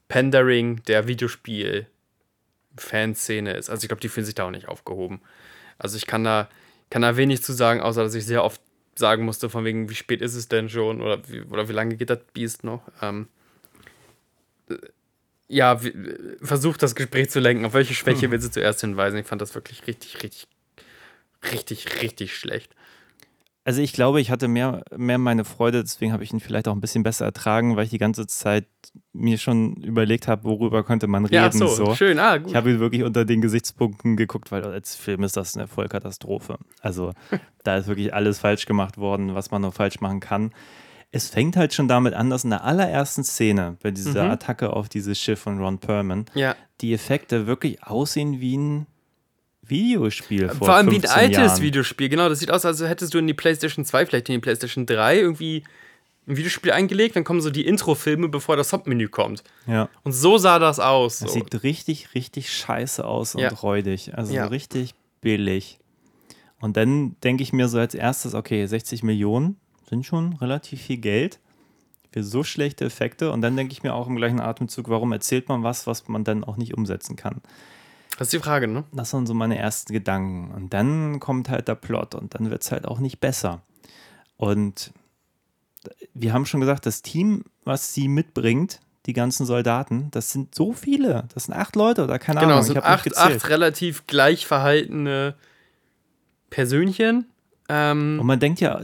Pandering 0.08 0.82
der 0.84 1.06
Videospiel-Fanszene 2.76 3.52
ist. 3.52 3.70
Also 3.70 3.84
ich 3.84 3.88
glaube, 3.88 4.00
die 4.00 4.08
fühlen 4.08 4.26
sich 4.26 4.34
da 4.34 4.44
auch 4.44 4.50
nicht 4.50 4.68
aufgehoben. 4.68 5.20
Also 5.78 5.96
ich 5.96 6.06
kann 6.06 6.24
da, 6.24 6.48
kann 6.90 7.02
da 7.02 7.16
wenig 7.16 7.42
zu 7.42 7.52
sagen, 7.52 7.80
außer 7.80 8.02
dass 8.02 8.14
ich 8.14 8.26
sehr 8.26 8.44
oft 8.44 8.60
sagen 8.94 9.24
musste, 9.24 9.48
von 9.48 9.64
wegen, 9.64 9.88
wie 9.88 9.94
spät 9.94 10.20
ist 10.20 10.34
es 10.34 10.48
denn 10.48 10.68
schon 10.68 11.00
oder 11.00 11.20
wie, 11.28 11.42
oder 11.42 11.68
wie 11.68 11.72
lange 11.72 11.96
geht 11.96 12.10
das 12.10 12.20
Biest 12.32 12.64
noch? 12.64 12.82
Ähm, 13.00 13.28
äh, 14.68 14.76
ja, 15.48 15.78
versucht 16.40 16.82
das 16.82 16.94
Gespräch 16.94 17.30
zu 17.30 17.40
lenken. 17.40 17.64
Auf 17.64 17.74
welche 17.74 17.94
Schwäche 17.94 18.30
willst 18.30 18.48
du 18.48 18.52
zuerst 18.52 18.80
hinweisen? 18.80 19.18
Ich 19.18 19.26
fand 19.26 19.42
das 19.42 19.54
wirklich 19.54 19.86
richtig, 19.86 20.22
richtig, 20.22 20.46
richtig, 21.52 22.02
richtig 22.02 22.36
schlecht. 22.36 22.74
Also 23.64 23.80
ich 23.80 23.92
glaube, 23.92 24.20
ich 24.20 24.30
hatte 24.30 24.48
mehr, 24.48 24.82
mehr 24.96 25.18
meine 25.18 25.44
Freude, 25.44 25.82
deswegen 25.82 26.12
habe 26.12 26.24
ich 26.24 26.32
ihn 26.32 26.40
vielleicht 26.40 26.66
auch 26.66 26.74
ein 26.74 26.80
bisschen 26.80 27.04
besser 27.04 27.26
ertragen, 27.26 27.76
weil 27.76 27.84
ich 27.84 27.90
die 27.90 27.98
ganze 27.98 28.26
Zeit 28.26 28.66
mir 29.12 29.38
schon 29.38 29.76
überlegt 29.76 30.26
habe, 30.26 30.42
worüber 30.44 30.82
könnte 30.82 31.06
man 31.06 31.24
reden. 31.24 31.34
Ja, 31.36 31.52
so, 31.52 31.68
so. 31.68 31.94
schön. 31.94 32.18
Ah, 32.18 32.38
gut. 32.38 32.50
Ich 32.50 32.56
habe 32.56 32.80
wirklich 32.80 33.04
unter 33.04 33.24
den 33.24 33.40
Gesichtspunkten 33.40 34.16
geguckt, 34.16 34.50
weil 34.50 34.64
als 34.64 34.96
Film 34.96 35.22
ist 35.22 35.36
das 35.36 35.56
eine 35.56 35.68
Vollkatastrophe. 35.68 36.58
Also 36.80 37.12
da 37.62 37.76
ist 37.76 37.86
wirklich 37.86 38.12
alles 38.12 38.40
falsch 38.40 38.66
gemacht 38.66 38.98
worden, 38.98 39.34
was 39.36 39.52
man 39.52 39.62
nur 39.62 39.72
falsch 39.72 40.00
machen 40.00 40.18
kann. 40.18 40.52
Es 41.12 41.28
fängt 41.28 41.56
halt 41.56 41.72
schon 41.74 41.88
damit 41.88 42.14
an, 42.14 42.30
dass 42.30 42.42
in 42.42 42.50
der 42.50 42.64
allerersten 42.64 43.22
Szene, 43.22 43.76
bei 43.82 43.90
dieser 43.92 44.24
Mhm. 44.24 44.30
Attacke 44.30 44.72
auf 44.72 44.88
dieses 44.88 45.20
Schiff 45.20 45.38
von 45.40 45.60
Ron 45.60 45.78
Perlman, 45.78 46.24
ja. 46.34 46.56
die 46.80 46.94
Effekte 46.94 47.46
wirklich 47.46 47.84
aussehen 47.84 48.40
wie 48.40 48.56
ein 48.56 48.86
Videospiel 49.66 50.48
vor 50.48 50.66
Vor 50.66 50.74
allem 50.74 50.86
wie 50.90 50.96
ein 50.96 51.00
15 51.02 51.18
altes 51.20 51.36
Jahren. 51.38 51.62
Videospiel. 51.62 52.08
Genau, 52.08 52.28
das 52.28 52.40
sieht 52.40 52.50
aus, 52.50 52.64
als 52.64 52.80
hättest 52.80 53.14
du 53.14 53.18
in 53.18 53.26
die 53.26 53.34
PlayStation 53.34 53.84
2, 53.84 54.06
vielleicht 54.06 54.28
in 54.28 54.34
die 54.34 54.40
PlayStation 54.40 54.86
3 54.86 55.18
irgendwie 55.20 55.64
ein 56.26 56.36
Videospiel 56.36 56.70
eingelegt, 56.72 57.16
dann 57.16 57.24
kommen 57.24 57.40
so 57.40 57.50
die 57.50 57.66
Intro-Filme, 57.66 58.28
bevor 58.28 58.56
das 58.56 58.72
Hauptmenü 58.72 59.08
kommt. 59.08 59.42
Ja. 59.66 59.88
Und 60.04 60.12
so 60.12 60.38
sah 60.38 60.58
das 60.58 60.78
aus. 60.78 61.18
Das 61.18 61.32
So. 61.32 61.34
sieht 61.40 61.62
richtig, 61.62 62.14
richtig 62.14 62.52
scheiße 62.52 63.04
aus 63.04 63.34
Ja. 63.34 63.48
und 63.50 63.62
räudig. 63.62 64.14
Also 64.16 64.32
Ja. 64.32 64.44
so 64.44 64.50
richtig 64.50 64.94
billig. 65.20 65.78
Und 66.60 66.76
dann 66.76 67.16
denke 67.24 67.42
ich 67.42 67.52
mir 67.52 67.66
so 67.68 67.78
als 67.78 67.94
erstes, 67.94 68.34
okay, 68.34 68.66
60 68.66 69.02
Millionen 69.02 69.56
sind 69.88 70.06
schon 70.06 70.34
relativ 70.34 70.80
viel 70.82 70.98
Geld 70.98 71.40
für 72.12 72.22
so 72.22 72.44
schlechte 72.44 72.84
Effekte. 72.84 73.32
Und 73.32 73.42
dann 73.42 73.56
denke 73.56 73.72
ich 73.72 73.82
mir 73.82 73.94
auch 73.94 74.06
im 74.06 74.14
gleichen 74.16 74.40
Atemzug, 74.40 74.88
warum 74.88 75.10
erzählt 75.12 75.48
man 75.48 75.64
was, 75.64 75.86
was 75.88 76.06
man 76.06 76.22
dann 76.24 76.44
auch 76.44 76.56
nicht 76.56 76.74
umsetzen 76.74 77.16
kann. 77.16 77.40
Das 78.18 78.26
ist 78.28 78.32
die 78.34 78.38
Frage, 78.38 78.68
ne? 78.68 78.84
Das 78.92 79.12
waren 79.14 79.26
so 79.26 79.34
meine 79.34 79.58
ersten 79.58 79.92
Gedanken. 79.92 80.52
Und 80.52 80.72
dann 80.74 81.18
kommt 81.18 81.48
halt 81.48 81.68
der 81.68 81.74
Plot 81.74 82.14
und 82.14 82.34
dann 82.34 82.50
wird 82.50 82.62
es 82.62 82.70
halt 82.70 82.86
auch 82.86 82.98
nicht 82.98 83.20
besser. 83.20 83.62
Und 84.36 84.92
wir 86.14 86.32
haben 86.32 86.46
schon 86.46 86.60
gesagt, 86.60 86.86
das 86.86 87.02
Team, 87.02 87.44
was 87.64 87.94
sie 87.94 88.08
mitbringt, 88.08 88.80
die 89.06 89.14
ganzen 89.14 89.46
Soldaten, 89.46 90.08
das 90.12 90.30
sind 90.30 90.54
so 90.54 90.72
viele. 90.72 91.24
Das 91.34 91.44
sind 91.44 91.54
acht 91.54 91.74
Leute 91.74 92.04
oder 92.04 92.18
keine 92.20 92.38
Genau, 92.40 92.52
Ahnung. 92.52 92.60
es 92.60 92.66
sind 92.68 92.78
acht, 92.84 93.16
acht 93.16 93.48
relativ 93.48 94.06
gleich 94.06 94.46
verhaltene 94.46 95.34
Persönchen. 96.50 97.26
Ähm, 97.68 98.18
Und 98.20 98.26
man 98.26 98.38
denkt 98.38 98.60
ja, 98.60 98.80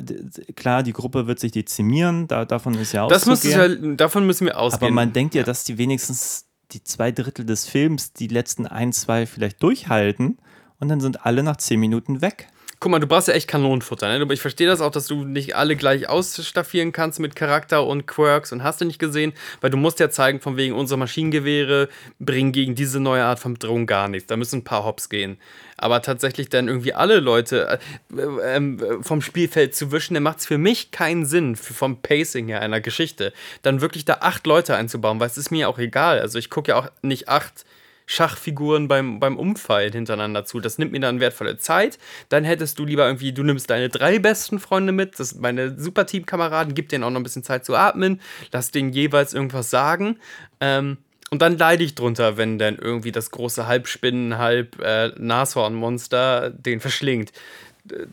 klar, 0.57 0.83
die 0.83 0.93
Gruppe 0.93 1.27
wird 1.27 1.39
sich 1.39 1.53
dezimieren, 1.53 2.27
da, 2.27 2.45
davon 2.45 2.75
ist 2.75 2.93
ja 2.93 3.07
das 3.09 3.27
muss 3.27 3.45
ja, 3.45 3.69
davon 3.69 4.27
müssen 4.27 4.47
wir 4.47 4.59
ausgehen. 4.59 4.87
Aber 4.89 4.95
man 4.95 5.13
denkt 5.13 5.35
ja, 5.35 5.43
dass 5.43 5.65
die 5.65 5.79
wenigstens 5.79 6.47
die 6.73 6.83
zwei 6.85 7.13
Drittel 7.13 7.45
des 7.45 7.67
Films 7.67 8.13
die 8.13 8.29
letzten 8.29 8.67
ein, 8.67 8.93
zwei 8.93 9.27
vielleicht 9.27 9.63
durchhalten 9.63 10.39
und 10.79 10.89
dann 10.89 11.01
sind 11.01 11.25
alle 11.25 11.43
nach 11.43 11.57
zehn 11.57 11.81
Minuten 11.81 12.21
weg. 12.21 12.49
Guck 12.81 12.93
mal, 12.93 13.01
du 13.01 13.09
brauchst 13.09 13.27
ja 13.27 13.35
echt 13.35 13.49
Kanonenfutter, 13.49 14.07
ne? 14.07 14.23
Aber 14.23 14.33
ich 14.33 14.41
verstehe 14.41 14.69
das 14.69 14.81
auch, 14.81 14.93
dass 14.93 15.09
du 15.09 15.25
nicht 15.25 15.57
alle 15.57 15.75
gleich 15.75 16.09
ausstaffieren 16.09 16.93
kannst 16.93 17.19
mit 17.19 17.35
Charakter 17.35 17.85
und 17.85 18.07
Quirks 18.07 18.53
und 18.53 18.63
hast 18.63 18.81
du 18.81 18.85
nicht 18.85 19.01
gesehen, 19.01 19.33
weil 19.61 19.71
du 19.71 19.77
musst 19.77 19.99
ja 19.99 20.11
zeigen, 20.11 20.41
von 20.41 20.57
wegen 20.57 20.75
unsere 20.75 20.97
Maschinengewehre 20.97 21.89
bringen 22.21 22.53
gegen 22.53 22.77
diese 22.77 23.01
neue 23.01 23.25
Art 23.25 23.41
von 23.41 23.55
Bedrohung 23.55 23.87
gar 23.87 24.07
nichts. 24.07 24.29
Da 24.29 24.37
müssen 24.37 24.61
ein 24.61 24.65
paar 24.65 24.85
Hops 24.85 25.09
gehen. 25.09 25.39
Aber 25.77 26.03
tatsächlich 26.03 26.51
dann 26.51 26.69
irgendwie 26.69 26.95
alle 26.95 27.19
Leute 27.19 27.81
äh, 28.17 28.23
ähm, 28.45 28.81
vom 29.03 29.23
Spielfeld 29.23 29.75
zu 29.75 29.91
wischen, 29.91 30.15
der 30.15 30.21
macht 30.21 30.39
es 30.39 30.47
für 30.47 30.59
mich 30.59 30.93
keinen 30.93 31.27
Sinn, 31.27 31.57
vom 31.57 32.01
Pacing 32.01 32.47
her 32.47 32.61
einer 32.61 32.81
Geschichte. 32.81 33.33
Dann 33.63 33.81
wirklich 33.81 34.05
da 34.05 34.19
acht 34.21 34.47
Leute 34.47 34.77
einzubauen, 34.77 35.19
weil 35.19 35.27
es 35.27 35.39
ist 35.39 35.51
mir 35.51 35.69
auch 35.69 35.79
egal. 35.79 36.21
Also 36.21 36.39
ich 36.39 36.49
gucke 36.49 36.71
ja 36.71 36.79
auch 36.79 36.89
nicht 37.03 37.29
acht 37.29 37.65
Schachfiguren 38.11 38.89
beim, 38.89 39.21
beim 39.21 39.37
Umfallen 39.37 39.93
hintereinander 39.93 40.47
zu. 40.47 40.61
Das 40.61 40.79
nimmt 40.79 40.93
mir 40.93 41.01
dann 41.01 41.21
wertvolle 41.21 41.59
Zeit. 41.59 41.99
Dann 42.31 42.43
hättest 42.43 42.79
du 42.79 42.87
lieber 42.87 43.07
irgendwie, 43.07 43.33
du 43.33 43.43
nimmst 43.43 43.69
deine 43.69 43.91
drei 43.91 44.19
besten 44.19 44.59
Freunde 44.59 44.93
mit, 44.93 45.21
das 45.21 45.31
sind 45.31 45.43
meine 45.43 45.79
super 45.79 46.07
Teamkameraden, 46.07 46.75
gib 46.75 46.89
denen 46.89 47.05
auch 47.05 47.11
noch 47.11 47.21
ein 47.21 47.23
bisschen 47.23 47.45
Zeit 47.45 47.67
zu 47.67 47.77
atmen, 47.77 48.23
lass 48.51 48.71
denen 48.71 48.95
jeweils 48.95 49.35
irgendwas 49.35 49.69
sagen. 49.69 50.19
Ähm, 50.61 50.97
und 51.31 51.43
dann 51.43 51.59
leide 51.59 51.85
ich 51.85 51.95
drunter, 51.95 52.39
wenn 52.39 52.59
dann 52.59 52.77
irgendwie 52.77 53.13
das 53.13 53.31
große 53.31 53.67
Halbspinnen, 53.67 54.39
halb 54.39 54.81
äh, 54.81 55.09
Nashornmonster 55.19 56.49
den 56.49 56.81
verschlingt. 56.81 57.33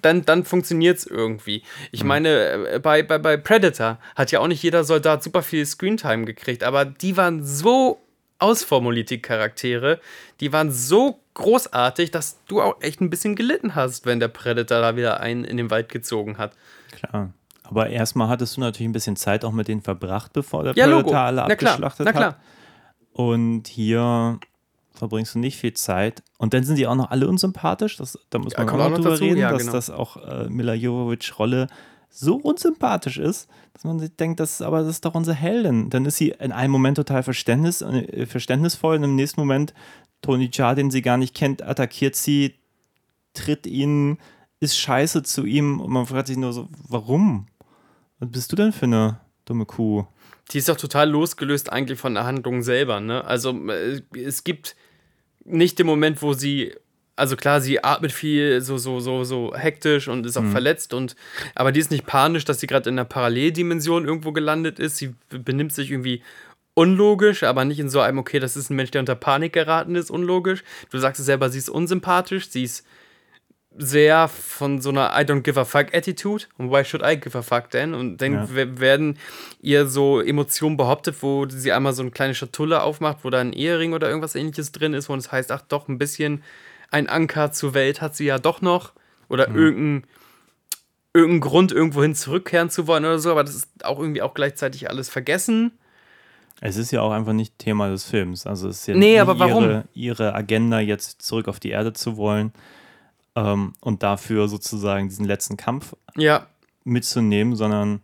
Dann, 0.02 0.26
dann 0.26 0.44
funktioniert 0.44 0.98
es 0.98 1.06
irgendwie. 1.06 1.64
Ich 1.94 2.04
meine, 2.04 2.68
äh, 2.68 2.80
bei, 2.80 3.02
bei, 3.02 3.18
bei 3.18 3.38
Predator 3.38 3.98
hat 4.16 4.32
ja 4.32 4.42
auch 4.42 4.48
nicht 4.48 4.62
jeder 4.62 4.84
Soldat 4.84 5.24
super 5.24 5.42
viel 5.42 5.66
Screentime 5.66 6.26
gekriegt, 6.26 6.64
aber 6.64 6.84
die 6.84 7.16
waren 7.16 7.46
so 7.46 8.02
ausformuliert, 8.40 9.10
die 9.10 9.22
Charaktere. 9.22 10.00
Die 10.40 10.52
waren 10.54 10.72
so 10.72 11.20
großartig, 11.36 12.12
dass 12.12 12.40
du 12.48 12.62
auch 12.62 12.82
echt 12.82 13.02
ein 13.02 13.10
bisschen 13.10 13.36
gelitten 13.36 13.76
hast, 13.76 14.06
wenn 14.06 14.20
der 14.20 14.28
Predator 14.28 14.82
da 14.82 14.96
wieder 14.96 15.20
einen 15.20 15.44
in 15.44 15.58
den 15.58 15.70
Wald 15.70 15.90
gezogen 15.90 16.38
hat. 16.38 16.54
Klar. 16.92 17.34
Aber 17.64 17.90
erstmal 17.90 18.28
hattest 18.30 18.58
du 18.58 18.62
natürlich 18.62 18.88
ein 18.90 18.94
bisschen 18.94 19.16
Zeit 19.16 19.44
auch 19.44 19.52
mit 19.52 19.68
denen 19.68 19.82
verbracht, 19.82 20.34
bevor 20.34 20.64
der 20.64 20.74
Ja, 20.76 20.86
Predator 20.86 21.18
alle 21.18 21.46
Na 21.48 21.56
klar, 21.56 21.74
abgeschlachtet 21.74 22.06
na 22.06 22.12
klar. 22.12 22.26
hat. 22.28 22.38
Und 23.14 23.68
hier 23.68 24.40
verbringst 24.94 25.36
du 25.36 25.40
nicht 25.40 25.58
viel 25.58 25.74
Zeit. 25.74 26.22
Und 26.38 26.54
dann 26.54 26.64
sind 26.64 26.78
die 26.78 26.88
auch 26.88 26.96
noch 26.96 27.12
alle 27.12 27.28
unsympathisch. 27.28 27.98
Das, 27.98 28.20
da 28.30 28.38
muss 28.40 28.54
Ja, 28.54 28.60
man 28.60 28.70
auch 28.70 28.78
noch 28.78 28.86
auch 28.86 28.90
noch 28.90 28.98
drüber 28.98 29.10
dazu, 29.12 29.24
reden, 29.24 29.38
ja, 29.40 29.52
dass 29.52 29.62
genau. 29.62 29.74
das 29.74 29.90
auch 29.90 30.18
äh, 30.18 30.48
Mila 30.50 30.74
Jovovich 30.74 31.38
Rolle 31.40 31.68
so 32.18 32.36
unsympathisch 32.36 33.18
ist, 33.18 33.50
dass 33.74 33.84
man 33.84 34.00
sich 34.00 34.16
denkt, 34.16 34.40
das 34.40 34.54
ist, 34.54 34.62
aber 34.62 34.80
das 34.80 34.90
ist 34.90 35.06
doch 35.06 35.16
unsere 35.16 35.36
Heldin. 35.36 35.90
Dann 35.90 36.06
ist 36.06 36.18
sie 36.18 36.30
in 36.30 36.54
einem 36.54 36.72
Moment 36.72 36.96
total 36.96 37.24
Verständnis, 37.24 37.82
äh, 37.82 38.26
verständnisvoll 38.26 38.96
und 38.96 39.04
im 39.04 39.16
nächsten 39.16 39.42
Moment 39.42 39.74
Tony 40.22 40.50
Jaa, 40.52 40.76
den 40.76 40.92
sie 40.92 41.02
gar 41.02 41.18
nicht 41.18 41.36
kennt, 41.36 41.62
attackiert 41.62 42.16
sie, 42.16 42.56
tritt 43.34 43.68
ihn, 43.68 44.18
ist 44.62 44.78
scheiße 44.78 45.24
zu 45.24 45.46
ihm 45.46 45.82
und 45.82 45.92
man 45.92 46.06
fragt 46.06 46.28
sich 46.28 46.38
nur 46.38 46.54
so, 46.54 46.70
warum? 46.88 47.48
Was 48.20 48.32
bist 48.32 48.52
du 48.52 48.56
denn 48.56 48.72
für 48.72 48.86
eine 48.86 49.20
dumme 49.44 49.66
Kuh? 49.66 50.06
Die 50.52 50.60
ist 50.60 50.70
doch 50.70 50.78
total 50.78 51.10
losgelöst 51.10 51.72
eigentlich 51.72 52.00
von 52.00 52.14
der 52.14 52.24
Handlung 52.24 52.62
selber, 52.62 53.02
ne? 53.02 53.26
Also 53.26 53.52
äh, 53.70 54.02
es 54.16 54.46
gibt 54.46 54.78
nicht 55.44 55.80
den 55.80 55.86
Moment, 55.86 56.22
wo 56.22 56.34
sie 56.34 56.74
also 57.18 57.36
klar, 57.38 57.62
sie 57.62 57.84
atmet 57.84 58.12
viel, 58.12 58.60
so, 58.62 58.78
so, 58.78 59.00
so, 59.00 59.24
so 59.24 59.54
hektisch 59.56 60.08
und 60.10 60.26
ist 60.26 60.38
auch 60.38 60.44
verletzt 60.52 60.94
und 60.94 61.16
aber 61.56 61.72
die 61.72 61.80
ist 61.80 61.92
nicht 61.92 62.06
panisch, 62.06 62.44
dass 62.46 62.60
sie 62.60 62.68
gerade 62.68 62.90
in 62.90 62.96
einer 63.00 63.06
Paralleldimension 63.06 64.06
irgendwo 64.06 64.32
gelandet 64.34 64.80
ist. 64.80 64.98
Sie 64.98 65.14
benimmt 65.30 65.72
sich 65.74 65.92
irgendwie 65.92 66.22
unlogisch, 66.74 67.44
aber 67.44 67.64
nicht 67.64 67.80
in 67.80 67.90
so 67.90 68.02
einem, 68.02 68.18
okay, 68.18 68.40
das 68.40 68.58
ist 68.58 68.70
ein 68.70 68.76
Mensch, 68.76 68.92
der 68.92 69.00
unter 69.00 69.16
Panik 69.16 69.54
geraten 69.54 69.96
ist, 69.96 70.12
unlogisch. 70.12 70.64
Du 70.92 70.98
sagst 70.98 71.20
es 71.22 71.26
selber, 71.26 71.50
sie 71.50 71.60
ist 71.60 71.70
unsympathisch, 71.70 72.50
sie 72.50 72.64
ist 72.64 72.86
sehr 73.78 74.30
von 74.30 74.80
so 74.82 74.90
einer 74.90 75.12
I 75.20 75.24
don't 75.26 75.42
give 75.42 75.60
a 75.60 75.66
fuck 75.66 75.94
Attitude 75.94 76.46
und 76.58 76.72
why 76.72 76.86
should 76.86 77.04
I 77.06 77.18
give 77.20 77.38
a 77.38 77.42
fuck 77.42 77.70
denn? 77.72 77.94
Und 77.94 78.18
dann 78.22 78.34
Ja. 78.34 78.56
we- 78.56 78.80
werden 78.80 79.18
ihr 79.62 79.86
so 79.88 80.22
Emotionen 80.22 80.78
behauptet, 80.78 81.16
wo 81.22 81.46
sie 81.50 81.74
einmal 81.74 81.92
so 81.92 82.02
eine 82.02 82.12
kleine 82.12 82.36
Schatulle 82.36 82.82
aufmacht, 82.84 83.20
wo 83.24 83.30
da 83.30 83.40
ein 83.42 83.52
Ehering 83.52 83.92
oder 83.94 84.08
irgendwas 84.08 84.36
ähnliches 84.36 84.72
drin 84.72 84.94
ist, 84.94 85.10
wo 85.10 85.16
es 85.16 85.30
heißt, 85.32 85.52
ach 85.52 85.62
doch, 85.68 85.90
ein 85.90 85.98
bisschen 85.98 86.42
ein 86.92 87.08
Anker 87.10 87.52
zur 87.52 87.74
Welt 87.74 88.02
hat 88.02 88.16
sie 88.16 88.26
ja 88.26 88.40
doch 88.40 88.62
noch. 88.62 88.94
Oder 89.28 89.48
irgendein, 89.48 90.08
irgendein 91.14 91.42
Grund, 91.42 91.72
irgendwohin 91.72 92.14
zurückkehren 92.16 92.70
zu 92.70 92.86
wollen 92.88 93.06
oder 93.06 93.20
so, 93.20 93.32
aber 93.32 93.44
das 93.44 93.56
ist 93.56 93.86
auch 93.86 94.00
irgendwie 94.00 94.22
auch 94.22 94.34
gleichzeitig 94.34 94.90
alles 94.90 95.10
vergessen. 95.10 95.72
Es 96.62 96.78
ist 96.78 96.92
ja 96.92 97.02
auch 97.02 97.12
einfach 97.12 97.34
nicht 97.34 97.58
Thema 97.60 97.90
des 97.90 98.06
Films. 98.06 98.46
Also 98.48 98.70
es 98.70 98.82
ist 98.82 98.88
ja 98.88 98.96
Nee, 98.96 99.12
nicht 99.14 99.22
aber 99.22 99.40
warum? 99.40 99.64
Ihre, 99.64 99.84
ihre 99.94 100.36
Agenda, 100.36 100.80
jetzt 100.80 101.22
zurück 101.22 101.48
auf 101.48 101.60
die 101.60 101.70
Erde 101.70 101.94
zu 101.94 102.18
wollen 102.18 102.54
ähm, 103.36 103.74
und 103.82 104.04
dafür 104.04 104.48
sozusagen 104.48 105.10
diesen 105.10 105.26
letzten 105.26 105.58
Kampf 105.58 105.96
Ja, 106.16 106.48
mitzunehmen, 106.84 107.56
sondern 107.56 108.02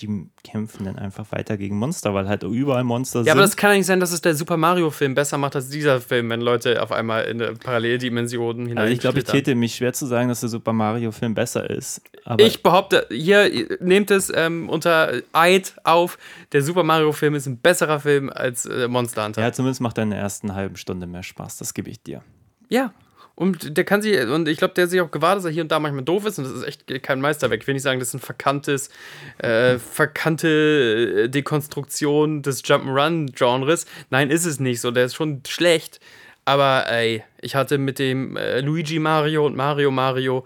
die 0.00 0.28
kämpfen 0.44 0.84
dann 0.84 0.96
einfach 0.96 1.30
weiter 1.32 1.56
gegen 1.56 1.76
Monster, 1.78 2.14
weil 2.14 2.28
halt 2.28 2.42
überall 2.44 2.84
Monster 2.84 3.20
Ja, 3.20 3.24
sind. 3.24 3.32
aber 3.32 3.40
das 3.42 3.56
kann 3.56 3.72
ja 3.72 3.76
nicht 3.78 3.86
sein, 3.86 4.00
dass 4.00 4.12
es 4.12 4.20
der 4.20 4.34
Super 4.34 4.56
Mario-Film 4.56 5.14
besser 5.14 5.38
macht 5.38 5.56
als 5.56 5.68
dieser 5.70 6.00
Film, 6.00 6.30
wenn 6.30 6.40
Leute 6.40 6.80
auf 6.82 6.92
einmal 6.92 7.24
in 7.24 7.38
Paralleldimensionen 7.58 8.66
hinein. 8.66 8.78
also 8.82 8.92
ich 8.92 9.00
glaube, 9.00 9.18
ich 9.18 9.24
täte 9.24 9.54
mich 9.54 9.74
schwer 9.74 9.92
zu 9.92 10.06
sagen, 10.06 10.28
dass 10.28 10.40
der 10.40 10.48
Super 10.48 10.72
Mario 10.72 11.10
Film 11.12 11.34
besser 11.34 11.68
ist. 11.68 12.00
Ich 12.38 12.62
behaupte, 12.62 13.06
hier 13.10 13.52
ihr 13.52 13.78
nehmt 13.80 14.10
es 14.10 14.30
ähm, 14.34 14.68
unter 14.68 15.12
Eid 15.32 15.74
auf, 15.84 16.18
der 16.52 16.62
Super 16.62 16.84
Mario-Film 16.84 17.34
ist 17.34 17.46
ein 17.46 17.58
besserer 17.58 18.00
Film 18.00 18.30
als 18.30 18.66
äh, 18.66 18.86
Monster 18.88 19.24
Hunter. 19.24 19.40
ja, 19.42 19.52
zumindest 19.52 19.80
macht 19.80 19.98
er 19.98 20.04
in 20.04 20.10
der 20.10 20.20
ersten 20.20 20.54
halben 20.54 20.76
Stunde 20.76 21.06
mehr 21.06 21.22
Spaß, 21.22 21.58
das 21.58 21.74
gebe 21.74 21.90
ich 21.90 22.02
dir. 22.02 22.22
Ja. 22.68 22.92
Und 23.34 23.76
der 23.76 23.84
kann 23.84 24.02
sich, 24.02 24.18
und 24.20 24.48
ich 24.48 24.58
glaube, 24.58 24.74
der 24.74 24.82
hat 24.84 24.90
sich 24.90 25.00
auch 25.00 25.12
gewahrt, 25.12 25.36
dass 25.36 25.44
er 25.44 25.52
hier 25.52 25.62
und 25.62 25.70
da 25.70 25.78
manchmal 25.78 26.02
doof 26.02 26.26
ist 26.26 26.38
und 26.38 26.44
das 26.44 26.54
ist 26.54 26.64
echt 26.64 27.02
kein 27.04 27.20
Meisterwerk. 27.20 27.60
Ich 27.60 27.66
will 27.68 27.74
nicht 27.74 27.84
sagen, 27.84 28.00
das 28.00 28.08
ist 28.08 28.14
ein 28.14 28.20
verkanntes, 28.20 28.90
äh, 29.38 29.78
verkannte 29.78 31.24
äh, 31.24 31.28
Dekonstruktion 31.28 32.42
des 32.42 32.64
Jump'n'Run-Genres. 32.64 33.86
Nein, 34.10 34.30
ist 34.30 34.44
es 34.44 34.58
nicht 34.58 34.80
so. 34.80 34.90
Der 34.90 35.04
ist 35.04 35.14
schon 35.14 35.42
schlecht. 35.46 36.00
Aber 36.44 36.90
ey, 36.90 37.22
ich 37.40 37.54
hatte 37.54 37.78
mit 37.78 38.00
dem 38.00 38.36
äh, 38.36 38.60
Luigi 38.60 38.98
Mario 38.98 39.46
und 39.46 39.54
Mario 39.54 39.92
Mario 39.92 40.44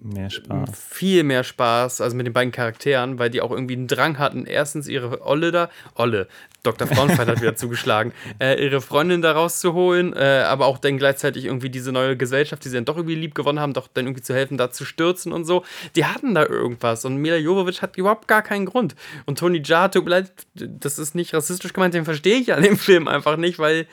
Mehr 0.00 0.30
Spaß. 0.30 0.70
viel 0.78 1.24
mehr 1.24 1.42
Spaß, 1.42 2.00
also 2.00 2.16
mit 2.16 2.26
den 2.26 2.32
beiden 2.32 2.52
Charakteren, 2.52 3.18
weil 3.18 3.30
die 3.30 3.40
auch 3.40 3.50
irgendwie 3.50 3.74
einen 3.74 3.88
Drang 3.88 4.18
hatten, 4.18 4.46
erstens 4.46 4.86
ihre 4.86 5.26
Olle 5.26 5.50
da, 5.50 5.70
Olle, 5.94 6.28
Dr. 6.66 6.86
Frauenfeind 6.86 7.30
hat 7.30 7.40
wieder 7.40 7.56
zugeschlagen, 7.56 8.12
äh, 8.40 8.62
ihre 8.62 8.80
Freundin 8.80 9.22
da 9.22 9.32
rauszuholen, 9.32 10.12
äh, 10.14 10.44
aber 10.46 10.66
auch 10.66 10.78
dann 10.78 10.98
gleichzeitig 10.98 11.44
irgendwie 11.44 11.70
diese 11.70 11.92
neue 11.92 12.16
Gesellschaft, 12.16 12.64
die 12.64 12.68
sie 12.68 12.76
dann 12.76 12.84
doch 12.84 12.96
irgendwie 12.96 13.14
lieb 13.14 13.34
gewonnen 13.34 13.60
haben, 13.60 13.72
doch 13.72 13.88
dann 13.88 14.06
irgendwie 14.06 14.22
zu 14.22 14.34
helfen, 14.34 14.58
da 14.58 14.70
zu 14.70 14.84
stürzen 14.84 15.32
und 15.32 15.44
so. 15.44 15.64
Die 15.94 16.04
hatten 16.04 16.34
da 16.34 16.44
irgendwas 16.44 17.04
und 17.04 17.16
Mila 17.16 17.36
Jovovich 17.36 17.82
hat 17.82 17.96
überhaupt 17.96 18.28
gar 18.28 18.42
keinen 18.42 18.66
Grund. 18.66 18.96
Und 19.24 19.38
Tony 19.38 19.62
Jaa, 19.64 19.88
tut 19.88 20.04
mir 20.04 20.10
leid, 20.10 20.32
das 20.54 20.98
ist 20.98 21.14
nicht 21.14 21.32
rassistisch 21.34 21.72
gemeint, 21.72 21.94
den 21.94 22.04
verstehe 22.04 22.36
ich 22.38 22.52
an 22.52 22.62
dem 22.62 22.76
Film 22.76 23.08
einfach 23.08 23.36
nicht, 23.36 23.58
weil. 23.58 23.86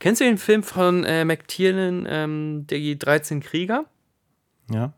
Kennst 0.00 0.20
du 0.20 0.24
den 0.26 0.38
Film 0.38 0.62
von 0.62 1.02
äh, 1.04 1.24
McTiernan, 1.24 2.06
ähm, 2.08 2.66
die 2.68 2.98
13 2.98 3.40
Krieger? 3.40 3.86
Ja, 4.70 4.92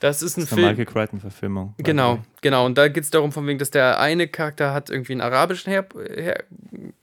Das 0.00 0.22
ist 0.22 0.36
ein 0.36 0.42
das 0.42 0.52
ist 0.52 0.58
eine 0.58 0.62
Film. 0.62 0.76
Michael 0.76 0.86
Crichton-Verfilmung. 0.86 1.74
Genau, 1.78 2.18
genau. 2.40 2.66
Und 2.66 2.78
da 2.78 2.88
geht 2.88 3.04
es 3.04 3.10
darum, 3.10 3.32
von 3.32 3.46
wegen, 3.46 3.58
dass 3.58 3.70
der 3.70 4.00
eine 4.00 4.28
Charakter 4.28 4.72
hat 4.72 4.90
irgendwie 4.90 5.12
einen 5.12 5.20
arabischen 5.20 5.70
Her 5.70 5.86
Her 6.16 6.44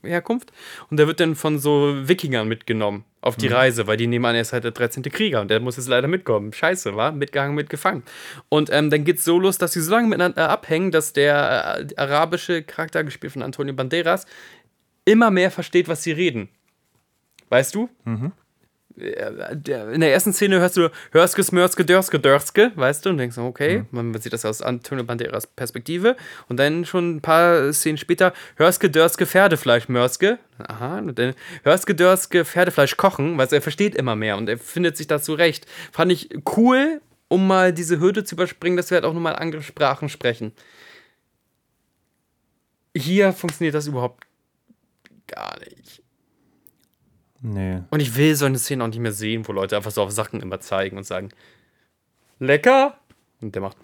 Herkunft 0.04 0.52
und 0.90 0.98
der 0.98 1.08
wird 1.08 1.20
dann 1.20 1.36
von 1.36 1.60
so 1.60 1.94
Wikingern 2.08 2.48
mitgenommen 2.48 3.04
auf 3.22 3.36
die 3.36 3.48
Reise, 3.48 3.88
weil 3.88 3.98
die 3.98 4.08
nehmen 4.08 4.24
an, 4.26 4.36
er 4.36 4.42
ist 4.42 4.54
halt 4.54 4.64
der 4.64 4.72
13. 4.72 5.04
Krieger 5.04 5.42
und 5.42 5.50
der 5.52 5.60
muss 5.60 5.76
jetzt 5.78 5.90
leider 5.90 6.08
mitkommen. 6.08 6.54
Scheiße, 6.54 6.96
war 6.96 7.12
mitgegangen, 7.12 7.56
mitgefangen. 7.56 8.04
Und 8.50 8.70
ähm, 8.72 8.90
dann 8.90 9.04
geht 9.04 9.18
es 9.18 9.26
so 9.26 9.38
los, 9.38 9.58
dass 9.58 9.74
sie 9.74 9.82
so 9.82 9.92
lange 9.92 10.08
miteinander 10.08 10.50
abhängen, 10.50 10.92
dass 10.92 11.12
der 11.14 11.80
äh, 11.92 11.96
arabische 11.98 12.64
Charakter, 12.64 13.04
gespielt 13.04 13.34
von 13.34 13.42
Antonio 13.42 13.74
Banderas, 13.74 14.26
immer 15.04 15.30
mehr 15.30 15.52
versteht, 15.52 15.88
was 15.90 16.04
sie 16.04 16.12
reden. 16.14 16.48
Weißt 17.50 17.76
du? 17.76 17.90
Der- 18.06 18.32
in 18.98 20.02
der 20.02 20.12
ersten 20.12 20.34
Szene 20.34 20.60
hörst 20.60 20.76
du 20.76 20.90
Hörske, 21.12 21.44
Smörske, 21.44 21.86
Dörske, 21.86 22.20
Dörske, 22.20 22.72
weißt 22.76 23.06
du, 23.06 23.12
und 23.12 23.18
denkst 23.18 23.38
okay, 23.38 23.84
man 23.92 24.14
sieht 24.20 24.34
das 24.34 24.44
aus 24.44 24.62
Antonio 24.62 25.04
Banderas 25.04 25.46
Perspektive. 25.46 26.16
Und 26.50 26.58
dann 26.58 26.86
schon 26.86 27.18
ein 27.18 27.22
paar 27.22 27.72
Szenen 27.74 27.98
später 27.98 28.34
Hörske, 28.56 28.90
Dörske, 28.90 29.26
Pferdefleisch, 29.28 29.88
Mörske. 29.88 30.40
Aha, 30.58 30.98
und 30.98 31.20
dann 31.20 31.36
Hörske, 31.64 31.94
Dörske, 31.94 32.44
Pferdefleisch 32.44 32.98
kochen, 32.98 33.38
weil 33.38 33.48
er 33.52 33.62
versteht 33.62 33.96
immer 33.96 34.16
mehr 34.16 34.38
und 34.38 34.50
er 34.50 34.58
findet 34.58 34.98
sich 34.98 35.08
dazu 35.08 35.34
recht. 35.34 35.68
Fand 35.92 36.12
ich 36.12 36.30
cool, 36.58 37.02
um 37.28 37.46
mal 37.46 37.74
diese 37.74 38.00
Hürde 38.00 38.24
zu 38.24 38.36
überspringen, 38.36 38.78
dass 38.78 38.90
wir 38.90 38.96
halt 38.96 39.06
auch 39.06 39.14
nochmal 39.14 39.36
andere 39.36 39.62
Sprachen 39.62 40.10
sprechen. 40.10 40.54
Hier 42.96 43.32
funktioniert 43.32 43.76
das 43.76 43.86
überhaupt 43.86 44.26
gar 45.28 45.60
nicht. 45.60 46.02
Nee. 47.42 47.80
Und 47.90 48.00
ich 48.00 48.16
will 48.16 48.36
so 48.36 48.46
eine 48.46 48.58
Szene 48.58 48.84
auch 48.84 48.88
nicht 48.88 49.00
mehr 49.00 49.12
sehen, 49.12 49.48
wo 49.48 49.52
Leute 49.52 49.76
einfach 49.76 49.92
so 49.92 50.02
auf 50.02 50.12
Sachen 50.12 50.42
immer 50.42 50.60
zeigen 50.60 50.98
und 50.98 51.04
sagen, 51.06 51.30
lecker. 52.40 52.98
Und 53.40 53.54
der 53.54 53.62
macht 53.62 53.78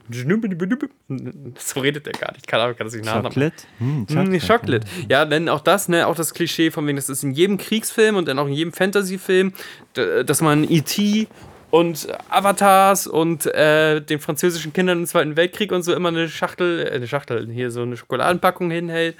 so 1.59 1.79
redet 1.79 2.07
der 2.07 2.13
gar 2.13 2.31
nicht. 2.33 2.47
Keine 2.47 2.63
Ahnung, 2.63 2.75
kann 2.75 2.87
das 2.87 2.95
nicht 2.95 3.05
nachmachen. 3.05 3.33
Chocolate? 3.33 3.63
Hm, 3.77 4.07
Mm, 4.09 4.39
Chocolate. 4.39 4.87
Ja, 5.09 5.25
denn 5.25 5.47
auch 5.47 5.61
das, 5.61 5.89
ne, 5.89 6.07
auch 6.07 6.15
das 6.15 6.33
Klischee 6.33 6.71
von 6.71 6.87
wegen, 6.87 6.95
das 6.95 7.07
ist 7.07 7.21
in 7.23 7.33
jedem 7.33 7.59
Kriegsfilm 7.59 8.15
und 8.15 8.27
dann 8.27 8.39
auch 8.39 8.47
in 8.47 8.53
jedem 8.53 8.73
Fantasyfilm, 8.73 9.53
dass 9.93 10.41
man 10.41 10.63
E.T. 10.67 11.27
und 11.69 12.07
Avatars 12.29 13.05
und 13.05 13.45
äh, 13.45 14.01
den 14.01 14.19
französischen 14.19 14.73
Kindern 14.73 14.99
im 14.99 15.05
Zweiten 15.05 15.35
Weltkrieg 15.35 15.71
und 15.71 15.83
so 15.83 15.93
immer 15.93 16.09
eine 16.09 16.29
Schachtel, 16.29 16.87
äh, 16.87 16.95
eine 16.95 17.07
Schachtel, 17.07 17.47
hier 17.51 17.69
so 17.69 17.83
eine 17.83 17.95
Schokoladenpackung 17.95 18.71
hinhält. 18.71 19.15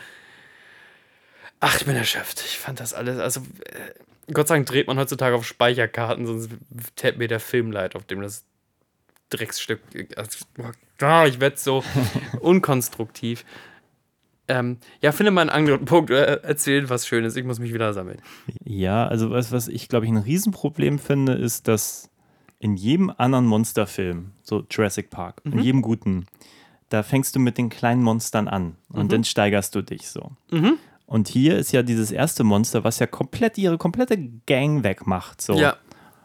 Ach, 1.60 1.78
ich 1.78 1.86
bin 1.86 1.96
erschöpft. 1.96 2.43
Ich 2.43 2.58
fand 2.58 2.80
das 2.80 2.96
alles, 2.96 3.19
also 3.19 3.41
äh, 3.41 3.93
Gott 4.31 4.47
sei 4.47 4.55
Dank 4.55 4.67
dreht 4.67 4.88
man 4.88 4.97
heutzutage 4.97 5.36
auf 5.36 5.45
Speicherkarten, 5.45 6.25
sonst 6.25 6.49
täte 6.95 7.17
mir 7.17 7.27
der 7.27 7.39
Film 7.39 7.71
leid, 7.71 7.95
auf 7.95 8.05
dem 8.05 8.21
das 8.21 8.45
Drecksstück. 9.29 9.81
Also, 10.15 10.45
ich 11.27 11.39
werde 11.39 11.57
so 11.57 11.83
unkonstruktiv. 12.39 13.43
Ähm, 14.47 14.77
ja, 15.01 15.12
finde 15.12 15.31
mal 15.31 15.41
einen 15.41 15.49
anderen 15.49 15.86
Punkt. 15.86 16.12
Äh, 16.12 16.41
erzählen 16.43 16.89
was 16.89 17.07
Schönes. 17.07 17.36
Ich 17.36 17.45
muss 17.45 17.59
mich 17.59 17.73
wieder 17.73 17.93
sammeln. 17.93 18.21
Ja, 18.63 19.07
also 19.07 19.31
was, 19.31 19.51
was 19.51 19.67
ich 19.67 19.88
glaube 19.88 20.05
ich 20.05 20.12
ein 20.12 20.17
Riesenproblem 20.17 20.99
finde, 20.99 21.33
ist, 21.33 21.67
dass 21.67 22.09
in 22.59 22.75
jedem 22.75 23.12
anderen 23.17 23.45
Monsterfilm, 23.45 24.31
so 24.41 24.63
Jurassic 24.69 25.09
Park, 25.09 25.41
in 25.43 25.59
jedem 25.59 25.81
guten, 25.81 26.25
da 26.89 27.03
fängst 27.03 27.36
du 27.36 27.39
mit 27.39 27.57
den 27.57 27.69
kleinen 27.69 28.03
Monstern 28.03 28.47
an 28.47 28.77
und 28.89 29.12
dann 29.12 29.23
steigerst 29.23 29.75
du 29.75 29.81
dich 29.81 30.07
so. 30.07 30.31
Und 31.13 31.28
hier 31.28 31.60
ist 31.60 31.71
ja 31.71 31.84
dieses 31.84 32.12
erste 32.12 32.43
Monster, 32.43 32.84
was 32.84 32.97
ja 32.97 33.06
komplett 33.06 33.60
ihre 33.60 33.78
komplette 33.78 34.17
Gang 34.47 34.84
wegmacht. 34.84 35.41
So. 35.43 35.54
Ja. 35.54 35.76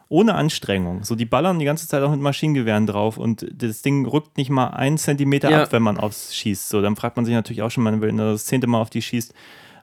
Ohne 0.09 0.35
Anstrengung. 0.35 1.05
So, 1.05 1.15
die 1.15 1.27
ballern 1.27 1.59
die 1.59 1.67
ganze 1.67 1.87
Zeit 1.87 2.03
auch 2.03 2.11
mit 2.11 2.21
Maschinengewehren 2.21 2.87
drauf 2.87 3.19
und 3.19 3.47
das 3.53 3.83
Ding 3.83 4.07
rückt 4.07 4.39
nicht 4.39 4.49
mal 4.49 4.69
einen 4.69 4.97
Zentimeter 4.97 5.51
Ja. 5.51 5.65
ab, 5.65 5.73
wenn 5.73 5.83
man 5.83 5.99
aufs 5.99 6.35
schießt. 6.35 6.71
So, 6.71 6.81
dann 6.81 6.97
fragt 6.97 7.17
man 7.17 7.27
sich 7.27 7.35
natürlich 7.35 7.61
auch 7.61 7.71
schon 7.71 7.85
mal, 7.85 8.01
wenn 8.01 8.17
man 8.17 8.33
das 8.33 8.47
zehnte 8.47 8.67
Mal 8.67 8.81
auf 8.81 8.89
die 8.89 9.03
schießt, 9.03 9.35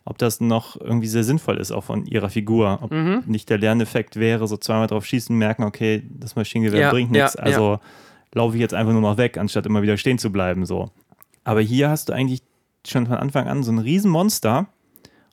ob 0.06 0.18
das 0.18 0.42
noch 0.42 0.82
irgendwie 0.82 1.06
sehr 1.08 1.24
sinnvoll 1.24 1.58
ist, 1.58 1.72
auch 1.72 1.84
von 1.84 2.08
ihrer 2.08 2.32
Figur. 2.32 2.80
Ob 2.82 2.92
Mhm. 2.92 3.22
nicht 3.28 3.48
der 3.52 3.60
Lerneffekt 3.60 4.16
wäre, 4.16 4.48
so 4.48 4.58
zweimal 4.58 4.88
drauf 4.88 5.06
schießen, 5.06 5.38
merken, 5.38 5.62
okay, 5.66 6.02
das 6.10 6.36
Maschinengewehr 6.36 6.82
Ja, 6.82 6.90
bringt 6.90 7.16
ja, 7.16 7.22
nichts, 7.22 7.36
also 7.36 7.80
laufe 8.34 8.56
ich 8.56 8.62
jetzt 8.62 8.74
einfach 8.74 8.94
nur 8.94 9.02
noch 9.02 9.18
weg, 9.18 9.38
anstatt 9.38 9.68
immer 9.68 9.84
wieder 9.84 9.98
stehen 9.98 10.18
zu 10.18 10.32
bleiben. 10.32 10.66
So. 10.66 10.90
Aber 11.44 11.62
hier 11.62 11.90
hast 11.92 12.10
du 12.10 12.14
eigentlich 12.14 12.42
schon 12.88 13.06
von 13.06 13.18
Anfang 13.18 13.48
an 13.48 13.62
so 13.62 13.72
ein 13.72 13.78
Riesenmonster 13.78 14.66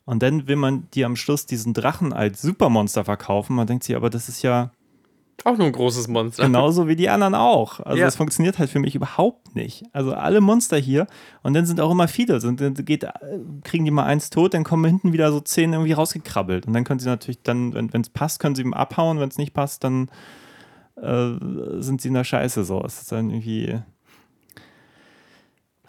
und 0.05 0.21
dann 0.23 0.47
will 0.47 0.55
man 0.57 0.87
dir 0.93 1.05
am 1.05 1.15
Schluss 1.15 1.45
diesen 1.45 1.73
Drachen 1.73 2.13
als 2.13 2.41
Supermonster 2.41 3.05
verkaufen. 3.05 3.55
Man 3.55 3.67
denkt 3.67 3.83
sich, 3.83 3.95
aber 3.95 4.09
das 4.09 4.27
ist 4.29 4.41
ja 4.41 4.71
Auch 5.45 5.57
nur 5.57 5.67
ein 5.67 5.73
großes 5.73 6.07
Monster. 6.09 6.43
Genauso 6.43 6.87
wie 6.87 6.95
die 6.95 7.09
anderen 7.09 7.33
auch. 7.35 7.79
Also 7.79 7.97
Ja. 7.99 8.05
das 8.05 8.15
funktioniert 8.15 8.59
halt 8.59 8.69
für 8.69 8.79
mich 8.79 8.95
überhaupt 8.95 9.55
nicht. 9.55 9.83
Also 9.91 10.13
alle 10.13 10.41
Monster 10.41 10.77
hier 10.77 11.07
und 11.41 11.53
dann 11.53 11.65
sind 11.65 11.81
auch 11.81 11.89
immer 11.91 12.07
viele. 12.07 12.39
Sind, 12.39 12.61
dann 12.61 12.73
geht, 12.75 13.05
kriegen 13.63 13.83
die 13.85 13.91
mal 13.91 14.03
eins 14.05 14.29
tot, 14.29 14.53
dann 14.53 14.63
kommen 14.63 14.85
hinten 14.85 15.11
wieder 15.13 15.31
so 15.31 15.39
zehn 15.39 15.73
irgendwie 15.73 15.93
rausgekrabbelt. 15.93 16.67
Und 16.67 16.73
dann 16.73 16.83
können 16.83 16.99
sie 16.99 17.07
natürlich 17.09 17.41
dann, 17.41 17.73
wenn 17.73 18.01
es 18.01 18.09
passt, 18.09 18.39
können 18.39 18.55
sie 18.55 18.61
ihm 18.61 18.73
abhauen. 18.73 19.19
Wenn 19.19 19.29
es 19.29 19.37
nicht 19.37 19.53
passt, 19.53 19.83
dann 19.83 20.09
äh, 21.01 21.31
sind 21.79 22.01
sie 22.01 22.09
in 22.09 22.13
der 22.13 22.23
Scheiße 22.23 22.63
so. 22.63 22.83
Es 22.85 23.01
ist 23.01 23.11
dann 23.11 23.29
irgendwie. 23.31 23.79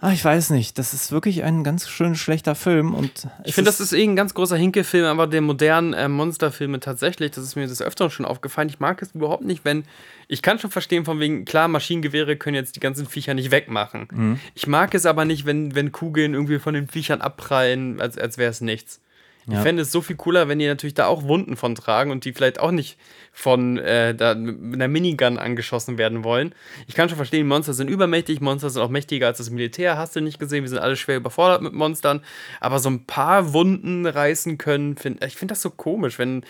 Ah, 0.04 0.12
ich 0.12 0.22
weiß 0.22 0.50
nicht. 0.50 0.78
Das 0.78 0.92
ist 0.92 1.12
wirklich 1.12 1.44
ein 1.44 1.64
ganz 1.64 1.88
schön 1.88 2.14
schlechter 2.14 2.54
Film. 2.54 2.94
Und 2.94 3.26
Ich 3.42 3.54
finde, 3.54 3.70
das 3.70 3.80
ist 3.80 3.94
eh 3.94 4.02
ein 4.02 4.16
ganz 4.16 4.34
großer 4.34 4.54
Hinke-Film, 4.54 5.06
aber 5.06 5.26
der 5.26 5.40
modernen 5.40 5.94
äh, 5.94 6.08
Monsterfilme 6.08 6.78
tatsächlich, 6.78 7.30
das 7.30 7.42
ist 7.42 7.56
mir 7.56 7.66
des 7.66 7.80
Öfteren 7.80 8.10
schon 8.10 8.26
aufgefallen. 8.26 8.68
Ich 8.68 8.80
mag 8.80 9.00
es 9.00 9.14
überhaupt 9.14 9.44
nicht, 9.44 9.64
wenn. 9.64 9.84
Ich 10.28 10.42
kann 10.42 10.58
schon 10.58 10.70
verstehen, 10.70 11.06
von 11.06 11.20
wegen, 11.20 11.46
klar, 11.46 11.68
Maschinengewehre 11.68 12.36
können 12.36 12.54
jetzt 12.54 12.76
die 12.76 12.80
ganzen 12.80 13.06
Viecher 13.06 13.32
nicht 13.32 13.50
wegmachen. 13.50 14.06
Mhm. 14.12 14.40
Ich 14.54 14.66
mag 14.66 14.94
es 14.94 15.06
aber 15.06 15.24
nicht, 15.24 15.46
wenn, 15.46 15.74
wenn 15.74 15.90
Kugeln 15.90 16.34
irgendwie 16.34 16.58
von 16.58 16.74
den 16.74 16.86
Viechern 16.86 17.22
abprallen, 17.22 17.98
als, 17.98 18.18
als 18.18 18.36
wäre 18.36 18.50
es 18.50 18.60
nichts. 18.60 19.00
Ich 19.46 19.52
Ja. 19.52 19.60
fände 19.62 19.82
es 19.82 19.92
so 19.92 20.00
viel 20.00 20.16
cooler, 20.16 20.48
wenn 20.48 20.58
die 20.58 20.66
natürlich 20.66 20.94
da 20.94 21.06
auch 21.06 21.24
Wunden 21.24 21.56
von 21.56 21.74
tragen 21.74 22.10
und 22.10 22.24
die 22.24 22.32
vielleicht 22.32 22.58
auch 22.60 22.70
nicht 22.70 22.98
von 23.32 23.78
äh, 23.78 24.14
da, 24.14 24.34
mit 24.34 24.74
einer 24.74 24.88
Minigun 24.88 25.38
angeschossen 25.38 25.98
werden 25.98 26.24
wollen. 26.24 26.54
Ich 26.86 26.94
kann 26.94 27.08
schon 27.08 27.16
verstehen, 27.16 27.46
Monster 27.46 27.74
sind 27.74 27.88
übermächtig, 27.88 28.40
Monster 28.40 28.70
sind 28.70 28.80
auch 28.80 28.88
mächtiger 28.88 29.26
als 29.26 29.38
das 29.38 29.50
Militär, 29.50 29.98
hast 29.98 30.16
du 30.16 30.20
nicht 30.20 30.38
gesehen, 30.38 30.62
wir 30.62 30.68
sind 30.70 30.78
alle 30.78 30.96
schwer 30.96 31.16
überfordert 31.18 31.60
mit 31.62 31.72
Monstern, 31.74 32.22
aber 32.60 32.78
so 32.78 32.88
ein 32.88 33.04
paar 33.04 33.52
Wunden 33.52 34.06
reißen 34.06 34.56
können, 34.56 34.96
find, 34.96 35.22
ich 35.24 35.36
finde 35.36 35.52
das 35.52 35.62
so 35.62 35.70
komisch, 35.70 36.18
wenn 36.18 36.44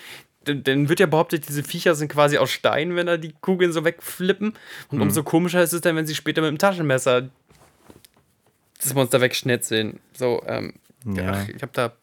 dann- 0.45 0.87
wird 0.89 0.99
ja 0.99 1.07
behauptet, 1.07 1.49
diese 1.49 1.63
Viecher 1.63 1.95
sind 1.95 2.09
quasi 2.11 2.37
aus 2.37 2.51
Stein, 2.51 2.95
wenn 2.95 3.07
da 3.07 3.17
die 3.17 3.33
Kugeln 3.41 3.73
so 3.73 3.83
wegflippen. 3.83 4.53
Und 4.91 5.01
umso 5.01 5.23
komischer 5.23 5.63
ist 5.63 5.73
es 5.73 5.81
dann, 5.81 5.95
wenn 5.95 6.05
sie 6.05 6.13
später 6.13 6.41
mit 6.43 6.49
dem 6.51 6.59
Taschenmesser 6.59 7.29
das 8.79 8.93
Monster 8.93 9.21
wegschnetzeln. 9.21 9.99
So, 10.13 10.43
ähm, 10.47 10.73
Ja. 11.03 11.31
ach, 11.31 11.49
ich 11.49 11.61
habe 11.63 11.71
da 11.73 11.93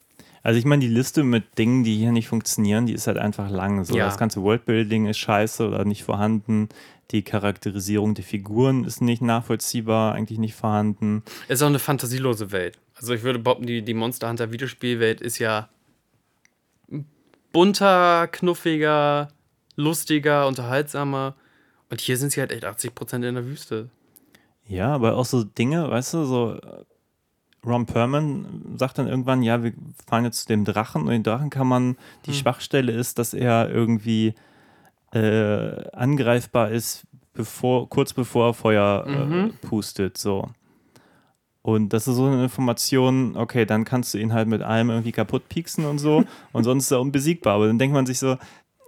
Also 0.42 0.58
ich 0.58 0.64
meine, 0.64 0.80
die 0.80 0.88
Liste 0.92 1.22
mit 1.22 1.56
Dingen, 1.58 1.84
die 1.84 1.96
hier 1.96 2.10
nicht 2.12 2.28
funktionieren, 2.28 2.86
die 2.86 2.94
ist 2.94 3.06
halt 3.06 3.18
einfach 3.18 3.48
lang. 3.50 3.84
So, 3.84 3.96
Ja. 3.96 4.06
Das 4.06 4.18
ganze 4.18 4.42
Worldbuilding 4.42 5.06
ist 5.06 5.18
scheiße 5.18 5.66
oder 5.66 5.84
nicht 5.84 6.02
vorhanden. 6.02 6.68
Die 7.12 7.22
Charakterisierung 7.22 8.14
der 8.14 8.24
Figuren 8.24 8.84
ist 8.84 9.00
nicht 9.00 9.22
nachvollziehbar, 9.22 10.14
eigentlich 10.14 10.38
nicht 10.38 10.54
vorhanden. 10.54 11.22
Es 11.46 11.58
ist 11.58 11.62
auch 11.62 11.66
eine 11.68 11.78
fantasielose 11.78 12.50
Welt. 12.50 12.78
Also 12.96 13.14
ich 13.14 13.22
würde 13.22 13.38
behaupten, 13.38 13.66
die, 13.66 13.82
die 13.82 13.94
Monster 13.94 14.28
Hunter 14.28 14.50
Videospielwelt 14.50 15.20
ist 15.20 15.38
ja 15.38 15.68
bunter, 17.52 18.28
knuffiger, 18.28 19.28
lustiger, 19.76 20.46
unterhaltsamer. 20.46 21.34
Und 21.90 22.00
hier 22.00 22.16
sind 22.16 22.32
sie 22.32 22.40
halt 22.40 22.52
echt 22.52 22.64
80% 22.64 23.16
in 23.16 23.34
der 23.34 23.46
Wüste. 23.46 23.90
Ja, 24.66 24.94
aber 24.94 25.16
auch 25.16 25.24
so 25.26 25.44
Dinge, 25.44 25.90
weißt 25.90 26.14
du, 26.14 26.24
so 26.24 26.58
Ron 27.64 27.86
Perlman 27.86 28.74
sagt 28.76 28.98
dann 28.98 29.06
irgendwann, 29.06 29.42
ja, 29.42 29.62
wir 29.62 29.72
fahren 30.06 30.24
jetzt 30.24 30.40
zu 30.40 30.48
dem 30.48 30.64
Drachen 30.64 31.02
und 31.02 31.10
den 31.10 31.22
Drachen 31.22 31.50
kann 31.50 31.68
man, 31.68 31.96
die 32.26 32.34
Schwachstelle 32.34 32.92
ist, 32.92 33.18
dass 33.18 33.34
er 33.34 33.70
irgendwie 33.70 34.34
äh, 35.12 35.88
angreifbar 35.92 36.70
ist, 36.70 37.06
bevor, 37.34 37.88
kurz 37.88 38.12
bevor 38.12 38.48
er 38.48 38.54
Feuer 38.54 39.06
äh, 39.06 39.66
pustet, 39.66 40.18
so. 40.18 40.48
Und 41.62 41.92
das 41.92 42.08
ist 42.08 42.16
so 42.16 42.26
eine 42.26 42.42
Information, 42.42 43.36
okay, 43.36 43.64
dann 43.64 43.84
kannst 43.84 44.12
du 44.14 44.18
ihn 44.18 44.32
halt 44.32 44.48
mit 44.48 44.62
allem 44.62 44.90
irgendwie 44.90 45.12
kaputt 45.12 45.48
pieksen 45.48 45.84
und 45.84 45.98
so 45.98 46.24
und 46.52 46.64
sonst 46.64 46.86
ist 46.86 46.90
er 46.90 47.00
unbesiegbar. 47.00 47.54
Aber 47.54 47.68
dann 47.68 47.78
denkt 47.78 47.94
man 47.94 48.06
sich 48.06 48.18
so, 48.18 48.36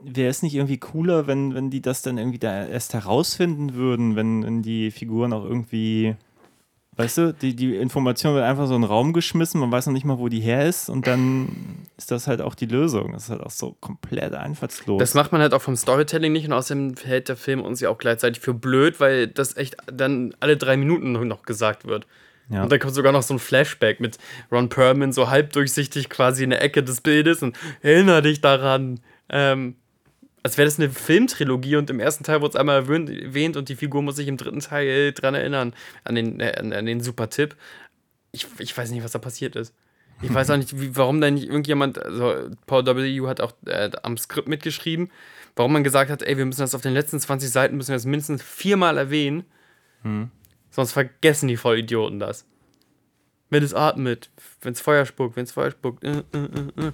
wäre 0.03 0.29
es 0.29 0.43
nicht 0.43 0.55
irgendwie 0.55 0.79
cooler, 0.79 1.29
wenn, 1.29 1.55
wenn 1.55 1.71
die 1.71 1.81
das 1.81 2.03
dann 2.03 2.19
irgendwie 2.19 2.39
da 2.39 2.67
erst 2.67 2.95
herausfinden 2.95 3.75
würden, 3.75 4.17
wenn, 4.17 4.45
wenn 4.45 4.63
die 4.63 4.91
Figuren 4.91 5.33
auch 5.33 5.45
irgendwie, 5.45 6.17
weißt 6.97 7.19
du, 7.19 7.35
die, 7.35 7.55
die 7.57 7.77
Information 7.77 8.35
wird 8.35 8.45
einfach 8.45 8.67
so 8.67 8.75
in 8.75 8.83
den 8.83 8.89
Raum 8.89 9.13
geschmissen, 9.13 9.61
man 9.61 9.73
weiß 9.73 9.87
noch 9.87 9.93
nicht 9.93 10.05
mal, 10.05 10.19
wo 10.19 10.29
die 10.29 10.41
her 10.41 10.67
ist 10.69 10.89
und 10.89 11.07
dann 11.07 11.87
ist 11.97 12.11
das 12.11 12.27
halt 12.27 12.41
auch 12.41 12.55
die 12.55 12.67
Lösung. 12.67 13.13
Das 13.13 13.25
ist 13.25 13.31
halt 13.31 13.41
auch 13.43 13.51
so 13.51 13.77
komplett 13.81 14.35
einfallslos. 14.35 14.99
Das 14.99 15.15
macht 15.15 15.33
man 15.33 15.41
halt 15.41 15.55
auch 15.55 15.63
vom 15.63 15.77
Storytelling 15.77 16.33
nicht 16.33 16.47
und 16.47 16.53
außerdem 16.53 16.95
hält 17.05 17.29
der 17.29 17.37
Film 17.37 17.61
uns 17.63 17.81
ja 17.81 17.89
auch 17.91 17.99
gleichzeitig 17.99 18.41
für 18.41 18.55
blöd, 18.55 19.01
weil 19.01 19.27
das 19.29 19.57
echt 19.57 19.77
dann 19.93 20.35
alle 20.41 20.57
drei 20.57 20.77
Minuten 20.77 21.13
noch- 21.13 21.43
gesagt 21.43 21.87
wird. 21.87 22.07
Ja. 22.49 22.63
Und 22.63 22.71
dann 22.73 22.79
kommt 22.79 22.95
sogar 22.95 23.13
noch 23.13 23.23
so 23.23 23.35
ein 23.35 23.39
Flashback 23.39 24.01
mit 24.01 24.19
Ron 24.53 24.69
Perlman 24.69 25.13
so 25.13 25.31
halbdurchsichtig 25.31 26.09
quasi 26.11 26.45
in 26.45 26.51
der 26.51 26.63
Ecke 26.63 26.83
des 26.83 27.01
Bildes 27.01 27.43
und 27.43 27.57
erinnere 27.83 28.23
dich 28.23 28.41
daran. 28.41 29.01
Ähm, 29.31 29.77
als 30.45 30.59
wäre 30.59 30.67
das 30.67 30.79
eine 30.79 30.91
Filmtrilogie 30.91 31.77
und 31.77 31.89
im 31.89 31.99
ersten 31.99 32.23
Teil 32.23 32.43
wurde 32.43 32.51
es 32.51 32.57
einmal 32.57 32.83
erwähnt, 32.83 33.57
und 33.57 33.69
die 33.71 33.77
Figur 33.77 34.03
muss 34.03 34.17
sich 34.17 34.29
im 34.29 34.37
dritten 34.37 34.61
Teil 34.61 35.13
dran 35.13 35.35
erinnern, 35.35 35.75
an 36.05 36.15
den, 36.15 36.39
äh, 36.39 36.55
an, 36.59 36.87
den 36.87 37.01
super 37.01 37.31
Tipp. 37.31 37.57
Ich, 38.31 38.47
ich 38.59 38.77
weiß 38.77 38.91
nicht, 38.91 39.03
was 39.03 39.13
da 39.13 39.19
passiert 39.19 39.57
ist. 39.57 39.75
Ich 40.21 40.33
weiß 40.33 40.51
auch 40.51 40.57
nicht, 40.59 40.79
wie, 40.79 40.95
warum 40.95 41.23
da 41.23 41.31
nicht 41.31 41.47
irgendjemand, 41.47 41.99
also 41.99 42.51
Paul 42.67 42.85
W. 42.85 43.27
hat 43.27 43.41
auch 43.41 43.55
äh, 43.65 43.91
am 44.03 44.19
Skript 44.19 44.47
mitgeschrieben, 44.47 45.11
warum 45.57 45.73
man 45.73 45.83
gesagt 45.83 46.11
hat, 46.11 46.23
ey, 46.23 46.37
wir 46.37 46.45
müssen 46.45 46.61
das 46.61 46.75
auf 46.75 46.83
den 46.83 46.93
letzten 46.93 47.19
20 47.19 47.51
Seiten, 47.51 47.77
müssen 47.77 47.89
wir 47.89 47.97
das 47.97 48.05
mindestens 48.05 48.43
viermal 48.43 48.99
erwähnen. 48.99 49.45
Sonst 50.71 50.93
vergessen 50.93 51.49
die 51.49 51.57
Vollidioten 51.57 52.19
das. 52.19 52.45
Wenn 53.49 53.63
es 53.63 53.73
atmet, 53.73 54.31
wenn 54.61 54.75
es 54.75 54.81
Feuer 54.83 55.07
spuckt, 55.07 55.37
wenn 55.37 55.45
es 55.45 55.53
Feuer 55.53 55.71
spuckt. 55.71 56.05
Äh, 56.05 56.19
äh, 56.19 56.93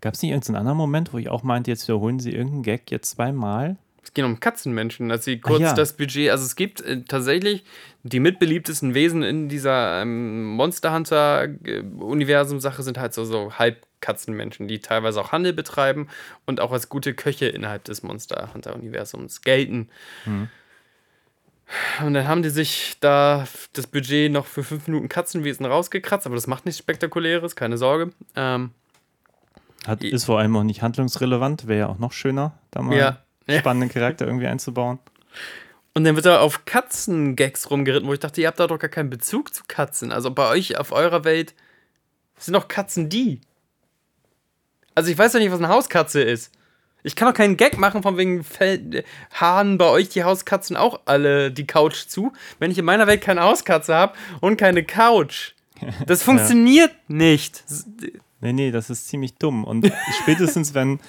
Gab 0.00 0.14
es 0.14 0.22
nicht 0.22 0.30
irgendeinen 0.30 0.56
anderen 0.56 0.78
Moment, 0.78 1.12
wo 1.12 1.18
ich 1.18 1.28
auch 1.28 1.42
meinte, 1.42 1.70
jetzt 1.70 1.86
wiederholen 1.88 2.20
sie 2.20 2.30
irgendeinen 2.30 2.62
Gag 2.62 2.90
jetzt 2.90 3.10
zweimal? 3.10 3.76
Es 4.04 4.14
geht 4.14 4.24
um 4.24 4.40
Katzenmenschen, 4.40 5.08
dass 5.08 5.24
sie 5.24 5.38
kurz 5.38 5.60
ja. 5.60 5.74
das 5.74 5.92
Budget, 5.92 6.30
also 6.30 6.44
es 6.44 6.56
gibt 6.56 6.80
äh, 6.80 7.02
tatsächlich 7.02 7.64
die 8.02 8.18
mitbeliebtesten 8.18 8.94
Wesen 8.94 9.22
in 9.22 9.48
dieser 9.48 10.02
ähm, 10.02 10.44
Monster 10.56 10.92
Hunter 10.92 11.48
äh, 11.64 11.80
Universum 12.00 12.58
Sache 12.58 12.82
sind 12.82 12.98
halt 12.98 13.14
so, 13.14 13.24
so 13.24 13.52
Halbkatzenmenschen, 13.52 14.66
die 14.66 14.80
teilweise 14.80 15.20
auch 15.20 15.30
Handel 15.30 15.52
betreiben 15.52 16.08
und 16.46 16.60
auch 16.60 16.72
als 16.72 16.88
gute 16.88 17.14
Köche 17.14 17.46
innerhalb 17.46 17.84
des 17.84 18.02
Monster 18.02 18.50
Hunter 18.52 18.74
Universums 18.74 19.42
gelten. 19.42 19.88
Und 22.04 22.14
dann 22.14 22.28
haben 22.28 22.42
die 22.42 22.50
sich 22.50 22.96
da 23.00 23.46
das 23.72 23.86
Budget 23.86 24.30
noch 24.30 24.46
für 24.46 24.62
fünf 24.62 24.86
Minuten 24.88 25.08
Katzenwesen 25.08 25.64
rausgekratzt, 25.64 26.26
aber 26.26 26.34
das 26.34 26.46
macht 26.46 26.66
nichts 26.66 26.78
Spektakuläres, 26.78 27.56
keine 27.56 27.78
Sorge. 27.78 28.12
Ähm, 28.36 28.72
Hat, 29.86 30.04
ist 30.04 30.24
vor 30.24 30.38
allem 30.38 30.54
auch 30.56 30.64
nicht 30.64 30.82
handlungsrelevant, 30.82 31.66
wäre 31.68 31.80
ja 31.80 31.86
auch 31.88 31.98
noch 31.98 32.12
schöner, 32.12 32.58
da 32.70 32.82
mal 32.82 32.96
Ja. 32.96 33.22
einen 33.46 33.60
spannenden 33.60 33.90
Charakter 33.90 34.26
irgendwie 34.26 34.46
einzubauen. 34.46 34.98
Und 35.94 36.04
dann 36.04 36.14
wird 36.14 36.26
da 36.26 36.40
auf 36.40 36.64
Katzengags 36.64 37.70
rumgeritten, 37.70 38.08
wo 38.08 38.12
ich 38.14 38.20
dachte, 38.20 38.40
ihr 38.40 38.48
habt 38.48 38.60
da 38.60 38.66
doch 38.66 38.78
gar 38.78 38.90
keinen 38.90 39.10
Bezug 39.10 39.52
zu 39.54 39.62
Katzen. 39.66 40.10
Also 40.12 40.30
bei 40.30 40.48
euch 40.48 40.78
auf 40.78 40.92
eurer 40.92 41.24
Welt 41.24 41.54
sind 42.38 42.54
doch 42.54 42.68
Katzen 42.68 43.08
die. 43.08 43.40
Also 44.94 45.10
ich 45.10 45.18
weiß 45.18 45.32
doch 45.32 45.38
nicht, 45.38 45.50
was 45.52 45.58
eine 45.58 45.68
Hauskatze 45.68 46.22
ist. 46.22 46.50
Ich 47.02 47.16
kann 47.16 47.28
doch 47.28 47.36
keinen 47.36 47.56
Gag 47.56 47.78
machen, 47.78 48.02
von 48.02 48.16
wegen 48.16 48.44
Fell 48.44 49.04
Haaren 49.32 49.78
bei 49.78 49.86
euch 49.86 50.08
die 50.08 50.24
Hauskatzen 50.24 50.76
auch 50.76 51.00
alle 51.04 51.50
die 51.50 51.66
Couch 51.66 52.06
zu, 52.06 52.32
wenn 52.58 52.70
ich 52.70 52.78
in 52.78 52.84
meiner 52.84 53.06
Welt 53.06 53.20
keine 53.20 53.42
Hauskatze 53.42 53.94
habe 53.94 54.14
und 54.40 54.56
keine 54.56 54.84
Couch. 54.84 55.52
Das 56.06 56.22
funktioniert 56.24 56.92
nicht. 57.08 57.64
Nee, 58.40 58.52
nee, 58.52 58.70
das 58.70 58.90
ist 58.90 59.08
ziemlich 59.08 59.34
dumm. 59.34 59.64
Und 59.64 59.90
spätestens, 60.22 60.74
wenn 60.74 61.00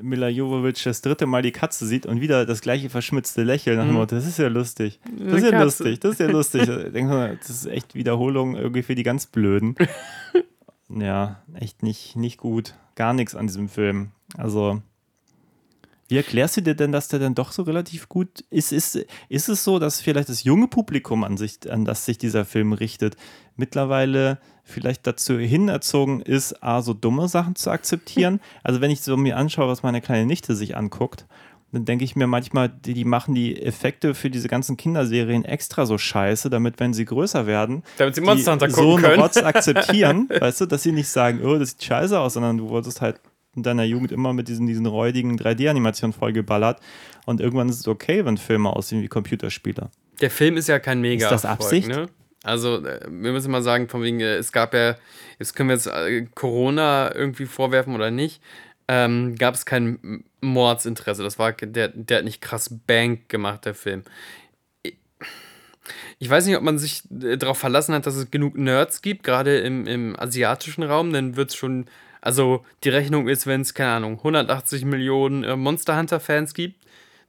Mila 0.00 0.28
Jovovich 0.28 0.82
das 0.84 1.02
dritte 1.02 1.26
Mal 1.26 1.42
die 1.42 1.52
Katze 1.52 1.86
sieht 1.86 2.06
und 2.06 2.20
wieder 2.20 2.46
das 2.46 2.60
gleiche 2.60 2.90
verschmitzte 2.90 3.42
Lächeln 3.42 3.78
nach 3.78 3.84
dem 3.84 3.94
Motto, 3.94 4.14
das 4.16 4.26
ist 4.26 4.38
ja 4.38 4.48
lustig. 4.48 5.00
Das 5.18 5.38
ist 5.38 5.44
ja 5.44 5.50
Katze. 5.50 5.64
lustig, 5.64 6.00
das 6.00 6.12
ist 6.12 6.20
ja 6.20 6.28
lustig. 6.28 6.68
Das 7.38 7.50
ist 7.50 7.66
echt 7.66 7.94
Wiederholung 7.94 8.56
irgendwie 8.56 8.82
für 8.82 8.94
die 8.94 9.02
ganz 9.02 9.26
Blöden. 9.26 9.76
Ja, 10.88 11.42
echt 11.54 11.82
nicht, 11.82 12.16
nicht 12.16 12.38
gut. 12.38 12.74
Gar 12.94 13.12
nichts 13.12 13.34
an 13.34 13.46
diesem 13.46 13.68
Film. 13.68 14.10
Also, 14.36 14.82
wie 16.08 16.16
erklärst 16.16 16.56
du 16.56 16.62
dir 16.62 16.74
denn, 16.74 16.90
dass 16.90 17.08
der 17.08 17.18
dann 17.18 17.34
doch 17.34 17.52
so 17.52 17.62
relativ 17.62 18.08
gut 18.08 18.44
ist? 18.50 18.72
Ist, 18.72 18.98
ist 19.28 19.48
es 19.48 19.62
so, 19.62 19.78
dass 19.78 20.00
vielleicht 20.00 20.30
das 20.30 20.42
junge 20.42 20.66
Publikum, 20.66 21.22
an, 21.22 21.36
sich, 21.36 21.70
an 21.70 21.84
das 21.84 22.06
sich 22.06 22.16
dieser 22.16 22.46
Film 22.46 22.72
richtet, 22.72 23.16
mittlerweile 23.56 24.38
vielleicht 24.64 25.06
dazu 25.06 25.38
hinerzogen 25.38 26.20
ist, 26.22 26.62
A, 26.62 26.80
so 26.80 26.94
dumme 26.94 27.28
Sachen 27.28 27.56
zu 27.56 27.70
akzeptieren? 27.70 28.40
Also, 28.62 28.80
wenn 28.80 28.90
ich 28.90 29.02
so 29.02 29.16
mir 29.16 29.36
anschaue, 29.36 29.68
was 29.68 29.82
meine 29.82 30.00
kleine 30.00 30.26
Nichte 30.26 30.54
sich 30.56 30.76
anguckt, 30.76 31.26
dann 31.72 31.84
denke 31.84 32.04
ich 32.04 32.16
mir 32.16 32.26
manchmal, 32.26 32.70
die, 32.70 32.94
die 32.94 33.04
machen 33.04 33.34
die 33.34 33.60
Effekte 33.60 34.14
für 34.14 34.30
diese 34.30 34.48
ganzen 34.48 34.76
Kinderserien 34.78 35.44
extra 35.44 35.84
so 35.84 35.98
scheiße, 35.98 36.48
damit, 36.48 36.80
wenn 36.80 36.94
sie 36.94 37.04
größer 37.04 37.46
werden, 37.46 37.82
Damit 37.98 38.14
sie 38.14 38.22
Monster 38.22 38.56
die 38.56 38.70
so 38.70 38.96
einen. 38.96 39.20
Rotz 39.20 39.36
akzeptieren, 39.36 40.28
weißt 40.40 40.62
du, 40.62 40.66
dass 40.66 40.82
sie 40.82 40.92
nicht 40.92 41.08
sagen, 41.08 41.40
oh, 41.44 41.58
das 41.58 41.70
sieht 41.70 41.84
scheiße 41.84 42.18
aus, 42.18 42.34
sondern 42.34 42.56
du 42.56 42.68
wurdest 42.70 43.02
halt 43.02 43.20
in 43.58 43.62
deiner 43.62 43.84
Jugend 43.84 44.12
immer 44.12 44.32
mit 44.32 44.48
diesen, 44.48 44.66
diesen 44.66 44.86
räudigen 44.86 45.38
3D-Animationen 45.38 46.12
vollgeballert 46.12 46.80
und 47.26 47.40
irgendwann 47.40 47.68
ist 47.68 47.80
es 47.80 47.88
okay, 47.88 48.24
wenn 48.24 48.38
Filme 48.38 48.74
aussehen 48.74 49.02
wie 49.02 49.08
Computerspiele. 49.08 49.90
Der 50.20 50.30
Film 50.30 50.56
ist 50.56 50.68
ja 50.68 50.78
kein 50.78 51.00
mega 51.00 51.26
Ist 51.26 51.30
das 51.30 51.44
Absicht? 51.44 51.88
Ne? 51.88 52.08
Also, 52.42 52.84
äh, 52.84 53.00
wir 53.08 53.32
müssen 53.32 53.50
mal 53.50 53.62
sagen, 53.62 53.88
von 53.88 54.02
wegen, 54.02 54.20
äh, 54.20 54.36
es 54.36 54.52
gab 54.52 54.74
ja, 54.74 54.96
jetzt 55.38 55.54
können 55.54 55.68
wir 55.68 55.76
jetzt 55.76 55.86
äh, 55.86 56.26
Corona 56.34 57.14
irgendwie 57.14 57.46
vorwerfen 57.46 57.94
oder 57.94 58.10
nicht. 58.10 58.40
ähm, 58.88 59.36
gab 59.36 59.54
es 59.54 59.66
kein 59.66 60.24
Mordsinteresse. 60.40 61.22
Das 61.22 61.38
war, 61.38 61.52
der, 61.52 61.88
der 61.88 62.18
hat 62.18 62.24
nicht 62.24 62.40
krass 62.40 62.74
Bank 62.86 63.28
gemacht, 63.28 63.66
der 63.66 63.74
Film. 63.74 64.02
Ich 66.18 66.28
weiß 66.28 66.46
nicht, 66.46 66.56
ob 66.56 66.62
man 66.62 66.78
sich 66.78 67.02
darauf 67.10 67.58
verlassen 67.58 67.94
hat, 67.94 68.06
dass 68.06 68.16
es 68.16 68.30
genug 68.30 68.56
Nerds 68.56 69.02
gibt, 69.02 69.22
gerade 69.22 69.58
im, 69.58 69.86
im 69.86 70.18
asiatischen 70.18 70.82
Raum, 70.82 71.12
dann 71.12 71.36
wird 71.36 71.50
es 71.50 71.56
schon, 71.56 71.86
also 72.20 72.64
die 72.84 72.88
Rechnung 72.88 73.28
ist, 73.28 73.46
wenn 73.46 73.62
es, 73.62 73.74
keine 73.74 73.92
Ahnung, 73.92 74.18
180 74.18 74.84
Millionen 74.84 75.44
äh, 75.44 75.56
Monster 75.56 75.96
Hunter-Fans 75.96 76.54
gibt, 76.54 76.76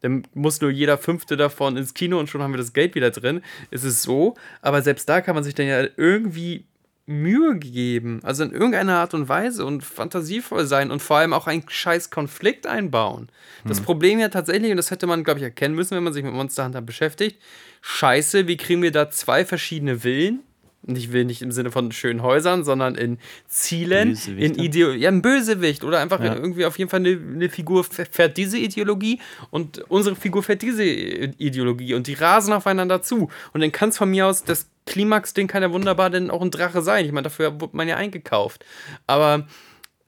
dann 0.02 0.24
muss 0.34 0.62
nur 0.62 0.72
jeder 0.72 0.98
fünfte 0.98 1.36
davon 1.36 1.76
ins 1.76 1.94
Kino 1.94 2.20
und 2.20 2.30
schon 2.30 2.42
haben 2.42 2.54
wir 2.54 2.58
das 2.58 2.74
Geld 2.74 2.96
wieder 2.96 3.12
drin. 3.12 3.42
Es 3.70 3.84
ist 3.84 4.02
so, 4.02 4.36
aber 4.62 4.82
selbst 4.82 5.10
da 5.10 5.22
kann 5.22 5.36
man 5.36 5.44
sich 5.44 5.56
dann 5.56 5.68
ja 5.68 5.86
irgendwie 5.98 6.66
Mühe 7.06 7.58
geben, 7.58 8.20
also 8.24 8.44
in 8.44 8.52
irgendeiner 8.52 8.98
Art 8.98 9.16
und 9.16 9.28
Weise 9.28 9.66
und 9.66 9.84
fantasievoll 9.84 10.68
sein 10.68 10.92
und 10.92 11.02
vor 11.02 11.18
allem 11.18 11.34
auch 11.34 11.48
einen 11.48 11.68
scheiß 11.68 12.12
Konflikt 12.12 12.68
einbauen. 12.68 13.30
Das 13.66 13.82
Problem 13.82 14.20
ja 14.20 14.30
tatsächlich, 14.30 14.70
und 14.70 14.78
das 14.78 14.92
hätte 14.92 15.08
man, 15.08 15.24
glaube 15.24 15.40
ich, 15.40 15.44
erkennen 15.44 15.74
müssen, 15.74 15.96
wenn 15.96 16.04
man 16.04 16.14
sich 16.14 16.24
mit 16.24 16.34
Monster 16.34 16.66
Hunter 16.66 16.82
beschäftigt, 16.82 17.42
scheiße, 17.82 18.48
wie 18.48 18.58
kriegen 18.58 18.84
wir 18.84 18.92
da 18.92 19.10
zwei 19.10 19.44
verschiedene 19.44 20.00
Villen? 20.00 20.44
Ich 20.88 21.12
will 21.12 21.26
nicht 21.26 21.42
im 21.42 21.52
Sinne 21.52 21.72
von 21.72 21.92
schönen 21.92 22.24
Häusern, 22.24 22.64
sondern 22.64 22.96
in 22.96 23.20
Zielen, 23.48 24.18
in. 24.38 24.56
Ideo 24.56 24.92
ja, 24.92 25.10
ein 25.10 25.22
Bösewicht 25.22 25.84
oder 25.84 26.00
einfach 26.00 26.24
Ja. 26.24 26.34
irgendwie 26.36 26.66
auf 26.66 26.78
jeden 26.80 26.90
Fall 26.90 27.02
eine, 27.02 27.10
eine 27.10 27.50
Figur 27.50 27.84
fährt 27.84 28.38
diese 28.38 28.58
Ideologie 28.58 29.20
und 29.52 29.80
unsere 29.90 30.16
Figur 30.16 30.42
fährt 30.42 30.62
diese 30.62 30.84
Ideologie 30.86 31.94
und 31.96 32.08
die 32.08 32.14
rasen 32.14 32.54
aufeinander 32.54 33.02
zu. 33.02 33.30
Und 33.54 33.62
dann 33.62 33.72
kann 33.74 33.90
es 33.90 33.98
von 33.98 34.10
mir 34.10 34.26
aus, 34.28 34.44
das 34.46 34.70
Klimax-Ding 34.86 35.48
kann 35.48 35.64
ja 35.64 35.72
wunderbar 35.72 36.10
denn 36.10 36.32
auch 36.32 36.42
ein 36.42 36.50
Drache 36.52 36.82
sein. 36.82 37.06
Ich 37.06 37.12
meine, 37.12 37.24
dafür 37.26 37.60
wurde 37.60 37.76
man 37.76 37.88
ja 37.88 37.98
eingekauft. 37.98 38.66
Aber 39.06 39.48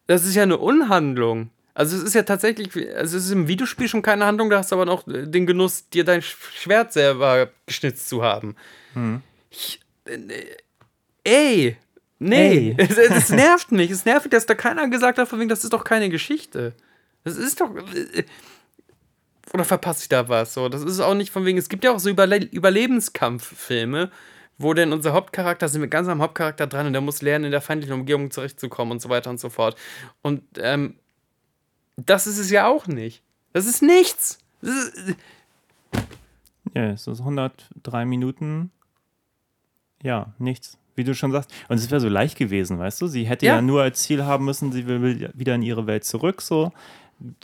das 0.08 0.26
ist 0.26 0.36
ja 0.36 0.44
eine 0.44 0.58
Unhandlung. 0.58 1.50
Also 1.74 1.96
es 1.96 2.04
ist 2.04 2.16
ja 2.16 2.24
tatsächlich, 2.24 2.70
also 2.96 3.18
es 3.18 3.26
ist 3.26 3.32
im 3.32 3.48
Videospiel 3.48 3.88
schon 3.88 4.02
keine 4.02 4.26
Handlung, 4.26 4.50
da 4.50 4.58
hast 4.58 4.72
du 4.72 4.76
aber 4.76 4.86
noch 4.86 5.04
den 5.06 5.46
Genuss, 5.46 5.90
dir 5.90 6.04
dein 6.04 6.22
Schwert 6.22 6.92
selber 6.94 7.50
geschnitzt 7.66 8.10
zu 8.10 8.24
haben. 8.24 8.56
Ich, 9.50 9.80
äh, 10.06 10.18
ey, 11.24 11.78
nee, 12.20 12.72
Ey. 12.72 12.76
es, 12.78 12.98
es 12.98 13.30
nervt 13.30 13.72
mich. 13.72 13.92
Es 13.92 14.06
nervt 14.06 14.26
mich, 14.26 14.32
dass 14.32 14.46
da 14.46 14.56
keiner 14.56 14.88
gesagt 14.90 15.18
hat, 15.18 15.28
von 15.28 15.40
wegen, 15.40 15.50
das 15.50 15.64
ist 15.64 15.74
doch 15.74 15.84
keine 15.84 16.10
Geschichte. 16.10 16.74
Das 17.24 17.38
ist 17.38 17.62
doch. 17.62 17.70
äh, 17.76 18.24
Oder 19.54 19.64
verpasse 19.66 20.04
ich 20.04 20.10
da 20.10 20.28
was? 20.30 20.54
So, 20.54 20.70
das 20.70 20.84
ist 20.84 21.00
auch 21.00 21.14
nicht 21.14 21.32
von 21.32 21.46
wegen. 21.46 21.58
Es 21.58 21.70
gibt 21.70 21.84
ja 21.84 21.92
auch 21.92 22.00
so 22.00 22.10
Überle 22.10 22.38
Überlebenskampffilme, 22.46 24.10
wo 24.58 24.74
denn 24.74 24.94
unser 24.94 25.14
Hauptcharakter, 25.14 25.68
sind 25.68 25.82
wir 25.82 25.88
ganz 25.88 26.08
am 26.08 26.22
Hauptcharakter 26.22 26.68
dran 26.68 26.88
und 26.88 26.94
der 26.94 27.02
muss 27.02 27.22
lernen, 27.22 27.46
in 27.46 27.52
der 27.52 27.62
feindlichen 27.62 27.94
Umgebung 27.96 28.32
zurechtzukommen 28.32 28.92
und 28.94 29.02
so 29.02 29.10
weiter 29.10 29.30
und 29.30 29.40
so 29.40 29.50
fort. 29.50 29.76
Und 30.22 30.44
ähm, 30.58 30.96
das 31.98 32.28
ist 32.28 32.38
es 32.38 32.50
ja 32.50 32.68
auch 32.68 32.88
nicht. 32.88 33.22
Das 33.54 33.66
ist 33.66 33.82
nichts. 33.82 34.40
Das 34.62 34.76
ist, 34.76 35.16
Ja, 36.74 36.92
es 36.92 37.06
ist 37.08 37.20
103 37.20 38.06
Minuten. 38.06 38.72
Ja, 40.02 40.34
nichts. 40.40 40.78
Wie 41.02 41.06
du 41.06 41.16
schon 41.16 41.32
sagst. 41.32 41.52
Und 41.68 41.78
es 41.78 41.90
wäre 41.90 42.00
so 42.00 42.08
leicht 42.10 42.38
gewesen, 42.38 42.78
weißt 42.78 43.02
du? 43.02 43.08
Sie 43.08 43.24
hätte 43.26 43.46
ja. 43.48 43.56
Ja. 43.56 43.62
nur 43.62 43.82
als 43.82 44.04
Ziel 44.04 44.24
haben 44.24 44.46
müssen, 44.46 44.72
sie 44.72 44.86
will 44.86 45.32
wieder 45.34 45.56
in 45.56 45.64
ihre 45.64 45.88
Welt 45.88 46.04
zurück, 46.04 46.42
so. 46.42 46.72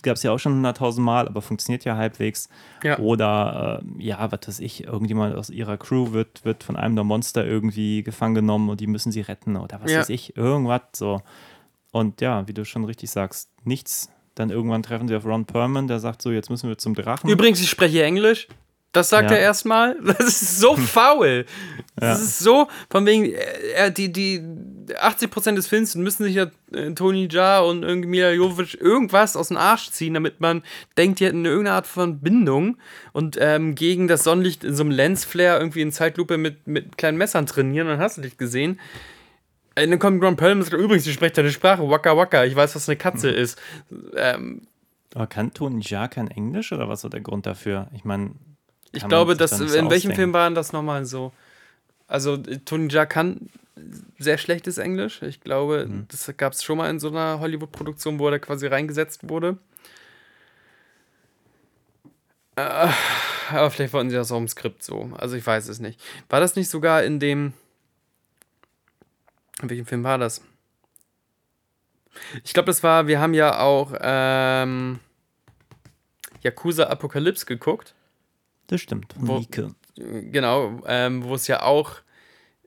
Gab 0.02 0.15
es 0.15 0.24
ja 0.24 0.32
auch 0.32 0.39
schon 0.39 0.65
100.000 0.65 1.02
Mal, 1.02 1.28
aber 1.28 1.41
funktioniert 1.41 1.86
ja 1.86 1.96
halbwegs. 1.98 2.50
Ja. 2.84 2.98
Oder, 3.00 3.82
äh, 4.00 4.04
ja, 4.04 4.32
was 4.32 4.39
weiß 4.48 4.60
ich, 4.60 4.84
irgendjemand 4.86 5.36
aus 5.36 5.50
ihrer 5.50 5.78
Crew 5.78 6.13
wird, 6.13 6.43
wird 6.46 6.63
von 6.63 6.76
einem 6.76 6.96
der 6.96 7.04
Monster 7.04 7.46
irgendwie 7.46 8.02
gefangen 8.04 8.36
genommen 8.36 8.70
und 8.70 8.80
die 8.80 8.88
müssen 8.88 9.12
sie 9.12 9.22
retten 9.22 9.56
oder 9.56 9.80
was 9.82 9.91
Ja. 9.91 10.00
weiß 10.00 10.10
ich, 10.10 10.36
irgendwas 10.38 10.82
so. 10.93 11.22
Und 11.91 12.22
ja, 12.22 12.48
wie 12.48 12.54
du 12.54 12.65
schon 12.65 12.86
richtig 12.86 13.10
sagst, 13.12 13.50
nichts. 13.63 14.12
Dann 14.36 14.50
irgendwann 14.52 14.84
treffen 14.84 15.08
sie 15.08 15.15
auf 15.15 15.26
Ron 15.26 15.46
Perlman, 15.46 15.88
der 15.88 16.00
sagt 16.00 16.22
so, 16.22 16.32
jetzt 16.32 16.50
müssen 16.50 16.70
wir 16.70 16.78
zum 16.78 16.93
Drachen. 16.96 17.30
Übrigens, 17.30 17.60
ich 17.60 17.70
spreche 17.70 18.04
Englisch. 18.04 18.48
Das 18.97 19.10
sagt 19.10 19.29
Ja. 19.31 19.38
er 19.38 19.43
erstmal. 19.43 19.95
Das 20.03 20.19
ist 20.19 20.60
so 20.60 20.75
faul. 20.75 21.45
Das 21.95 22.19
Ja. 22.19 22.23
ist 22.25 22.39
so, 22.39 22.67
von 22.89 23.05
wegen, 23.05 23.25
äh, 23.25 23.38
er, 23.75 23.89
die, 23.89 24.12
die 24.12 24.41
80% 25.01 25.55
des 25.55 25.67
Films 25.67 25.95
müssen 25.95 26.23
sich 26.23 26.36
ja 26.36 26.47
äh, 26.71 26.91
Tony 26.93 27.27
Jaa 27.31 27.60
und 27.60 27.83
irgendwie 27.83 28.10
Mila 28.10 28.31
Jovovich 28.31 28.79
irgendwas 28.79 29.36
aus 29.36 29.47
dem 29.49 29.57
Arsch 29.57 29.89
ziehen, 29.91 30.13
damit 30.13 30.39
man 30.39 30.63
denkt, 30.97 31.19
die 31.19 31.25
hätten 31.25 31.43
irgendeine 31.45 31.75
Art 31.75 31.88
von 31.88 32.19
Bindung 32.19 32.77
und 33.13 33.38
ähm, 33.39 33.75
gegen 33.75 34.07
das 34.07 34.23
Sonnenlicht 34.23 34.63
in 34.63 34.75
so 34.75 34.83
einem 34.83 34.91
Lensflare 34.91 35.60
irgendwie 35.60 35.81
in 35.81 35.91
Zeitlupe 35.91 36.38
mit, 36.38 36.67
mit 36.67 36.97
kleinen 36.97 37.17
Messern 37.17 37.45
trainieren, 37.47 37.88
dann 37.88 37.99
hast 37.99 38.17
du 38.17 38.21
dich 38.21 38.38
gesehen. 38.38 38.79
Äh, 39.75 39.88
Dann 39.88 39.99
kommt 39.99 40.23
Ron 40.23 40.36
Perlman 40.38 40.60
und 40.60 40.69
sagt, 40.69 40.81
übrigens, 40.81 41.05
ich 41.07 41.13
spreche 41.13 41.33
deine 41.33 41.51
Sprache, 41.51 41.88
Waka 41.89 42.15
Waka, 42.15 42.45
ich 42.45 42.55
weiß, 42.55 42.75
was 42.75 42.88
eine 42.89 42.95
Katze 42.95 43.29
ist. 43.29 43.60
Ähm, 44.15 44.62
Aber 45.15 45.27
kann 45.27 45.53
Tony 45.53 45.81
Jaa 45.83 46.07
kein 46.07 46.29
Englisch 46.29 46.71
oder 46.71 46.88
was 46.89 47.03
war 47.03 47.10
der 47.10 47.21
Grund 47.21 47.45
dafür? 47.45 47.88
Ich 47.93 48.03
meine, 48.05 48.31
Ich 48.91 49.08
glaube, 49.08 49.36
dass 49.36 49.52
in 49.54 49.60
welchem 49.71 49.88
ausdenken. 49.88 50.15
Film 50.15 50.34
war 50.34 50.50
das 50.52 50.71
nochmal 50.73 51.06
so? 51.06 51.32
Also 52.08 52.38
Tony 52.38 52.88
Jaa 52.91 53.06
kann 53.06 53.50
sehr 54.17 54.38
schlechtes 54.38 54.78
Englisch. 54.78 55.21
Ich 55.21 55.41
glaube, 55.41 55.86
Mhm. 55.88 56.08
das 56.10 56.32
gab 56.38 56.54
es 56.54 56.63
schon 56.63 56.78
mal 56.78 56.89
in 56.89 57.00
so 57.00 57.10
einer 57.10 57.39
Hollywood-Produktion, 57.39 58.17
wo 58.17 58.28
er 58.30 58.39
quasi 58.39 58.65
reingesetzt 58.67 59.30
wurde. 59.30 59.58
Äh, 62.56 62.89
aber 63.52 63.69
vielleicht 63.69 63.93
wollten 63.93 64.10
sie 64.10 64.15
das 64.15 64.32
auch 64.32 64.38
im 64.38 64.47
Skript 64.47 64.84
so. 64.84 65.12
Also 65.17 65.36
ich 65.36 65.45
weiß 65.45 65.67
es 65.67 65.80
nicht. 65.80 66.00
War 66.30 66.39
das 66.39 66.56
nicht 66.56 66.69
sogar 66.69 67.04
in 67.04 67.19
dem. 67.19 67.54
In 69.62 69.69
welchem 69.69 69.86
Film 69.86 70.04
war 70.04 70.17
das? 70.17 70.41
Ich 72.43 72.54
glaube, 72.54 72.67
das 72.67 72.82
war, 72.84 73.06
wir 73.08 73.19
haben 73.19 73.34
ja 73.36 73.60
auch 73.60 73.93
ähm, 74.00 75.00
Yakuza 76.41 76.86
Apokalypse 76.86 77.45
geguckt. 77.45 77.93
Das 78.67 78.82
stimmt. 78.82 79.13
Wo- 79.17 79.39
Nike. 79.39 79.67
Genau, 79.95 80.82
ähm, 80.86 81.23
wo 81.23 81.34
es 81.36 81.47
ja 81.47 81.63
auch 81.63 81.93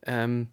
ähm, 0.04 0.48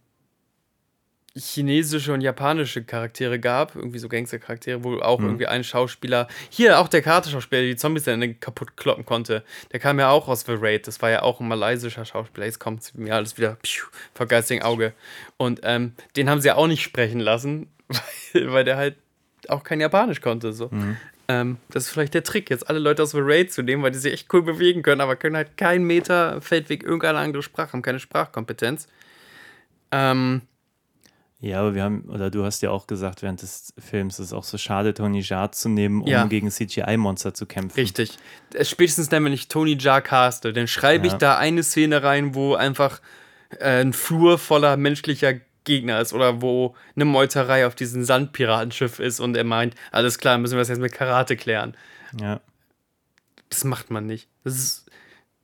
chinesische 1.35 2.13
und 2.13 2.21
japanische 2.21 2.83
Charaktere 2.83 3.39
gab, 3.39 3.75
irgendwie 3.75 3.99
so 3.99 4.09
Gangster-Charaktere, 4.09 4.83
wo 4.83 4.97
auch 4.99 5.19
irgendwie 5.19 5.45
ein 5.45 5.63
Schauspieler, 5.63 6.27
hier 6.49 6.79
auch 6.79 6.87
der 6.87 7.03
Karate-Schauspieler, 7.03 7.61
der 7.61 7.69
die 7.71 7.75
Zombies 7.75 8.03
dann 8.05 8.39
kaputt 8.39 8.75
kloppen 8.75 9.05
konnte, 9.05 9.43
der 9.71 9.79
kam 9.79 9.99
ja 9.99 10.09
auch 10.09 10.27
aus 10.27 10.41
The 10.41 10.55
Raid, 10.57 10.87
das 10.87 10.99
war 11.03 11.11
ja 11.11 11.21
auch 11.21 11.39
ein 11.39 11.47
malaysischer 11.47 12.05
Schauspieler, 12.05 12.47
jetzt 12.47 12.59
kommt 12.59 12.95
mir 12.97 13.13
alles 13.15 13.37
wieder 13.37 13.55
pschuh, 13.61 13.87
vor 14.15 14.25
geistigen 14.25 14.63
Auge. 14.63 14.93
Und 15.37 15.59
ähm, 15.63 15.93
den 16.15 16.27
haben 16.29 16.41
sie 16.41 16.47
ja 16.47 16.55
auch 16.55 16.67
nicht 16.67 16.81
sprechen 16.81 17.19
lassen, 17.19 17.67
weil, 18.33 18.51
weil 18.53 18.63
der 18.63 18.77
halt 18.77 18.95
auch 19.47 19.63
kein 19.63 19.79
Japanisch 19.79 20.21
konnte. 20.21 20.53
So. 20.53 20.71
Ähm, 21.29 21.57
das 21.71 21.85
ist 21.85 21.89
vielleicht 21.91 22.13
der 22.13 22.23
Trick, 22.23 22.49
jetzt 22.49 22.69
alle 22.69 22.79
Leute 22.79 23.03
aus 23.03 23.11
The 23.11 23.19
Raid 23.21 23.51
zu 23.51 23.61
nehmen, 23.61 23.83
weil 23.83 23.91
die 23.91 23.97
sich 23.99 24.13
echt 24.13 24.33
cool 24.33 24.43
bewegen 24.43 24.81
können, 24.81 25.01
aber 25.01 25.15
können 25.17 25.35
halt 25.35 25.57
keinen 25.57 25.83
Meter 25.85 26.39
Feldweg 26.41 26.83
irgendeine 26.83 27.19
andere 27.19 27.43
Sprache, 27.43 27.73
haben 27.73 27.81
keine 27.81 27.99
Sprachkompetenz. 27.99 28.87
Ähm, 29.91 30.41
Ja, 31.39 31.59
aber 31.59 31.75
wir 31.75 31.83
haben, 31.83 32.01
oder 32.09 32.31
du 32.31 32.43
hast 32.45 32.61
ja 32.63 32.71
auch 32.71 32.87
gesagt 32.87 33.21
während 33.21 33.41
des 33.41 33.73
Films, 33.77 34.19
es 34.19 34.27
ist 34.27 34.33
auch 34.33 34.43
so 34.43 34.57
schade, 34.57 34.93
Tony 34.93 35.19
Jaa 35.21 35.51
zu 35.51 35.69
nehmen, 35.69 36.01
um 36.01 36.07
Ja. 36.07 36.25
gegen 36.25 36.49
CGI-Monster 36.49 37.33
zu 37.33 37.45
kämpfen. 37.45 37.77
richtig. 37.79 38.17
Äh, 38.53 38.65
Spätestens 38.65 39.09
dann, 39.09 39.23
wenn 39.25 39.33
ich 39.33 39.47
Tony 39.47 39.77
Jaa 39.79 40.01
caste, 40.01 40.51
dann 40.53 40.67
schreibe 40.67 41.05
ich 41.07 41.13
Ja. 41.13 41.17
da 41.19 41.37
eine 41.37 41.61
Szene 41.63 42.01
rein, 42.03 42.33
wo 42.35 42.55
einfach 42.55 43.01
äh, 43.59 43.81
ein 43.81 43.93
Flur 43.93 44.37
voller 44.39 44.75
menschlicher 44.77 45.35
Gegner 45.67 46.01
ist 46.01 46.13
oder 46.13 46.41
wo 46.41 46.75
eine 46.95 47.05
Meuterei 47.05 47.67
auf 47.67 47.75
diesem 47.75 48.03
Sandpiratenschiff 48.03 48.99
ist 48.99 49.19
und 49.19 49.37
er 49.37 49.43
meint, 49.43 49.75
alles 49.91 50.17
klar, 50.17 50.39
müssen 50.39 50.53
wir 50.53 50.59
das 50.59 50.69
jetzt 50.69 50.79
mit 50.81 50.91
Karate 50.93 51.35
klären. 51.35 51.77
Ja. 52.19 52.41
Das 53.49 53.63
macht 53.63 53.91
man 53.91 54.05
nicht. 54.07 54.27
Das 54.43 54.55
ist, 54.57 54.89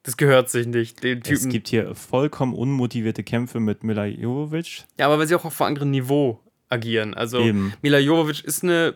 das 0.04 0.18
gehört 0.18 0.50
sich 0.50 0.66
nicht. 0.66 1.04
Den 1.04 1.20
Es 1.22 1.28
Typen. 1.28 1.50
gibt 1.52 1.68
hier 1.68 1.94
vollkommen 1.94 2.54
unmotivierte 2.54 3.24
Kämpfe 3.24 3.60
mit 3.60 3.84
Mila 3.84 4.06
Jovovich. 4.06 4.86
Ja, 5.00 5.06
aber 5.06 5.20
weil 5.20 5.28
sie 5.28 5.36
auch 5.36 5.46
auf 5.46 5.62
einem 5.62 5.70
anderen 5.70 5.92
Niveau 5.92 6.40
agieren. 6.70 7.14
Also 7.14 7.40
Eben. 7.40 7.74
Mila 7.82 8.00
Jovovich 8.00 8.44
ist 8.44 8.64
eine, 8.64 8.96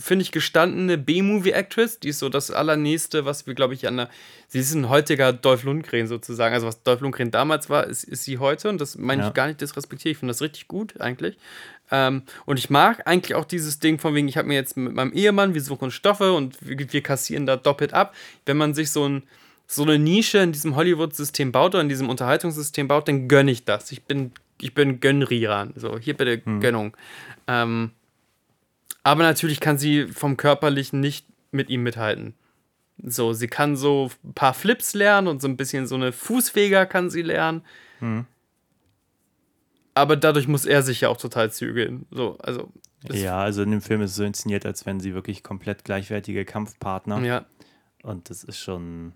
finde 0.00 0.22
ich, 0.22 0.32
gestandene 0.32 0.98
B-Movie-Actress. 0.98 2.00
Die 2.00 2.08
ist 2.08 2.18
so 2.18 2.28
das 2.28 2.50
allernächste, 2.50 3.24
was 3.24 3.46
wir, 3.46 3.54
glaube 3.54 3.74
ich, 3.74 3.86
an 3.86 3.96
der. 3.98 4.10
Sie 4.48 4.58
ist 4.58 4.72
ein 4.74 4.88
heutiger 4.88 5.32
Dolph 5.32 5.62
Lundgren 5.62 6.06
sozusagen. 6.06 6.54
Also, 6.54 6.66
was 6.66 6.82
Dolph 6.82 7.00
Lundgren 7.00 7.30
damals 7.30 7.70
war, 7.70 7.86
ist, 7.86 8.04
ist 8.04 8.24
sie 8.24 8.38
heute. 8.38 8.68
Und 8.68 8.80
das 8.80 8.98
meine 8.98 9.22
Ja. 9.22 9.28
ich 9.28 9.34
gar 9.34 9.46
nicht 9.46 9.60
disrespektiert. 9.60 10.12
Ich 10.12 10.18
finde 10.18 10.32
das 10.32 10.42
richtig 10.42 10.66
gut, 10.66 11.00
eigentlich. 11.00 11.36
Ähm, 11.92 12.22
und 12.46 12.58
ich 12.58 12.70
mag 12.70 13.06
eigentlich 13.06 13.34
auch 13.34 13.44
dieses 13.44 13.78
Ding 13.78 13.98
von 13.98 14.14
wegen, 14.14 14.28
ich 14.28 14.36
habe 14.36 14.48
mir 14.48 14.54
jetzt 14.54 14.76
mit 14.76 14.94
meinem 14.94 15.12
Ehemann, 15.12 15.54
wir 15.54 15.60
suchen 15.60 15.90
Stoffe 15.90 16.32
und 16.32 16.56
wir, 16.60 16.92
wir 16.92 17.02
kassieren 17.02 17.46
da 17.46 17.56
doppelt 17.56 17.92
ab. 17.92 18.14
Wenn 18.46 18.56
man 18.56 18.74
sich 18.74 18.90
so 18.90 19.08
ein 19.08 19.22
so 19.72 19.84
eine 19.84 20.00
Nische 20.00 20.38
in 20.38 20.50
diesem 20.50 20.74
Hollywood-System 20.74 21.52
baut 21.52 21.76
oder 21.76 21.82
in 21.82 21.88
diesem 21.88 22.08
Unterhaltungssystem 22.08 22.88
baut, 22.88 23.06
dann 23.06 23.28
gönne 23.28 23.52
ich 23.52 23.64
das. 23.64 23.92
Ich 23.92 24.02
bin, 24.02 24.32
ich 24.60 24.74
bin 24.74 24.98
Gönnriran. 24.98 25.72
So, 25.76 25.96
hier 25.96 26.14
bitte 26.14 26.38
Gönnung. 26.38 26.96
Ähm, 27.46 27.92
aber 29.02 29.22
natürlich 29.22 29.60
kann 29.60 29.78
sie 29.78 30.06
vom 30.08 30.36
Körperlichen 30.36 31.00
nicht 31.00 31.26
mit 31.50 31.70
ihm 31.70 31.82
mithalten. 31.82 32.34
So, 33.02 33.32
sie 33.32 33.48
kann 33.48 33.76
so 33.76 34.10
ein 34.24 34.34
paar 34.34 34.52
Flips 34.54 34.94
lernen 34.94 35.28
und 35.28 35.40
so 35.40 35.48
ein 35.48 35.56
bisschen 35.56 35.86
so 35.86 35.94
eine 35.94 36.12
Fußfeger 36.12 36.86
kann 36.86 37.10
sie 37.10 37.22
lernen. 37.22 37.62
Aber 39.94 40.16
dadurch 40.16 40.48
muss 40.48 40.66
er 40.66 40.82
sich 40.82 41.02
ja 41.02 41.08
auch 41.08 41.16
total 41.16 41.50
zügeln. 41.50 42.06
So, 42.10 42.36
also 42.38 42.70
Ja, 43.08 43.40
also 43.40 43.62
in 43.62 43.70
dem 43.70 43.80
Film 43.80 44.02
ist 44.02 44.10
es 44.10 44.16
so 44.16 44.24
inszeniert, 44.24 44.66
als 44.66 44.84
wären 44.86 45.00
sie 45.00 45.14
wirklich 45.14 45.42
komplett 45.42 45.84
gleichwertige 45.84 46.44
Kampfpartner. 46.44 47.20
Ja. 47.22 47.46
Und 48.02 48.30
das 48.30 48.44
ist 48.44 48.58
schon 48.58 49.12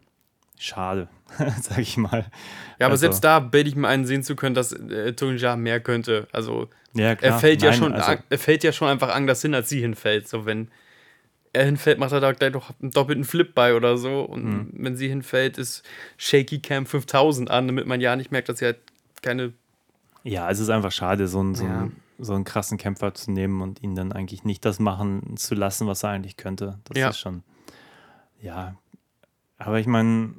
schade, 0.58 1.08
sag 1.62 1.78
ich 1.78 1.96
mal. 1.96 2.26
Ja, 2.78 2.86
aber 2.86 2.92
Also- 2.92 3.00
selbst 3.02 3.22
da 3.24 3.40
bilde 3.40 3.68
ich 3.70 3.76
mir 3.76 3.88
einen 3.88 4.06
sehen 4.06 4.22
zu 4.22 4.36
können, 4.36 4.54
dass 4.54 4.72
äh, 4.72 5.12
Tony 5.14 5.36
Jaa 5.36 5.56
mehr 5.56 5.80
könnte. 5.80 6.28
Also 6.32 6.68
Ja, 6.94 7.12
er 7.12 7.38
fällt 7.38 7.62
ja 7.62 7.70
Nein, 7.70 7.78
schon, 7.78 7.92
also- 7.94 8.22
er 8.28 8.38
fällt 8.38 8.64
ja 8.64 8.72
schon 8.72 8.88
einfach 8.88 9.14
anders 9.14 9.42
hin, 9.42 9.54
als 9.54 9.68
sie 9.68 9.80
hinfällt. 9.80 10.28
So 10.28 10.46
wenn 10.46 10.68
er 11.52 11.64
hinfällt, 11.66 11.98
macht 12.00 12.12
er 12.12 12.20
da 12.20 12.32
gleich 12.32 12.52
noch 12.52 12.72
einen 12.82 12.90
doppelten 12.90 13.24
Flip 13.24 13.54
bei 13.54 13.74
oder 13.76 13.96
so. 13.96 14.22
Und 14.22 14.44
Mhm. 14.44 14.70
wenn 14.72 14.96
sie 14.96 15.08
hinfällt, 15.08 15.56
ist 15.58 15.84
Shaky 16.18 16.58
Cam 16.60 16.84
5000 16.86 17.50
an, 17.50 17.66
damit 17.68 17.86
man 17.86 18.00
ja 18.00 18.16
nicht 18.16 18.32
merkt, 18.32 18.48
dass 18.48 18.58
sie 18.58 18.64
halt 18.64 18.78
keine. 19.22 19.52
Ja, 20.24 20.50
es 20.50 20.58
ist 20.58 20.68
einfach 20.70 20.90
schade, 20.92 21.28
so 21.28 21.38
einen, 21.40 21.54
so, 21.54 21.64
Ja. 21.64 21.80
einen, 21.82 21.96
so 22.18 22.34
einen 22.34 22.44
krassen 22.44 22.76
Kämpfer 22.78 23.14
zu 23.14 23.30
nehmen 23.30 23.60
und 23.60 23.82
ihn 23.82 23.94
dann 23.94 24.10
eigentlich 24.12 24.42
nicht 24.44 24.64
das 24.64 24.80
machen 24.80 25.36
zu 25.36 25.54
lassen, 25.54 25.86
was 25.86 26.02
er 26.02 26.10
eigentlich 26.10 26.36
könnte. 26.36 26.78
Das 26.84 26.98
Ja. 26.98 27.08
ist 27.10 27.18
schon. 27.18 27.42
Ja. 28.40 28.74
Aber 29.58 29.78
ich 29.80 29.86
meine, 29.86 30.34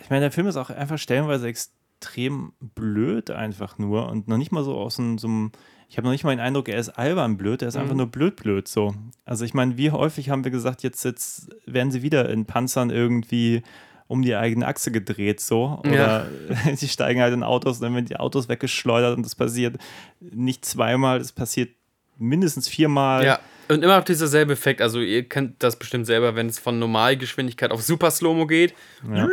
ich 0.00 0.10
meine, 0.10 0.22
der 0.22 0.32
Film 0.32 0.46
ist 0.46 0.56
auch 0.56 0.70
einfach 0.70 0.98
stellenweise 0.98 1.46
extrem 1.48 2.52
blöd, 2.60 3.30
einfach 3.30 3.78
nur. 3.78 4.08
Und 4.10 4.28
noch 4.28 4.36
nicht 4.38 4.52
mal 4.52 4.64
so 4.64 4.76
aus 4.76 4.96
so 4.96 5.02
einem. 5.02 5.52
Ich 5.88 5.96
habe 5.98 6.06
noch 6.06 6.12
nicht 6.12 6.24
mal 6.24 6.30
den 6.34 6.40
Eindruck, 6.40 6.68
er 6.68 6.78
ist 6.78 6.88
albern 6.90 7.36
blöd, 7.36 7.62
er 7.62 7.68
ist 7.68 7.76
einfach 7.76 7.92
Mhm. 7.92 7.98
nur 7.98 8.06
blöd 8.08 8.36
blöd 8.36 8.66
so. 8.66 8.94
Also 9.24 9.44
ich 9.44 9.54
meine, 9.54 9.76
wie 9.76 9.90
häufig 9.90 10.30
haben 10.30 10.42
wir 10.42 10.50
gesagt, 10.50 10.82
jetzt, 10.82 11.04
jetzt 11.04 11.50
werden 11.66 11.92
sie 11.92 12.02
wieder 12.02 12.28
in 12.30 12.46
Panzern 12.46 12.90
irgendwie 12.90 13.62
um 14.08 14.22
die 14.22 14.34
eigene 14.34 14.66
Achse 14.66 14.90
gedreht 14.90 15.40
so 15.40 15.80
oder 15.84 16.26
sie 16.74 16.88
steigen 16.88 17.20
halt 17.20 17.32
in 17.32 17.42
Autos 17.42 17.76
und 17.78 17.82
dann 17.84 17.94
werden 17.94 18.06
die 18.06 18.16
Autos 18.16 18.48
weggeschleudert 18.48 19.16
und 19.16 19.24
das 19.24 19.34
passiert 19.34 19.76
nicht 20.20 20.64
zweimal, 20.64 21.18
das 21.20 21.32
passiert 21.32 21.70
mindestens 22.18 22.66
viermal. 22.68 23.24
Ja. 23.24 23.38
Und 23.68 23.82
immer 23.82 23.96
noch 23.96 24.04
dieser 24.04 24.26
selbe 24.26 24.52
Effekt. 24.52 24.80
Also 24.80 25.00
ihr 25.00 25.28
kennt 25.28 25.62
das 25.62 25.76
bestimmt 25.76 26.06
selber, 26.06 26.36
wenn 26.36 26.48
es 26.48 26.58
von 26.58 26.78
Normalgeschwindigkeit 26.78 27.70
auf 27.70 27.82
Super 27.82 28.10
Slow-Mo 28.10 28.46
geht. 28.46 28.74
Ja. 29.12 29.28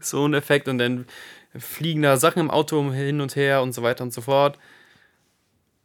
So 0.00 0.26
ein 0.26 0.34
Effekt 0.34 0.68
und 0.68 0.78
dann 0.78 1.06
fliegen 1.58 2.02
da 2.02 2.16
Sachen 2.16 2.40
im 2.40 2.50
Auto 2.50 2.92
hin 2.92 3.20
und 3.20 3.34
her 3.36 3.62
und 3.62 3.72
so 3.72 3.82
weiter 3.82 4.04
und 4.04 4.12
so 4.12 4.20
fort. 4.20 4.58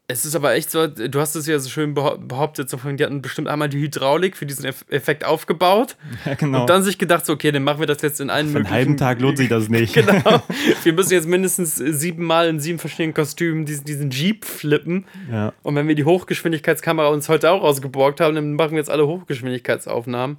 Es 0.08 0.24
ist 0.24 0.36
aber 0.36 0.53
echt 0.53 0.70
so, 0.70 0.86
du 0.86 1.20
hast 1.20 1.34
es 1.36 1.47
ja 1.47 1.58
so 1.58 1.68
schön 1.68 1.95
behau- 1.95 2.18
behauptet, 2.20 2.70
so 2.70 2.78
von, 2.78 2.95
die 2.95 3.03
hatten 3.03 3.24
bestimmt 3.24 3.47
einmal 3.47 3.70
die 3.70 3.80
Hydraulik 3.80 4.38
für 4.38 4.45
diesen 4.45 4.64
Eff 4.66 4.86
Effekt 4.89 5.26
aufgebaut 5.26 5.97
Ja, 6.26 6.36
genau. 6.36 6.62
und 6.62 6.70
dann 6.70 6.84
sich 6.84 6.99
gedacht, 6.99 7.26
so, 7.26 7.34
okay, 7.34 7.51
dann 7.51 7.64
machen 7.64 7.80
wir 7.80 7.88
das 7.88 8.03
jetzt 8.03 8.22
in 8.22 8.30
allen 8.30 8.49
Für 8.49 8.60
einen 8.60 8.70
halben 8.70 8.97
Tag 8.97 9.20
lohnt 9.20 9.38
sich 9.39 9.49
das 9.49 9.68
nicht. 9.68 9.95
Genau. 10.06 10.43
Wir 10.84 10.93
müssen 10.93 11.12
jetzt 11.14 11.28
mindestens 11.28 11.76
siebenmal 11.76 12.47
in 12.49 12.60
sieben 12.60 12.78
verschiedenen 12.78 13.16
Kostümen 13.16 13.66
diesen, 13.66 13.86
diesen 13.86 14.12
Jeep 14.12 14.45
flippen. 14.45 15.06
Ja. 15.32 15.53
Und 15.64 15.74
wenn 15.76 15.88
wir 15.88 15.95
die 15.95 16.06
Hochgeschwindigkeitskamera 16.06 17.08
uns 17.08 17.28
heute 17.28 17.49
auch 17.49 17.64
ausgeborgt 17.64 18.20
haben, 18.22 18.36
dann 18.36 18.53
machen 18.53 18.72
wir 18.74 18.78
jetzt 18.78 18.91
alle 18.91 19.08
Hochgeschwindigkeitsaufnahmen. 19.08 20.38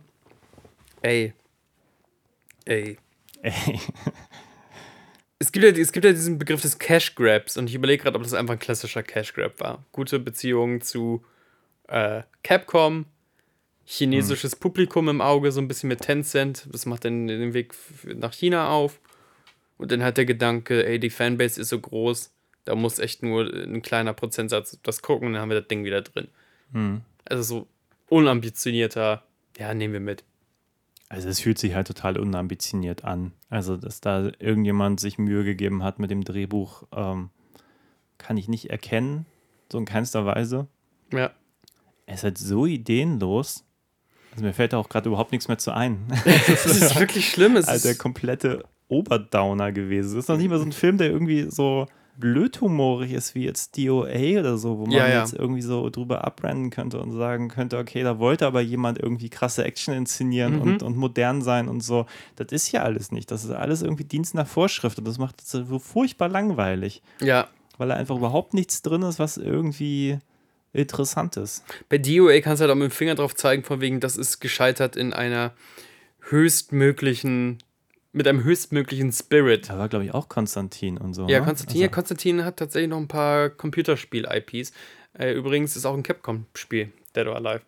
Ey. 1.03 1.33
Ey. 2.67 2.99
Ey. 3.43 3.81
Es 5.39 5.53
gibt, 5.53 5.65
ja, 5.65 5.71
es 5.71 5.93
gibt 5.93 6.05
ja 6.05 6.13
diesen 6.13 6.39
Begriff 6.39 6.63
des 6.63 6.79
Cash 6.79 7.15
Grabs 7.15 7.57
und 7.57 7.69
ich 7.69 7.75
überlege 7.75 8.03
gerade, 8.03 8.17
ob 8.17 8.23
das 8.23 8.33
einfach 8.33 8.55
ein 8.55 8.59
klassischer 8.59 9.03
Cash 9.03 9.35
Grab 9.35 9.61
war. 9.61 9.85
Gute 9.93 10.19
Beziehung 10.19 10.81
zu 10.81 11.23
äh, 11.89 12.23
Capcom, 12.43 13.05
chinesisches 13.85 14.57
Publikum 14.57 15.09
im 15.09 15.21
Auge, 15.21 15.53
so 15.53 15.61
ein 15.61 15.69
bisschen 15.69 15.89
mit 15.89 16.01
Tencent. 16.01 16.67
Das 16.73 16.87
macht 16.87 17.05
dann 17.05 17.27
den 17.27 17.53
Weg 17.55 17.75
nach 18.05 18.33
China 18.33 18.71
auf. 18.71 18.99
Und 19.79 19.93
dann 19.93 20.03
hat 20.03 20.17
der 20.17 20.25
Gedanke, 20.25 20.87
ey, 20.87 20.99
die 20.99 21.11
Fanbase 21.11 21.61
ist 21.61 21.69
so 21.69 21.79
groß, 21.79 22.33
da 22.65 22.75
muss 22.75 22.99
echt 22.99 23.23
nur 23.23 23.45
ein 23.45 23.83
kleiner 23.83 24.15
Prozentsatz 24.15 24.79
das 24.83 25.03
gucken 25.03 25.29
und 25.29 25.33
dann 25.35 25.43
haben 25.43 25.51
wir 25.51 25.61
das 25.61 25.69
Ding 25.69 25.85
wieder 25.85 26.01
drin. 26.01 26.29
Also 27.27 27.43
so 27.43 27.67
unambitionierter, 28.09 29.23
ja, 29.59 29.75
nehmen 29.75 29.93
wir 29.93 30.01
mit. 30.01 30.25
Also 31.09 31.29
es 31.29 31.41
fühlt 31.41 31.59
sich 31.59 31.75
halt 31.75 31.87
total 31.87 32.19
unambitioniert 32.19 33.05
an. 33.05 33.33
Also, 33.49 33.77
dass 33.77 34.01
da 34.01 34.31
irgendjemand 34.39 34.99
sich 35.01 35.19
Mühe 35.19 35.45
gegeben 35.45 35.83
hat 35.83 35.99
mit 35.99 36.11
dem 36.11 36.25
Drehbuch, 36.25 36.85
ähm, 36.93 37.31
kann 38.19 38.37
ich 38.37 38.49
nicht 38.49 38.71
erkennen, 38.71 39.27
so 39.71 39.79
in 39.79 39.85
keinster 39.85 40.27
Weise. 40.27 40.67
Ja. 41.13 41.31
Er 42.07 42.15
ist 42.15 42.25
halt 42.25 42.39
so 42.39 42.67
ideenlos. 42.67 43.65
Also 44.33 44.45
mir 44.45 44.53
fällt 44.53 44.73
da 44.73 44.79
auch 44.79 44.89
gerade 44.89 45.09
überhaupt 45.09 45.33
nichts 45.33 45.49
mehr 45.49 45.59
zu 45.59 45.73
ein. 45.73 46.07
Das 46.25 46.67
ist 46.67 46.99
wirklich 46.99 47.29
schlimm. 47.29 47.57
Es 47.57 47.69
Also 47.69 47.89
der 47.89 47.97
komplette 47.97 48.65
Oberdowner 48.89 49.73
gewesen. 49.73 50.15
Das 50.15 50.25
ist 50.25 50.29
noch 50.29 50.37
nicht 50.37 50.49
mal 50.49 50.59
so 50.59 50.65
ein 50.65 50.73
Film, 50.73 50.99
der 50.99 51.11
irgendwie 51.11 51.51
so 51.51 51.87
blödhumorig 52.19 53.13
ist 53.13 53.35
wie 53.35 53.45
jetzt 53.45 53.77
DOA 53.79 54.39
oder 54.41 54.57
so, 54.59 54.79
wo 54.79 54.83
man 54.87 54.93
Ja, 54.93 55.09
ja. 55.09 55.21
jetzt 55.21 55.35
irgendwie 55.35 55.63
so 55.63 55.89
drüber 55.91 56.25
abrennen 56.25 56.71
könnte 56.71 57.01
und 57.01 57.13
sagen 57.13 57.49
könnte, 57.49 57.79
okay, 57.79 58.03
da 58.03 58.19
wollte 58.19 58.47
aber 58.47 58.61
jemand 58.61 58.99
irgendwie 58.99 59.29
krasse 59.31 59.65
Action 59.65 59.95
inszenieren 59.95 60.57
Mhm. 60.57 60.61
und, 60.63 60.83
und 60.83 60.97
modern 60.97 61.43
sein 61.43 61.69
und 61.69 61.81
so. 61.83 62.07
Das 62.37 62.49
ist 62.53 62.73
ja 62.73 62.83
alles 62.83 63.13
nicht. 63.13 63.31
Das 63.31 63.45
ist 63.45 63.51
alles 63.51 63.83
irgendwie 63.83 64.05
Dienst 64.05 64.35
nach 64.35 64.47
Vorschrift 64.47 64.99
und 64.99 65.07
das 65.07 65.19
macht 65.19 65.41
es 65.43 65.51
so 65.51 65.79
furchtbar 65.79 66.29
langweilig, 66.29 67.03
ja. 67.21 67.49
weil 67.79 67.89
da 67.89 67.95
einfach 67.95 68.17
überhaupt 68.17 68.55
nichts 68.55 68.83
drin 68.83 69.03
ist, 69.03 69.19
was 69.19 69.37
irgendwie 69.37 70.19
interessant 70.73 71.37
ist. 71.37 71.65
Bei 71.89 71.99
DOA 71.99 72.41
kannst 72.41 72.61
du 72.61 72.65
halt 72.65 72.71
auch 72.73 72.77
mit 72.79 72.91
dem 72.91 72.95
Finger 72.95 73.15
drauf 73.15 73.35
zeigen, 73.35 73.63
von 73.65 73.81
wegen, 73.81 74.01
das 74.01 74.17
ist 74.17 74.41
gescheitert 74.41 74.95
in 74.97 75.13
einer 75.15 75.53
höchstmöglichen, 76.29 77.59
mit 78.17 78.27
einem 78.27 78.43
höchstmöglichen 78.43 79.13
Spirit. 79.13 79.69
Da 79.69 79.79
war, 79.79 79.89
glaube 79.89 80.07
ich, 80.07 80.15
auch 80.15 80.29
Konstantin 80.29 80.97
und 80.97 81.13
so. 81.13 81.29
Ja, 81.29 81.41
ne? 81.41 81.47
Konstantin, 81.47 81.81
ja, 81.81 81.87
Also, 81.87 81.95
Konstantin 81.95 82.45
hat 82.45 82.57
tatsächlich 82.57 82.89
noch 82.89 82.97
ein 82.97 83.09
paar 83.09 83.51
Computerspiel-IPs. 83.51 84.73
Äh, 85.19 85.33
übrigens 85.35 85.77
ist 85.77 85.85
auch 85.85 85.95
ein 85.95 86.03
Capcom-Spiel, 86.03 86.93
Dead 87.15 87.27
or 87.27 87.37
Alive. 87.37 87.61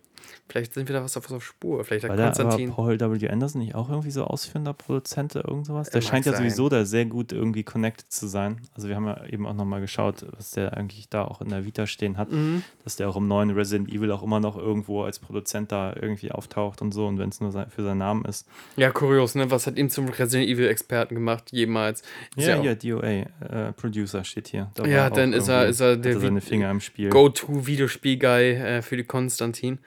Vielleicht 0.49 0.75
sind 0.75 0.89
wir 0.89 0.95
da 0.97 1.03
was 1.05 1.17
auf, 1.17 1.25
was 1.25 1.33
auf 1.33 1.45
Spur. 1.45 1.85
Vielleicht 1.85 2.09
hat 2.09 2.17
Konstantin. 2.17 2.71
Paul 2.73 2.99
W. 2.99 3.29
Anderson 3.29 3.61
nicht 3.61 3.75
auch 3.75 3.91
irgendwie 3.91 4.11
so 4.11 4.25
ausführender 4.25 4.73
Produzent 4.73 5.37
oder 5.37 5.49
irgend 5.49 5.67
sowas? 5.67 5.91
Der 5.91 6.01
Mag 6.03 6.09
scheint 6.11 6.27
ja 6.27 6.33
sein. 6.33 6.41
sowieso 6.43 6.69
da 6.69 6.85
sehr 6.85 7.05
gut 7.07 7.33
irgendwie 7.33 7.63
connected 7.65 8.11
zu 8.13 8.27
sein. 8.27 8.61
Also 8.75 8.89
wir 8.89 8.97
haben 8.97 9.07
ja 9.07 9.25
eben 9.27 9.47
auch 9.47 9.55
nochmal 9.55 9.81
geschaut, 9.81 10.27
was 10.37 10.53
der 10.53 10.77
eigentlich 10.77 11.09
da 11.09 11.25
auch 11.25 11.41
in 11.41 11.49
der 11.51 11.65
Vita 11.65 11.87
stehen 11.87 12.17
hat, 12.17 12.31
Mhm. 12.33 12.63
dass 12.85 12.97
der 12.97 13.09
auch 13.09 13.17
im 13.17 13.29
neuen 13.29 13.51
Resident 13.51 13.89
Evil 13.91 14.11
auch 14.13 14.23
immer 14.23 14.41
noch 14.41 14.57
irgendwo 14.57 15.03
als 15.03 15.19
Produzent 15.19 15.71
da 15.73 15.95
irgendwie 16.01 16.33
auftaucht 16.33 16.81
und 16.83 16.93
so 16.93 17.07
und 17.07 17.19
wenn 17.19 17.29
es 17.29 17.41
nur 17.41 17.53
für 17.53 17.83
seinen 17.83 17.99
Namen 17.99 18.25
ist. 18.25 18.47
Ja, 18.77 18.91
kurios, 18.91 19.35
ne? 19.35 19.51
Was 19.51 19.67
hat 19.67 19.77
ihn 19.77 19.91
zum 19.91 20.09
Resident 20.09 20.49
Evil-Experten 20.49 21.15
gemacht, 21.15 21.53
jemals? 21.53 22.03
Ist 22.37 22.47
Ja, 22.47 22.57
auch 22.59 22.63
hier, 22.63 22.75
DOA, 22.75 23.03
äh, 23.09 23.73
Producer 23.77 24.25
steht 24.25 24.49
hier. 24.49 24.71
Da 24.75 24.85
Ja, 24.87 25.11
dann 25.11 25.33
ist 25.33 25.49
er- 25.49 25.67
ist 25.67 25.81
er 25.81 25.97
der 25.97 26.19
seine 26.19 26.41
Finger 26.41 26.71
im 26.71 26.81
Spiel. 26.81 27.11
Go-To-Videospiel-Guy 27.11 28.51
äh, 28.53 28.83
für 28.83 28.97
die 28.97 29.05
Konstantin. 29.05 29.79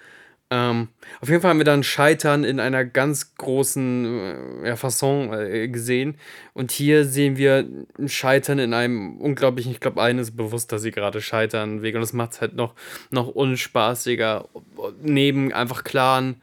Ähm, 0.54 0.90
auf 1.22 1.30
jeden 1.30 1.42
Fall 1.42 1.52
haben 1.52 1.60
wir 1.60 1.64
dann 1.64 1.82
Scheitern 1.82 2.44
in 2.44 2.60
einer 2.60 2.84
ganz 2.84 3.36
großen 3.36 4.64
äh, 4.66 4.76
Fasson 4.76 5.34
äh, 5.34 5.70
gesehen. 5.70 6.18
Und 6.54 6.72
hier 6.72 7.06
sehen 7.06 7.38
wir 7.38 7.66
ein 7.98 8.10
Scheitern 8.10 8.60
in 8.60 8.74
einem 8.74 9.18
unglaublichen, 9.22 9.72
ich 9.72 9.80
glaube, 9.80 10.02
allen 10.02 10.20
ist 10.20 10.36
bewusst, 10.36 10.74
dass 10.74 10.82
sie 10.82 10.92
gerade 10.92 11.22
scheitern. 11.22 11.82
Weg. 11.82 11.96
Und 11.96 12.02
das 12.02 12.12
macht 12.12 12.34
es 12.34 12.42
halt 12.42 12.56
noch, 12.56 12.76
noch 13.12 13.30
unspaßiger. 13.30 14.50
Neben 15.02 15.54
einfach 15.54 15.86
klaren 15.86 16.42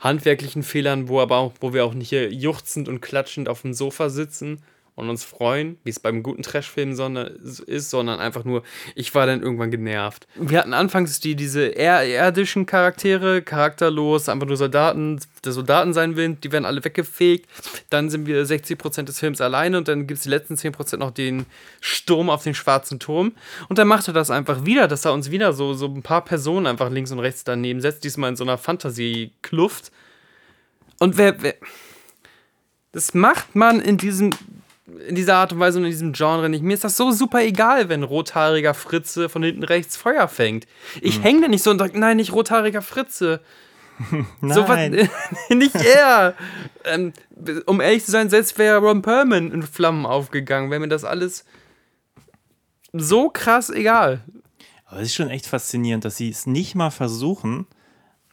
handwerklichen 0.00 0.62
Fehlern, 0.62 1.08
wo 1.08 1.20
aber 1.20 1.38
auch, 1.38 1.54
wo 1.60 1.72
wir 1.72 1.86
auch 1.86 1.94
nicht 1.94 2.10
hier 2.10 2.30
juchzend 2.30 2.90
und 2.90 3.00
klatschend 3.00 3.48
auf 3.48 3.62
dem 3.62 3.72
Sofa 3.72 4.10
sitzen 4.10 4.60
und 4.96 5.10
uns 5.10 5.24
freuen, 5.24 5.78
wie 5.84 5.90
es 5.90 6.00
beim 6.00 6.22
guten 6.22 6.42
Trashfilm 6.42 6.94
sondern, 6.94 7.26
ist, 7.26 7.90
sondern 7.90 8.18
einfach 8.18 8.44
nur, 8.44 8.62
ich 8.94 9.14
war 9.14 9.26
dann 9.26 9.42
irgendwann 9.42 9.70
genervt. 9.70 10.26
Wir 10.34 10.58
hatten 10.58 10.72
anfangs 10.72 11.20
die, 11.20 11.36
diese 11.36 11.66
eher 11.66 12.04
irdischen 12.06 12.64
Charaktere, 12.64 13.42
charakterlos, 13.42 14.30
einfach 14.30 14.46
nur 14.46 14.56
Soldaten, 14.56 15.20
der 15.44 15.52
Soldaten 15.52 15.92
sein 15.92 16.16
will, 16.16 16.34
die 16.42 16.50
werden 16.50 16.64
alle 16.64 16.82
weggefegt. 16.82 17.46
Dann 17.90 18.08
sind 18.08 18.26
wir 18.26 18.42
60% 18.44 19.02
des 19.02 19.20
Films 19.20 19.42
alleine 19.42 19.76
und 19.76 19.86
dann 19.86 20.06
gibt 20.06 20.16
es 20.16 20.24
die 20.24 20.30
letzten 20.30 20.54
10% 20.54 20.96
noch 20.96 21.10
den 21.10 21.44
Sturm 21.80 22.30
auf 22.30 22.42
den 22.42 22.54
schwarzen 22.54 22.98
Turm. 22.98 23.32
Und 23.68 23.78
dann 23.78 23.88
macht 23.88 24.08
er 24.08 24.14
das 24.14 24.30
einfach 24.30 24.64
wieder, 24.64 24.88
dass 24.88 25.04
er 25.04 25.12
uns 25.12 25.30
wieder 25.30 25.52
so, 25.52 25.74
so 25.74 25.86
ein 25.86 26.02
paar 26.02 26.24
Personen 26.24 26.66
einfach 26.66 26.90
links 26.90 27.12
und 27.12 27.18
rechts 27.18 27.44
daneben 27.44 27.82
setzt, 27.82 28.02
diesmal 28.02 28.30
in 28.30 28.36
so 28.36 28.44
einer 28.44 28.56
Fantasie-Kluft. 28.56 29.92
Und 30.98 31.18
wer, 31.18 31.42
wer. 31.42 31.54
Das 32.92 33.12
macht 33.12 33.54
man 33.54 33.80
in 33.80 33.98
diesem. 33.98 34.30
In 35.08 35.16
dieser 35.16 35.36
Art 35.36 35.52
und 35.52 35.58
Weise 35.58 35.78
und 35.78 35.84
in 35.84 35.90
diesem 35.90 36.12
Genre 36.12 36.48
nicht. 36.48 36.62
Mir 36.62 36.74
ist 36.74 36.84
das 36.84 36.96
so 36.96 37.10
super 37.10 37.42
egal, 37.42 37.88
wenn 37.88 38.04
rothaariger 38.04 38.72
Fritze 38.72 39.28
von 39.28 39.42
hinten 39.42 39.64
rechts 39.64 39.96
Feuer 39.96 40.28
fängt. 40.28 40.66
Ich 41.00 41.22
hänge 41.22 41.42
da 41.42 41.48
nicht 41.48 41.62
so 41.64 41.70
und 41.70 41.78
sage, 41.78 41.98
nein, 41.98 42.18
nicht 42.18 42.32
rothaariger 42.32 42.82
Fritze. 42.82 43.40
So 44.42 44.68
was, 44.68 44.76
Nein. 44.76 45.08
nicht 45.54 45.74
er. 45.74 46.34
ähm, 46.84 47.14
um 47.64 47.80
ehrlich 47.80 48.04
zu 48.04 48.10
sein, 48.10 48.28
selbst 48.28 48.58
wäre 48.58 48.78
Ron 48.78 49.00
Perlman 49.00 49.50
in 49.52 49.62
Flammen 49.62 50.04
aufgegangen, 50.04 50.70
wäre 50.70 50.80
mir 50.80 50.88
das 50.88 51.04
alles 51.04 51.46
so 52.92 53.30
krass 53.30 53.70
egal. 53.70 54.20
Aber 54.86 55.00
es 55.00 55.08
ist 55.08 55.14
schon 55.14 55.30
echt 55.30 55.46
faszinierend, 55.46 56.04
dass 56.04 56.16
sie 56.16 56.28
es 56.28 56.46
nicht 56.46 56.74
mal 56.74 56.90
versuchen, 56.90 57.66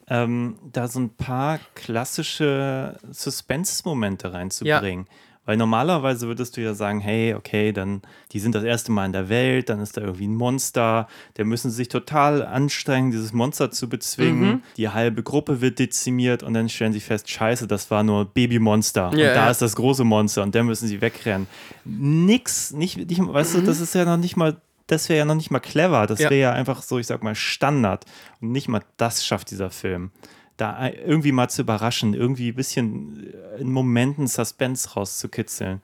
ähm, 0.07 0.59
da 0.71 0.87
so 0.87 0.99
ein 0.99 1.15
paar 1.15 1.59
klassische 1.75 2.97
Suspense-Momente 3.11 4.33
reinzubringen. 4.33 5.07
Weil 5.45 5.57
normalerweise 5.57 6.27
würdest 6.27 6.55
du 6.55 6.61
ja 6.61 6.73
sagen, 6.73 7.01
hey, 7.01 7.33
okay, 7.33 7.73
dann, 7.73 8.01
die 8.31 8.39
sind 8.39 8.55
das 8.55 8.63
erste 8.63 8.93
Mal 8.93 9.05
in 9.07 9.11
der 9.11 9.27
Welt, 9.27 9.67
dann 9.67 9.81
ist 9.81 9.97
da 9.97 10.01
irgendwie 10.01 10.27
ein 10.27 10.35
Monster, 10.35 11.07
der 11.35 11.43
müssen 11.43 11.69
sich 11.69 11.89
total 11.89 12.45
anstrengen, 12.45 13.11
dieses 13.11 13.33
Monster 13.33 13.69
zu 13.69 13.89
bezwingen. 13.89 14.39
Mhm. 14.49 14.63
Die 14.77 14.87
halbe 14.89 15.21
Gruppe 15.21 15.59
wird 15.59 15.79
dezimiert 15.79 16.43
und 16.43 16.53
dann 16.53 16.69
stellen 16.69 16.93
sie 16.93 17.01
fest, 17.01 17.29
scheiße, 17.29 17.67
das 17.67 17.91
war 17.91 18.03
nur 18.03 18.23
Babymonster. 18.25 19.09
und 19.09 19.17
Ja, 19.17 19.33
da 19.33 19.49
ist 19.51 19.61
das 19.61 19.75
große 19.75 20.05
Monster 20.05 20.43
und 20.43 20.55
dann 20.55 20.65
müssen 20.65 20.87
sie 20.87 21.01
wegrennen. 21.01 21.47
Nix, 21.83 22.71
nicht, 22.71 22.97
nicht 22.97 23.19
weißt 23.21 23.55
du, 23.55 23.61
das 23.61 23.79
ist 23.79 23.93
ja 23.95 24.05
noch 24.05 24.17
nicht 24.17 24.37
mal, 24.37 24.55
das 24.87 25.09
wäre 25.09 25.19
ja 25.19 25.25
noch 25.25 25.35
nicht 25.35 25.51
mal 25.51 25.59
clever. 25.59 26.07
Das 26.07 26.19
Mhm. 26.19 26.23
Ja. 26.23 26.29
wäre 26.29 26.41
ja 26.41 26.51
einfach 26.53 26.81
so, 26.81 26.99
ich 26.99 27.07
sag 27.07 27.23
mal, 27.23 27.35
Standard. 27.35 28.05
Und 28.41 28.51
nicht 28.51 28.67
mal 28.67 28.81
das 28.97 29.25
schafft 29.25 29.51
dieser 29.51 29.69
Film. 29.71 30.11
Da 30.57 30.87
irgendwie 30.89 31.31
mal 31.31 31.49
zu 31.49 31.63
überraschen, 31.63 32.13
irgendwie 32.13 32.49
ein 32.49 32.55
bisschen 32.55 33.33
in 33.57 33.71
Momenten 33.71 34.27
Suspense 34.27 34.93
rauszukitzeln. 34.93 35.81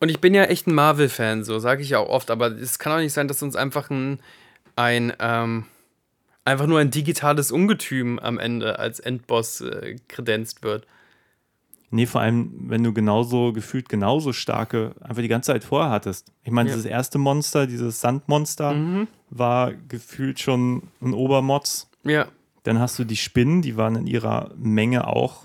Und 0.00 0.08
ich 0.08 0.20
bin 0.20 0.34
ja 0.34 0.44
echt 0.44 0.66
ein 0.66 0.74
Marvel-Fan, 0.74 1.44
so 1.44 1.58
sage 1.60 1.82
ich 1.82 1.90
ja 1.90 1.98
auch 1.98 2.08
oft, 2.08 2.30
aber 2.30 2.48
es 2.48 2.78
kann 2.78 2.92
auch 2.92 2.98
nicht 2.98 3.12
sein, 3.12 3.28
dass 3.28 3.42
uns 3.42 3.54
einfach 3.56 3.90
ein, 3.90 4.18
ein 4.76 5.12
ähm, 5.20 5.64
einfach 6.44 6.66
nur 6.66 6.80
ein 6.80 6.90
digitales 6.90 7.52
Ungetüm 7.52 8.18
am 8.18 8.38
Ende 8.38 8.78
als 8.78 8.98
Endboss 9.00 9.60
äh, 9.60 9.96
kredenzt 10.08 10.62
wird. 10.62 10.86
Nee, 11.90 12.06
vor 12.06 12.20
allem, 12.20 12.52
wenn 12.68 12.82
du 12.82 12.92
genauso, 12.92 13.52
gefühlt 13.52 13.88
genauso 13.88 14.32
starke, 14.32 14.96
einfach 15.00 15.22
die 15.22 15.28
ganze 15.28 15.52
Zeit 15.52 15.62
vorher 15.62 15.90
hattest. 15.92 16.32
Ich 16.42 16.50
meine, 16.50 16.68
Ja. 16.70 16.74
dieses 16.74 16.90
erste 16.90 17.18
Monster, 17.18 17.68
dieses 17.68 18.00
Sandmonster, 18.00 18.72
Mhm. 18.74 19.06
war 19.30 19.72
gefühlt 19.72 20.40
schon 20.40 20.82
ein 21.00 21.14
Obermods. 21.14 21.88
Ja, 22.02 22.26
Dann 22.64 22.78
hast 22.78 22.98
du 22.98 23.04
die 23.04 23.16
Spinnen, 23.16 23.62
die 23.62 23.76
waren 23.76 23.94
in 23.94 24.06
ihrer 24.06 24.50
Menge 24.56 25.06
auch 25.06 25.44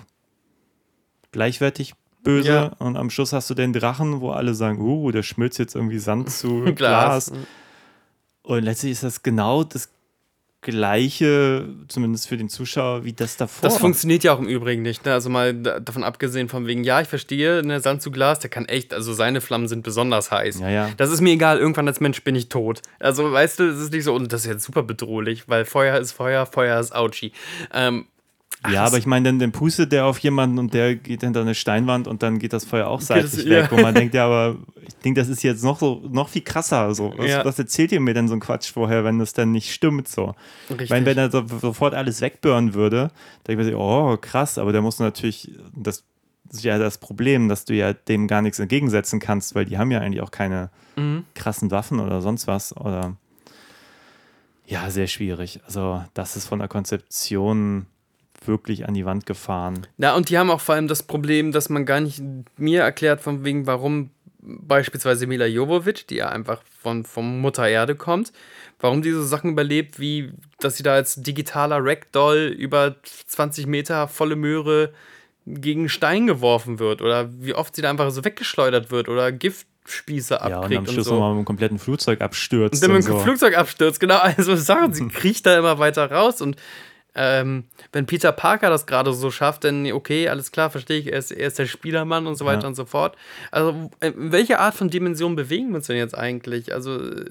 gleichwertig 1.31 1.93
böse. 2.23 2.49
Ja. 2.49 2.65
Und 2.79 2.97
am 2.97 3.09
Schluss 3.09 3.33
hast 3.33 3.49
du 3.49 3.53
den 3.53 3.73
Drachen, 3.73 4.21
wo 4.21 4.31
alle 4.31 4.53
sagen, 4.53 4.81
uh, 4.81 5.11
der 5.11 5.23
schmilzt 5.23 5.59
jetzt 5.59 5.75
irgendwie 5.75 5.99
Sand 5.99 6.31
zu 6.31 6.63
Glas. 6.75 7.27
Glas. 7.27 7.31
Und 8.41 8.63
letztlich 8.63 8.93
ist 8.93 9.03
das 9.03 9.21
genau 9.21 9.63
das 9.63 9.89
gleiche, 10.61 11.69
zumindest 11.87 12.27
für 12.27 12.35
den 12.35 12.49
Zuschauer, 12.49 13.05
wie 13.05 13.13
das 13.13 13.37
davor. 13.37 13.61
Das 13.61 13.77
funktioniert 13.77 14.23
ja 14.23 14.33
auch 14.33 14.39
im 14.39 14.47
Übrigen 14.47 14.81
nicht. 14.81 15.05
Ne? 15.05 15.13
Also 15.13 15.29
mal 15.29 15.53
da, 15.53 15.79
davon 15.79 16.03
abgesehen 16.03 16.49
von 16.49 16.67
wegen, 16.67 16.83
ja, 16.83 16.99
ich 16.99 17.07
verstehe, 17.07 17.63
ne, 17.63 17.79
Sand 17.79 18.01
zu 18.01 18.11
Glas, 18.11 18.39
der 18.39 18.49
kann 18.49 18.65
echt, 18.65 18.93
also 18.93 19.13
seine 19.13 19.39
Flammen 19.39 19.69
sind 19.69 19.83
besonders 19.83 20.31
heiß. 20.31 20.59
Ja, 20.59 20.69
ja. 20.69 20.89
Das 20.97 21.11
ist 21.11 21.21
mir 21.21 21.31
egal, 21.31 21.59
irgendwann 21.59 21.87
als 21.87 22.01
Mensch 22.01 22.23
bin 22.23 22.35
ich 22.35 22.49
tot. 22.49 22.81
Also 22.99 23.31
weißt 23.31 23.59
du, 23.59 23.69
es 23.69 23.79
ist 23.79 23.93
nicht 23.93 24.03
so, 24.03 24.13
und 24.13 24.33
das 24.33 24.41
ist 24.41 24.47
jetzt 24.47 24.65
super 24.65 24.83
bedrohlich, 24.83 25.47
weil 25.47 25.63
Feuer 25.63 25.97
ist 25.97 26.11
Feuer, 26.11 26.45
Feuer 26.45 26.79
ist 26.79 26.93
Auchi. 26.93 27.31
Ähm, 27.73 28.07
Ja, 28.69 28.83
aber 28.83 28.97
ich 28.97 29.05
meine, 29.05 29.29
dann, 29.29 29.39
dann 29.39 29.51
pustet 29.53 29.93
der 29.93 30.05
auf 30.05 30.19
jemanden 30.19 30.59
und 30.59 30.73
der 30.73 30.95
geht 30.95 31.21
hinter 31.21 31.39
eine 31.41 31.55
Steinwand 31.55 32.07
und 32.09 32.21
dann 32.23 32.39
geht 32.39 32.51
das 32.51 32.65
Feuer 32.65 32.87
auch 32.87 32.99
das- 32.99 33.07
seitlich 33.07 33.45
ja. 33.45 33.61
weg. 33.63 33.71
Wo 33.71 33.77
man 33.77 33.93
denkt, 33.95 34.13
ja, 34.13 34.25
aber 34.25 34.57
ich 34.85 34.95
denke, 34.95 35.21
das 35.21 35.29
ist 35.29 35.43
jetzt 35.43 35.63
noch 35.63 35.79
so, 35.79 36.01
noch 36.11 36.27
viel 36.27 36.41
krasser. 36.41 36.93
So. 36.93 37.13
Was, 37.15 37.29
Ja. 37.29 37.45
was 37.45 37.57
erzählt 37.57 37.93
ihr 37.93 38.01
mir 38.01 38.13
denn 38.13 38.27
so 38.27 38.33
ein 38.33 38.41
Quatsch 38.41 38.69
vorher, 38.71 39.05
wenn 39.05 39.17
das 39.17 39.31
dann 39.31 39.51
nicht 39.53 39.71
stimmt? 39.73 40.09
So. 40.09 40.35
Ich 40.65 40.71
Richtig. 40.71 40.89
meine, 40.89 41.05
wenn 41.05 41.17
er 41.17 41.31
so, 41.31 41.45
sofort 41.47 41.93
alles 41.93 42.19
wegbören 42.19 42.73
würde, 42.73 43.11
dann 43.45 43.55
denke 43.57 43.63
ich 43.63 43.71
mir, 43.73 43.79
oh, 43.79 44.17
krass, 44.17 44.57
aber 44.57 44.73
der 44.73 44.81
muss 44.81 44.99
natürlich, 44.99 45.51
das 45.73 46.03
ist 46.51 46.63
ja 46.65 46.77
das 46.77 46.97
Problem, 46.97 47.47
dass 47.47 47.63
du 47.63 47.73
ja 47.75 47.93
dem 47.93 48.27
gar 48.27 48.41
nichts 48.41 48.59
entgegensetzen 48.59 49.19
kannst, 49.21 49.55
weil 49.55 49.63
die 49.65 49.77
haben 49.77 49.91
ja 49.91 49.99
eigentlich 50.01 50.21
auch 50.21 50.31
keine 50.31 50.69
Mhm. 50.97 51.23
krassen 51.33 51.71
Waffen 51.71 52.01
oder 52.01 52.21
sonst 52.21 52.45
was. 52.47 52.75
Oder 52.75 53.15
ja, 54.65 54.89
sehr 54.89 55.07
schwierig. 55.07 55.61
Also, 55.65 56.03
das 56.13 56.35
ist 56.35 56.45
von 56.47 56.59
der 56.59 56.67
Konzeption 56.67 57.85
wirklich 58.47 58.87
an 58.87 58.93
die 58.93 59.05
Wand 59.05 59.25
gefahren. 59.25 59.87
Ja, 59.97 60.15
und 60.15 60.29
die 60.29 60.37
haben 60.37 60.49
auch 60.49 60.61
vor 60.61 60.75
allem 60.75 60.87
das 60.87 61.03
Problem, 61.03 61.51
dass 61.51 61.69
man 61.69 61.85
gar 61.85 61.99
nicht 61.99 62.21
mir 62.57 62.81
erklärt, 62.81 63.21
von 63.21 63.43
wegen, 63.43 63.67
warum 63.67 64.11
beispielsweise 64.41 65.27
Mila 65.27 65.45
Jovovich, 65.45 66.05
die 66.07 66.15
ja 66.15 66.29
einfach 66.29 66.61
von, 66.81 67.03
von 67.03 67.39
Mutter 67.39 67.67
Erde 67.67 67.95
kommt, 67.95 68.31
warum 68.79 69.01
diese 69.01 69.23
Sachen 69.25 69.51
überlebt, 69.51 69.99
wie 69.99 70.31
dass 70.59 70.77
sie 70.77 70.83
da 70.83 70.93
als 70.93 71.15
digitaler 71.15 71.79
Ragdoll 71.81 72.47
über 72.57 72.95
20 73.03 73.67
Meter 73.67 74.07
volle 74.07 74.35
Möhre 74.35 74.93
gegen 75.45 75.89
Stein 75.89 76.27
geworfen 76.27 76.79
wird 76.79 77.01
oder 77.01 77.29
wie 77.41 77.53
oft 77.53 77.75
sie 77.75 77.81
da 77.81 77.89
einfach 77.89 78.11
so 78.11 78.23
weggeschleudert 78.23 78.91
wird 78.91 79.09
oder 79.09 79.31
Giftspieße 79.31 80.35
Ja, 80.35 80.45
und 80.45 80.53
abkriegt 80.53 80.77
am 80.77 80.85
und, 80.85 80.93
Schluss 80.93 81.05
so. 81.05 81.13
nochmal 81.13 81.29
mit 81.31 81.37
einem 81.37 81.45
kompletten 81.45 81.79
Flugzeug 81.79 82.21
abstürzt. 82.21 82.75
Und 82.75 82.83
dann 82.83 82.95
mit 82.95 83.05
und 83.05 83.13
dem 83.13 83.17
so. 83.19 83.23
Flugzeug 83.23 83.57
abstürzt, 83.57 83.99
genau. 83.99 84.17
Also 84.17 84.55
Sachen, 84.57 84.93
sie 84.93 85.07
kriecht 85.09 85.45
da 85.45 85.57
immer 85.57 85.79
weiter 85.79 86.11
raus 86.11 86.41
und 86.41 86.55
ähm, 87.21 87.65
wenn 87.91 88.05
Peter 88.05 88.31
Parker 88.31 88.69
das 88.69 88.85
gerade 88.85 89.11
so 89.13 89.29
schafft, 89.29 89.65
dann 89.65 89.91
okay, 89.91 90.29
alles 90.29 90.53
klar, 90.53 90.69
verstehe 90.69 90.99
ich, 90.99 91.11
er 91.11 91.19
ist, 91.19 91.31
er 91.31 91.47
ist 91.47 91.59
der 91.59 91.65
Spielermann 91.65 92.27
und 92.27 92.35
so 92.35 92.45
weiter 92.45 92.61
Ja. 92.61 92.67
und 92.69 92.75
so 92.75 92.85
fort. 92.85 93.17
Also, 93.51 93.91
äh, 93.99 94.13
welche 94.15 94.59
Art 94.59 94.73
von 94.73 94.89
Dimension 94.89 95.35
bewegen 95.35 95.69
wir 95.69 95.75
uns 95.77 95.87
denn 95.87 95.97
jetzt 95.97 96.17
eigentlich? 96.17 96.73
Also, 96.73 96.95
äh, 96.97 97.25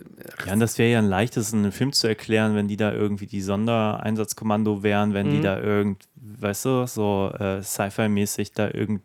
Ja, 0.47 0.53
und 0.53 0.61
das 0.61 0.77
wäre 0.77 0.91
ja 0.93 0.99
ein 0.99 1.09
leichtes, 1.09 1.53
in 1.55 1.61
einem 1.61 1.73
Film 1.73 1.93
zu 1.95 2.07
erklären, 2.07 2.55
wenn 2.55 2.69
die 2.69 2.77
da 2.77 2.93
irgendwie 2.93 3.27
die 3.27 3.41
Sondereinsatzkommando 3.41 4.83
wären, 4.83 5.15
wenn 5.15 5.29
Mhm. 5.29 5.31
die 5.31 5.41
da 5.41 5.59
irgend, 5.59 6.03
weißt 6.17 6.65
du, 6.67 6.87
so 6.87 7.33
äh, 7.39 7.63
Sci-Fi-mäßig 7.63 8.53
da 8.53 8.69
irgend 8.73 9.03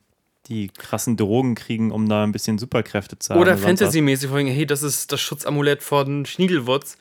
die 0.47 0.67
krassen 0.67 1.15
Drogen 1.15 1.55
kriegen, 1.55 1.91
um 1.91 2.09
da 2.09 2.23
ein 2.23 2.33
bisschen 2.33 2.57
Superkräfte 2.57 3.17
zu 3.17 3.33
haben. 3.33 3.41
oder. 3.41 3.57
Fantasy-mäßig, 3.57 4.29
hey, 4.33 4.65
das 4.65 4.83
ist 4.83 5.11
das 5.13 5.21
Schutzamulett 5.21 5.81
von 5.81 6.25
Schniedelwutz. 6.25 6.97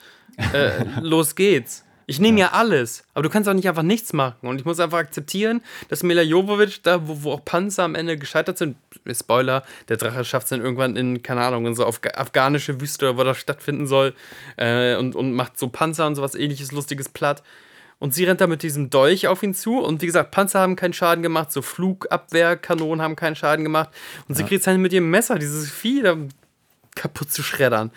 Äh, 0.52 0.84
los 1.00 1.34
geht's. 1.34 1.84
Ich 2.06 2.20
nehme 2.20 2.40
ja. 2.40 2.50
alles, 2.52 3.04
aber 3.14 3.22
du 3.22 3.30
kannst 3.30 3.48
auch 3.48 3.54
nicht 3.54 3.68
einfach 3.68 3.82
nichts 3.82 4.12
machen. 4.12 4.46
Und 4.46 4.58
ich 4.58 4.64
muss 4.64 4.80
einfach 4.80 4.98
akzeptieren, 4.98 5.62
dass 5.88 6.02
Mila 6.02 6.22
Jovovich, 6.22 6.82
da 6.82 7.06
wo, 7.06 7.22
wo 7.22 7.32
auch 7.32 7.44
Panzer 7.44 7.84
am 7.84 7.94
Ende 7.94 8.16
gescheitert 8.16 8.58
sind, 8.58 8.76
Spoiler, 9.12 9.62
der 9.88 9.96
Drache 9.96 10.24
schafft 10.24 10.44
es 10.44 10.50
dann 10.50 10.60
irgendwann 10.60 10.96
in, 10.96 11.22
keine 11.22 11.42
Ahnung, 11.42 11.66
in 11.66 11.74
so 11.74 11.86
Afga 11.86 12.10
afghanische 12.10 12.80
Wüste, 12.80 13.10
oder 13.10 13.18
wo 13.18 13.24
das 13.24 13.38
stattfinden 13.38 13.86
soll, 13.86 14.14
äh, 14.56 14.96
und, 14.96 15.14
und 15.14 15.32
macht 15.32 15.58
so 15.58 15.68
Panzer 15.68 16.06
und 16.06 16.14
sowas 16.14 16.34
ähnliches, 16.34 16.72
lustiges 16.72 17.08
platt. 17.08 17.42
Und 17.98 18.12
sie 18.14 18.24
rennt 18.24 18.40
da 18.40 18.48
mit 18.48 18.64
diesem 18.64 18.90
Dolch 18.90 19.28
auf 19.28 19.44
ihn 19.44 19.54
zu. 19.54 19.78
Und 19.78 20.02
wie 20.02 20.06
gesagt, 20.06 20.32
Panzer 20.32 20.58
haben 20.58 20.74
keinen 20.74 20.92
Schaden 20.92 21.22
gemacht, 21.22 21.52
so 21.52 21.62
Flugabwehrkanonen 21.62 23.00
haben 23.00 23.14
keinen 23.14 23.36
Schaden 23.36 23.64
gemacht. 23.64 23.90
Und 24.26 24.34
sie 24.34 24.42
kriegt 24.42 24.58
es 24.58 24.64
dann 24.64 24.82
mit 24.82 24.92
ihrem 24.92 25.08
Messer, 25.08 25.38
dieses 25.38 25.70
Vieh 25.70 26.02
da 26.02 26.16
kaputt 26.96 27.30
zu 27.32 27.44
schreddern. 27.44 27.92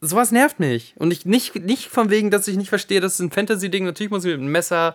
Sowas 0.00 0.30
nervt 0.30 0.60
mich. 0.60 0.94
Und 0.96 1.12
ich, 1.12 1.26
nicht, 1.26 1.54
nicht 1.56 1.88
von 1.88 2.10
wegen, 2.10 2.30
dass 2.30 2.46
ich 2.48 2.56
nicht 2.56 2.68
verstehe, 2.68 3.00
das 3.00 3.14
ist 3.14 3.20
ein 3.20 3.30
Fantasy-Ding. 3.30 3.84
Natürlich 3.84 4.10
muss 4.10 4.24
ich 4.24 4.32
mit 4.32 4.40
dem 4.40 4.52
Messer 4.52 4.94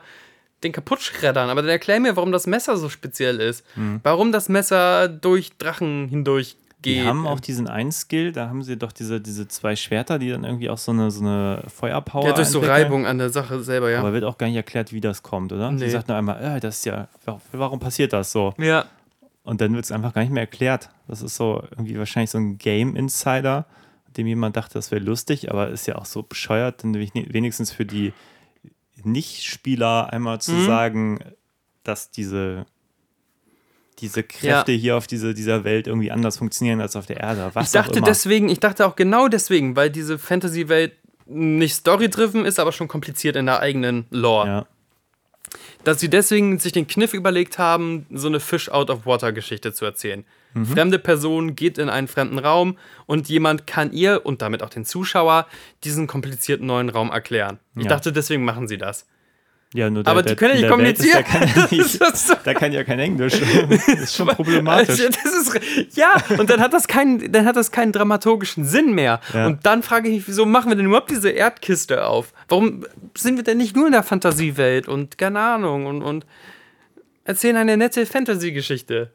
den 0.64 0.72
kaputt 0.72 1.02
schreddern. 1.02 1.50
Aber 1.50 1.62
dann 1.62 1.70
erklär 1.70 2.00
mir, 2.00 2.16
warum 2.16 2.32
das 2.32 2.48
Messer 2.48 2.78
so 2.78 2.88
speziell 2.90 3.42
ist. 3.42 3.66
Warum 4.04 4.32
das 4.32 4.48
Messer 4.48 5.10
durch 5.10 5.58
Drachen 5.58 6.08
hindurch 6.08 6.56
geht. 6.84 7.02
Die 7.02 7.08
haben 7.08 7.26
auch 7.26 7.40
diesen 7.40 7.68
einen 7.68 7.92
Skill, 7.92 8.32
da 8.32 8.48
haben 8.50 8.62
sie 8.62 8.78
doch 8.78 8.92
diese, 8.92 9.20
diese 9.20 9.48
zwei 9.48 9.76
Schwerter, 9.76 10.20
die 10.20 10.30
dann 10.30 10.44
irgendwie 10.44 10.70
auch 10.70 10.78
so 10.78 10.92
eine, 10.92 11.10
so 11.10 11.22
eine 11.22 11.64
Feuerpower 11.68 12.28
ja, 12.28 12.34
durch 12.34 12.50
so 12.50 12.60
entwickeln. 12.60 12.84
Reibung 12.84 13.06
an 13.08 13.18
der 13.18 13.30
Sache 13.32 13.64
selber, 13.64 13.90
ja. 13.90 14.00
Aber 14.00 14.14
wird 14.14 14.26
auch 14.26 14.38
gar 14.38 14.48
nicht 14.48 14.56
erklärt, 14.56 14.94
wie 14.94 15.02
das 15.02 15.24
kommt, 15.24 15.52
oder? 15.52 15.72
Nee. 15.72 15.86
Sie 15.86 15.90
sagt 15.90 16.08
nur 16.08 16.18
einmal, 16.18 16.42
äh, 16.44 16.60
das 16.60 16.78
ist 16.78 16.86
ja, 16.86 17.08
warum 17.52 17.80
passiert 17.80 18.14
das 18.14 18.32
so? 18.32 18.54
ja. 18.58 18.86
Und 19.46 19.60
dann 19.60 19.74
wird 19.76 19.84
es 19.84 19.92
einfach 19.92 20.14
gar 20.14 20.22
nicht 20.22 20.32
mehr 20.32 20.44
erklärt. 20.44 20.90
Das 21.06 21.22
ist 21.22 21.36
so 21.36 21.62
irgendwie 21.72 21.98
wahrscheinlich 21.98 22.30
so 22.30 22.38
ein 22.38 22.58
Game-Insider, 22.58 23.66
dem 24.18 24.28
jemand 24.28 24.56
dachte, 24.58 24.74
das 24.76 24.92
wäre 24.92 25.04
lustig, 25.04 25.50
aber 25.52 25.70
ist 25.70 25.88
ja 25.88 25.96
auch 25.96 26.06
so 26.06 26.24
bescheuert, 26.24 26.84
dann 26.84 26.94
wenigstens 26.96 27.72
für 27.72 27.86
die 27.86 28.14
Nicht-Spieler 29.04 30.12
einmal 30.14 30.40
zu 30.42 30.52
Mhm. 30.54 30.66
sagen, 30.66 31.20
dass 31.84 32.10
diese, 32.12 32.66
diese 34.00 34.24
Kräfte 34.24 34.72
hier 34.72 34.96
auf 34.98 35.08
diese, 35.08 35.34
dieser 35.34 35.64
Welt 35.64 35.88
irgendwie 35.88 36.12
anders 36.12 36.38
funktionieren 36.38 36.80
als 36.82 36.96
auf 36.96 37.06
der 37.06 37.18
Erde. 37.20 37.52
Was 37.54 37.68
Ich 37.68 37.72
dachte 37.74 38.02
deswegen, 38.02 38.50
ich 38.50 38.60
dachte 38.60 38.86
auch 38.88 38.96
genau 38.96 39.28
deswegen, 39.28 39.76
weil 39.76 39.90
diese 39.90 40.18
Fantasy-Welt 40.18 40.94
nicht 41.26 41.74
story-driven 41.76 42.46
ist, 42.46 42.60
aber 42.60 42.72
schon 42.72 42.88
kompliziert 42.88 43.36
in 43.36 43.46
der 43.46 43.60
eigenen 43.60 44.06
Lore. 44.10 44.48
Ja. 44.48 44.68
dass 45.84 46.00
sie 46.00 46.10
deswegen 46.10 46.60
sich 46.60 46.72
den 46.72 46.88
Kniff 46.88 47.14
überlegt 47.14 47.58
haben, 47.60 48.06
so 48.12 48.28
eine 48.28 48.40
Fish-out-of-water-Geschichte 48.40 49.74
zu 49.74 49.84
erzählen. 49.86 50.24
Mhm. 50.54 50.66
Fremde 50.66 51.00
Person 51.00 51.56
geht 51.56 51.78
in 51.78 51.90
einen 51.90 52.08
fremden 52.08 52.40
Raum 52.40 52.78
und 53.06 53.28
jemand 53.30 53.66
kann 53.68 53.92
ihr 53.92 54.26
und 54.26 54.42
damit 54.42 54.62
auch 54.64 54.70
den 54.70 54.86
Zuschauer 54.86 55.48
diesen 55.84 56.08
komplizierten 56.08 56.68
neuen 56.68 56.90
Raum 56.90 57.10
erklären. 57.12 57.60
Ich 57.76 57.84
Ja. 57.84 57.90
dachte, 57.90 58.12
deswegen 58.12 58.46
machen 58.46 58.68
sie 58.68 58.78
das. 58.78 59.08
Ja, 59.76 59.90
nur 59.90 60.04
der, 60.04 60.12
Aber 60.12 60.22
die 60.22 60.28
der, 60.28 60.36
können 60.36 60.54
ja 60.54 60.62
nicht 60.62 60.70
kommunizieren. 60.70 61.24
kann 61.24 61.42
nicht, 61.72 61.96
ist 61.96 62.28
so- 62.28 62.36
der 62.46 62.54
kann 62.54 62.72
ja 62.72 62.84
kein 62.84 63.00
Englisch. 63.00 63.34
Das 63.40 63.88
ist 63.88 64.16
schon 64.16 64.28
problematisch. 64.36 64.90
Also, 65.02 65.54
ist, 65.58 65.98
ja, 65.98 66.12
und 66.38 66.48
dann 66.52 66.60
hat 66.60 66.74
das 66.74 66.88
keinen, 66.88 67.32
dann 67.32 67.48
hat 67.48 67.56
das 67.56 67.72
keinen 67.72 67.92
dramaturgischen 67.92 68.66
Sinn 68.66 68.94
mehr. 68.94 69.20
Ja. 69.34 69.48
Und 69.48 69.66
dann 69.66 69.82
frage 69.82 70.10
ich 70.10 70.16
mich, 70.18 70.28
wieso 70.28 70.46
machen 70.46 70.70
wir 70.70 70.76
denn 70.76 70.86
überhaupt 70.86 71.10
diese 71.10 71.32
Erdkiste 71.32 72.06
auf? 72.06 72.34
Warum 72.50 72.86
sind 73.18 73.38
wir 73.38 73.44
denn 73.44 73.58
nicht 73.58 73.76
nur 73.76 73.88
in 73.88 73.94
der 73.94 74.04
Fantasiewelt 74.04 74.88
und 74.88 75.18
keine 75.18 75.40
Ahnung 75.40 75.88
und, 75.88 76.04
und 76.04 76.28
erzählen 77.24 77.58
eine 77.58 77.76
nette 77.76 78.06
Fantasy-Geschichte? 78.06 79.12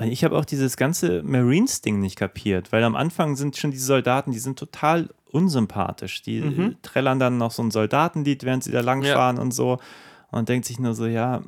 Ich 0.00 0.22
habe 0.22 0.38
auch 0.38 0.44
dieses 0.44 0.76
ganze 0.76 1.22
Marines-Ding 1.24 1.98
nicht 1.98 2.16
kapiert, 2.16 2.70
weil 2.70 2.84
am 2.84 2.94
Anfang 2.94 3.34
sind 3.34 3.56
schon 3.56 3.72
diese 3.72 3.86
Soldaten, 3.86 4.30
die 4.30 4.38
sind 4.38 4.58
total 4.58 5.08
unsympathisch. 5.32 6.22
Die 6.22 6.38
äh, 6.38 6.74
trällern 6.82 7.18
dann 7.18 7.36
noch 7.36 7.50
so 7.50 7.62
ein 7.62 7.70
Soldatenlied, 7.72 8.44
während 8.44 8.62
sie 8.62 8.70
da 8.70 8.80
langfahren 8.80 9.38
und 9.38 9.52
so. 9.52 9.78
Und 10.30 10.48
denkt 10.48 10.66
sich 10.66 10.78
nur 10.78 10.94
so, 10.94 11.06
ja, 11.06 11.42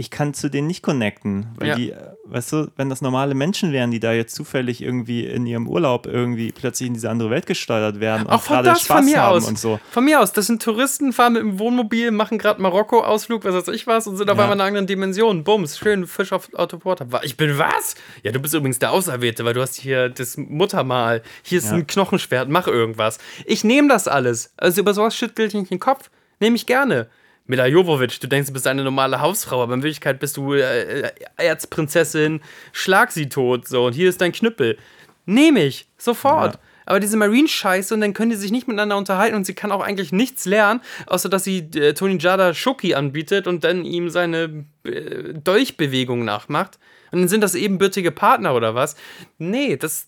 ich 0.00 0.12
kann 0.12 0.32
zu 0.32 0.48
denen 0.48 0.68
nicht 0.68 0.82
connecten, 0.82 1.46
weil 1.56 1.68
Ja. 1.70 1.74
die, 1.74 1.92
weißt 2.26 2.52
du, 2.52 2.70
wenn 2.76 2.88
das 2.88 3.02
normale 3.02 3.34
Menschen 3.34 3.72
wären, 3.72 3.90
die 3.90 3.98
da 3.98 4.12
jetzt 4.12 4.32
zufällig 4.32 4.80
irgendwie 4.80 5.26
in 5.26 5.44
ihrem 5.44 5.66
Urlaub 5.66 6.06
irgendwie 6.06 6.52
plötzlich 6.52 6.86
in 6.86 6.94
diese 6.94 7.10
andere 7.10 7.30
Welt 7.30 7.46
gesteuert 7.46 7.98
werden 7.98 8.26
und 8.26 8.32
Auch 8.32 8.42
von 8.42 8.62
gerade 8.62 8.78
Spaß 8.78 8.86
von 8.86 9.04
mir 9.04 9.20
haben 9.20 9.36
aus. 9.38 9.48
und 9.48 9.58
so. 9.58 9.80
Von 9.90 10.04
mir 10.04 10.20
aus, 10.20 10.32
das 10.32 10.46
sind 10.46 10.62
Touristen, 10.62 11.12
fahren 11.12 11.32
mit 11.32 11.42
dem 11.42 11.58
Wohnmobil, 11.58 12.12
machen 12.12 12.38
gerade 12.38 12.62
Marokko-Ausflug, 12.62 13.44
was 13.44 13.54
weiß 13.56 13.74
ich 13.74 13.88
was, 13.88 14.06
und 14.06 14.16
sind 14.16 14.30
auf 14.30 14.36
Ja. 14.36 14.44
einmal 14.44 14.56
in 14.56 14.60
einer 14.60 14.68
anderen 14.68 14.86
Dimension. 14.86 15.42
Bums, 15.42 15.76
schön 15.78 16.06
Fisch 16.06 16.32
auf 16.32 16.48
Autoporter. 16.54 17.08
Ich 17.24 17.36
bin 17.36 17.58
was? 17.58 17.96
Ja, 18.22 18.30
du 18.30 18.38
bist 18.38 18.54
übrigens 18.54 18.78
der 18.78 18.92
Auserwählte, 18.92 19.44
weil 19.44 19.54
du 19.54 19.60
hast 19.60 19.74
hier 19.74 20.08
das 20.10 20.36
Muttermal. 20.36 21.22
Hier 21.42 21.58
ist 21.58 21.70
Ja. 21.70 21.74
ein 21.74 21.88
Knochenschwert, 21.88 22.48
mach 22.48 22.68
irgendwas. 22.68 23.18
Ich 23.46 23.64
nehme 23.64 23.88
das 23.88 24.06
alles. 24.06 24.52
Also 24.58 24.80
über 24.80 24.94
sowas 24.94 25.16
schüttelt 25.16 25.48
ich 25.48 25.54
nicht 25.60 25.72
den 25.72 25.80
Kopf. 25.80 26.08
Nehme 26.38 26.54
ich 26.54 26.66
gerne. 26.66 27.08
Mila 27.48 27.66
Jovovic, 27.66 28.20
du 28.20 28.28
denkst, 28.28 28.48
du 28.48 28.52
bist 28.52 28.66
eine 28.66 28.84
normale 28.84 29.20
Hausfrau, 29.20 29.62
aber 29.62 29.74
in 29.74 29.82
Wirklichkeit 29.82 30.20
bist 30.20 30.36
du 30.36 30.52
äh, 30.52 31.10
Erzprinzessin, 31.38 32.40
schlag 32.72 33.10
sie 33.10 33.28
tot, 33.28 33.66
so, 33.66 33.86
und 33.86 33.94
hier 33.94 34.08
ist 34.08 34.20
dein 34.20 34.32
Knüppel. 34.32 34.78
Nehme 35.24 35.64
ich, 35.64 35.88
sofort. 35.96 36.54
Ja. 36.54 36.60
Aber 36.84 37.00
diese 37.00 37.16
Marine-Scheiße 37.18 37.92
und 37.92 38.00
dann 38.00 38.14
können 38.14 38.30
die 38.30 38.36
sich 38.36 38.50
nicht 38.50 38.66
miteinander 38.66 38.96
unterhalten 38.96 39.34
und 39.34 39.44
sie 39.44 39.54
kann 39.54 39.72
auch 39.72 39.82
eigentlich 39.82 40.12
nichts 40.12 40.46
lernen, 40.46 40.80
außer 41.06 41.28
dass 41.28 41.44
sie 41.44 41.58
äh, 41.74 41.92
Tony 41.92 42.16
Jada 42.18 42.54
Schoki 42.54 42.94
anbietet 42.94 43.46
und 43.46 43.64
dann 43.64 43.84
ihm 43.84 44.08
seine 44.08 44.64
äh, 44.84 45.34
Dolchbewegung 45.34 46.24
nachmacht. 46.24 46.78
Und 47.10 47.20
dann 47.20 47.28
sind 47.28 47.42
das 47.42 47.54
ebenbürtige 47.54 48.10
Partner 48.10 48.54
oder 48.54 48.74
was? 48.74 48.96
Nee, 49.38 49.76
das 49.76 50.06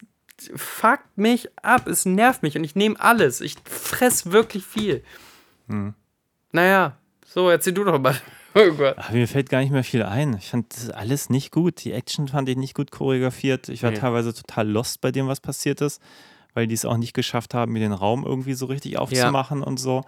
fuckt 0.57 1.17
mich 1.17 1.49
ab, 1.63 1.87
es 1.87 2.07
nervt 2.07 2.43
mich 2.43 2.57
und 2.57 2.65
ich 2.65 2.75
nehme 2.75 2.99
alles. 2.99 3.41
Ich 3.41 3.57
fress 3.65 4.33
wirklich 4.33 4.65
viel. 4.65 5.03
Naja, 6.53 6.97
so, 7.33 7.49
erzähl 7.49 7.73
du 7.73 7.85
doch 7.85 7.99
mal. 7.99 8.15
Oh. 8.53 8.93
Ach, 8.97 9.13
mir 9.13 9.29
fällt 9.29 9.49
gar 9.49 9.61
nicht 9.61 9.71
mehr 9.71 9.85
viel 9.85 10.03
ein. 10.03 10.35
Ich 10.35 10.51
fand 10.51 10.75
das 10.75 10.91
alles 10.91 11.31
nicht 11.31 11.53
gut. 11.53 11.85
Die 11.85 11.93
Action 11.93 12.27
fand 12.27 12.49
ich 12.49 12.57
nicht 12.57 12.75
gut 12.75 12.91
choreografiert. 12.91 13.69
Ich 13.69 13.85
war 13.85 13.93
Nee. 13.93 13.99
teilweise 13.99 14.35
total 14.35 14.69
lost 14.69 15.01
bei 15.01 15.13
dem, 15.13 15.29
was 15.29 15.39
passiert 15.41 15.81
ist, 15.81 16.03
weil 16.53 16.67
die 16.67 16.75
es 16.75 16.85
auch 16.85 16.97
nicht 16.97 17.15
geschafft 17.15 17.55
haben, 17.55 17.71
mir 17.71 17.79
den 17.79 17.93
Raum 17.93 18.25
irgendwie 18.27 18.55
so 18.55 18.67
richtig 18.67 18.99
aufzumachen 18.99 19.63
und 19.63 19.79
so. 19.79 20.03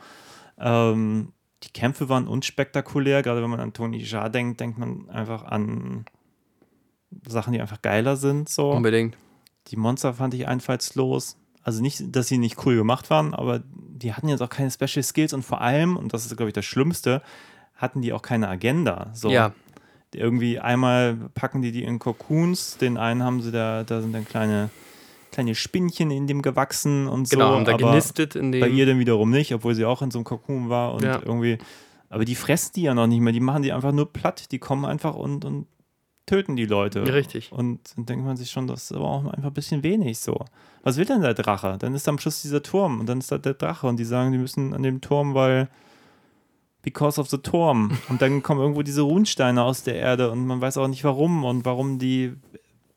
Ähm, 0.58 1.32
die 1.62 1.70
Kämpfe 1.70 2.08
waren 2.08 2.26
unspektakulär. 2.26 3.22
Gerade 3.22 3.40
wenn 3.44 3.50
man 3.50 3.60
an 3.60 3.72
Tony 3.72 3.98
Jaa 3.98 4.28
denkt, 4.28 4.58
denkt 4.58 4.76
man 4.76 5.08
einfach 5.08 5.44
an 5.44 6.04
Sachen, 7.28 7.52
die 7.52 7.60
einfach 7.60 7.80
geiler 7.80 8.16
sind. 8.16 8.48
So. 8.48 8.72
Unbedingt. 8.72 9.16
Die 9.68 9.76
Monster 9.76 10.14
fand 10.14 10.34
ich 10.34 10.48
einfallslos. 10.48 11.36
Also 11.62 11.80
nicht, 11.80 12.02
dass 12.16 12.26
sie 12.26 12.38
nicht 12.38 12.66
cool 12.66 12.74
gemacht 12.74 13.08
waren, 13.08 13.34
aber 13.34 13.62
die 14.02 14.12
hatten 14.12 14.28
jetzt 14.28 14.42
auch 14.42 14.48
keine 14.48 14.70
Special 14.70 15.02
Skills 15.02 15.32
und 15.32 15.42
vor 15.44 15.60
allem, 15.60 15.96
und 15.96 16.12
das 16.12 16.26
ist, 16.26 16.36
glaube 16.36 16.50
ich, 16.50 16.54
das 16.54 16.64
Schlimmste, 16.64 17.22
hatten 17.76 18.02
die 18.02 18.12
auch 18.12 18.22
keine 18.22 18.48
Agenda. 18.48 19.10
So. 19.12 19.30
Ja. 19.30 19.52
Irgendwie 20.14 20.58
einmal 20.60 21.16
packen 21.34 21.62
die 21.62 21.72
die 21.72 21.84
in 21.84 21.98
Cocoons, 21.98 22.76
den 22.76 22.98
einen 22.98 23.22
haben 23.22 23.40
sie 23.40 23.50
da, 23.50 23.82
da 23.82 24.02
sind 24.02 24.12
dann 24.12 24.26
kleine, 24.26 24.68
kleine 25.30 25.54
Spinnchen 25.54 26.10
in 26.10 26.26
dem 26.26 26.42
gewachsen 26.42 27.08
und 27.08 27.26
so. 27.28 27.36
Genau, 27.36 27.54
haben 27.54 27.64
da 27.64 27.76
genistet 27.76 28.36
in 28.36 28.52
dem. 28.52 28.60
Bei 28.60 28.68
ihr 28.68 28.84
dann 28.84 28.98
wiederum 28.98 29.30
nicht, 29.30 29.54
obwohl 29.54 29.74
sie 29.74 29.86
auch 29.86 30.02
in 30.02 30.10
so 30.10 30.18
einem 30.18 30.24
Kokon 30.24 30.68
war 30.68 30.92
und 30.94 31.02
Ja. 31.02 31.20
irgendwie. 31.24 31.56
Aber 32.10 32.26
die 32.26 32.34
fressen 32.34 32.72
die 32.76 32.82
ja 32.82 32.92
noch 32.94 33.06
nicht 33.06 33.20
mehr, 33.20 33.32
die 33.32 33.40
machen 33.40 33.62
die 33.62 33.72
einfach 33.72 33.92
nur 33.92 34.12
platt, 34.12 34.52
die 34.52 34.58
kommen 34.58 34.84
einfach 34.84 35.14
und, 35.14 35.46
und 35.46 35.66
töten 36.26 36.56
die 36.56 36.66
Leute. 36.66 37.12
Richtig. 37.12 37.52
Und 37.52 37.80
dann 37.96 38.06
denkt 38.06 38.24
man 38.24 38.36
sich 38.36 38.50
schon, 38.50 38.66
das 38.66 38.84
ist 38.84 38.92
aber 38.92 39.06
auch 39.06 39.24
einfach 39.24 39.50
ein 39.50 39.54
bisschen 39.54 39.82
wenig 39.82 40.18
so. 40.18 40.44
Was 40.82 40.96
will 40.96 41.04
denn 41.04 41.22
der 41.22 41.34
Drache? 41.34 41.76
Dann 41.78 41.94
ist 41.94 42.08
am 42.08 42.18
Schluss 42.18 42.42
dieser 42.42 42.62
Turm 42.62 43.00
und 43.00 43.06
dann 43.08 43.18
ist 43.18 43.32
da 43.32 43.38
der 43.38 43.54
Drache 43.54 43.86
und 43.86 43.98
die 43.98 44.04
sagen, 44.04 44.32
die 44.32 44.38
müssen 44.38 44.74
an 44.74 44.82
dem 44.82 45.00
Turm, 45.00 45.34
weil 45.34 45.68
because 46.82 47.20
of 47.20 47.28
the 47.28 47.38
Turm. 47.38 47.96
Und 48.08 48.22
dann 48.22 48.42
kommen 48.42 48.60
irgendwo 48.60 48.82
diese 48.82 49.02
Runensteine 49.02 49.62
aus 49.62 49.82
der 49.82 49.96
Erde 49.96 50.30
und 50.30 50.46
man 50.46 50.60
weiß 50.60 50.76
auch 50.76 50.88
nicht 50.88 51.04
warum 51.04 51.44
und 51.44 51.64
warum 51.64 51.98
die 51.98 52.34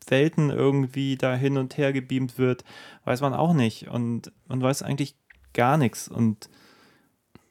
Welten 0.08 0.50
irgendwie 0.50 1.18
da 1.18 1.36
hin 1.36 1.58
und 1.58 1.78
her 1.78 1.94
gebeamt 1.94 2.38
wird, 2.38 2.64
weiß 3.06 3.22
man 3.22 3.34
auch 3.34 3.54
nicht. 3.54 3.88
Und 3.88 4.32
man 4.48 4.62
weiß 4.62 4.84
eigentlich 4.84 5.16
gar 5.54 5.78
nichts. 5.78 6.08
Und 6.08 6.50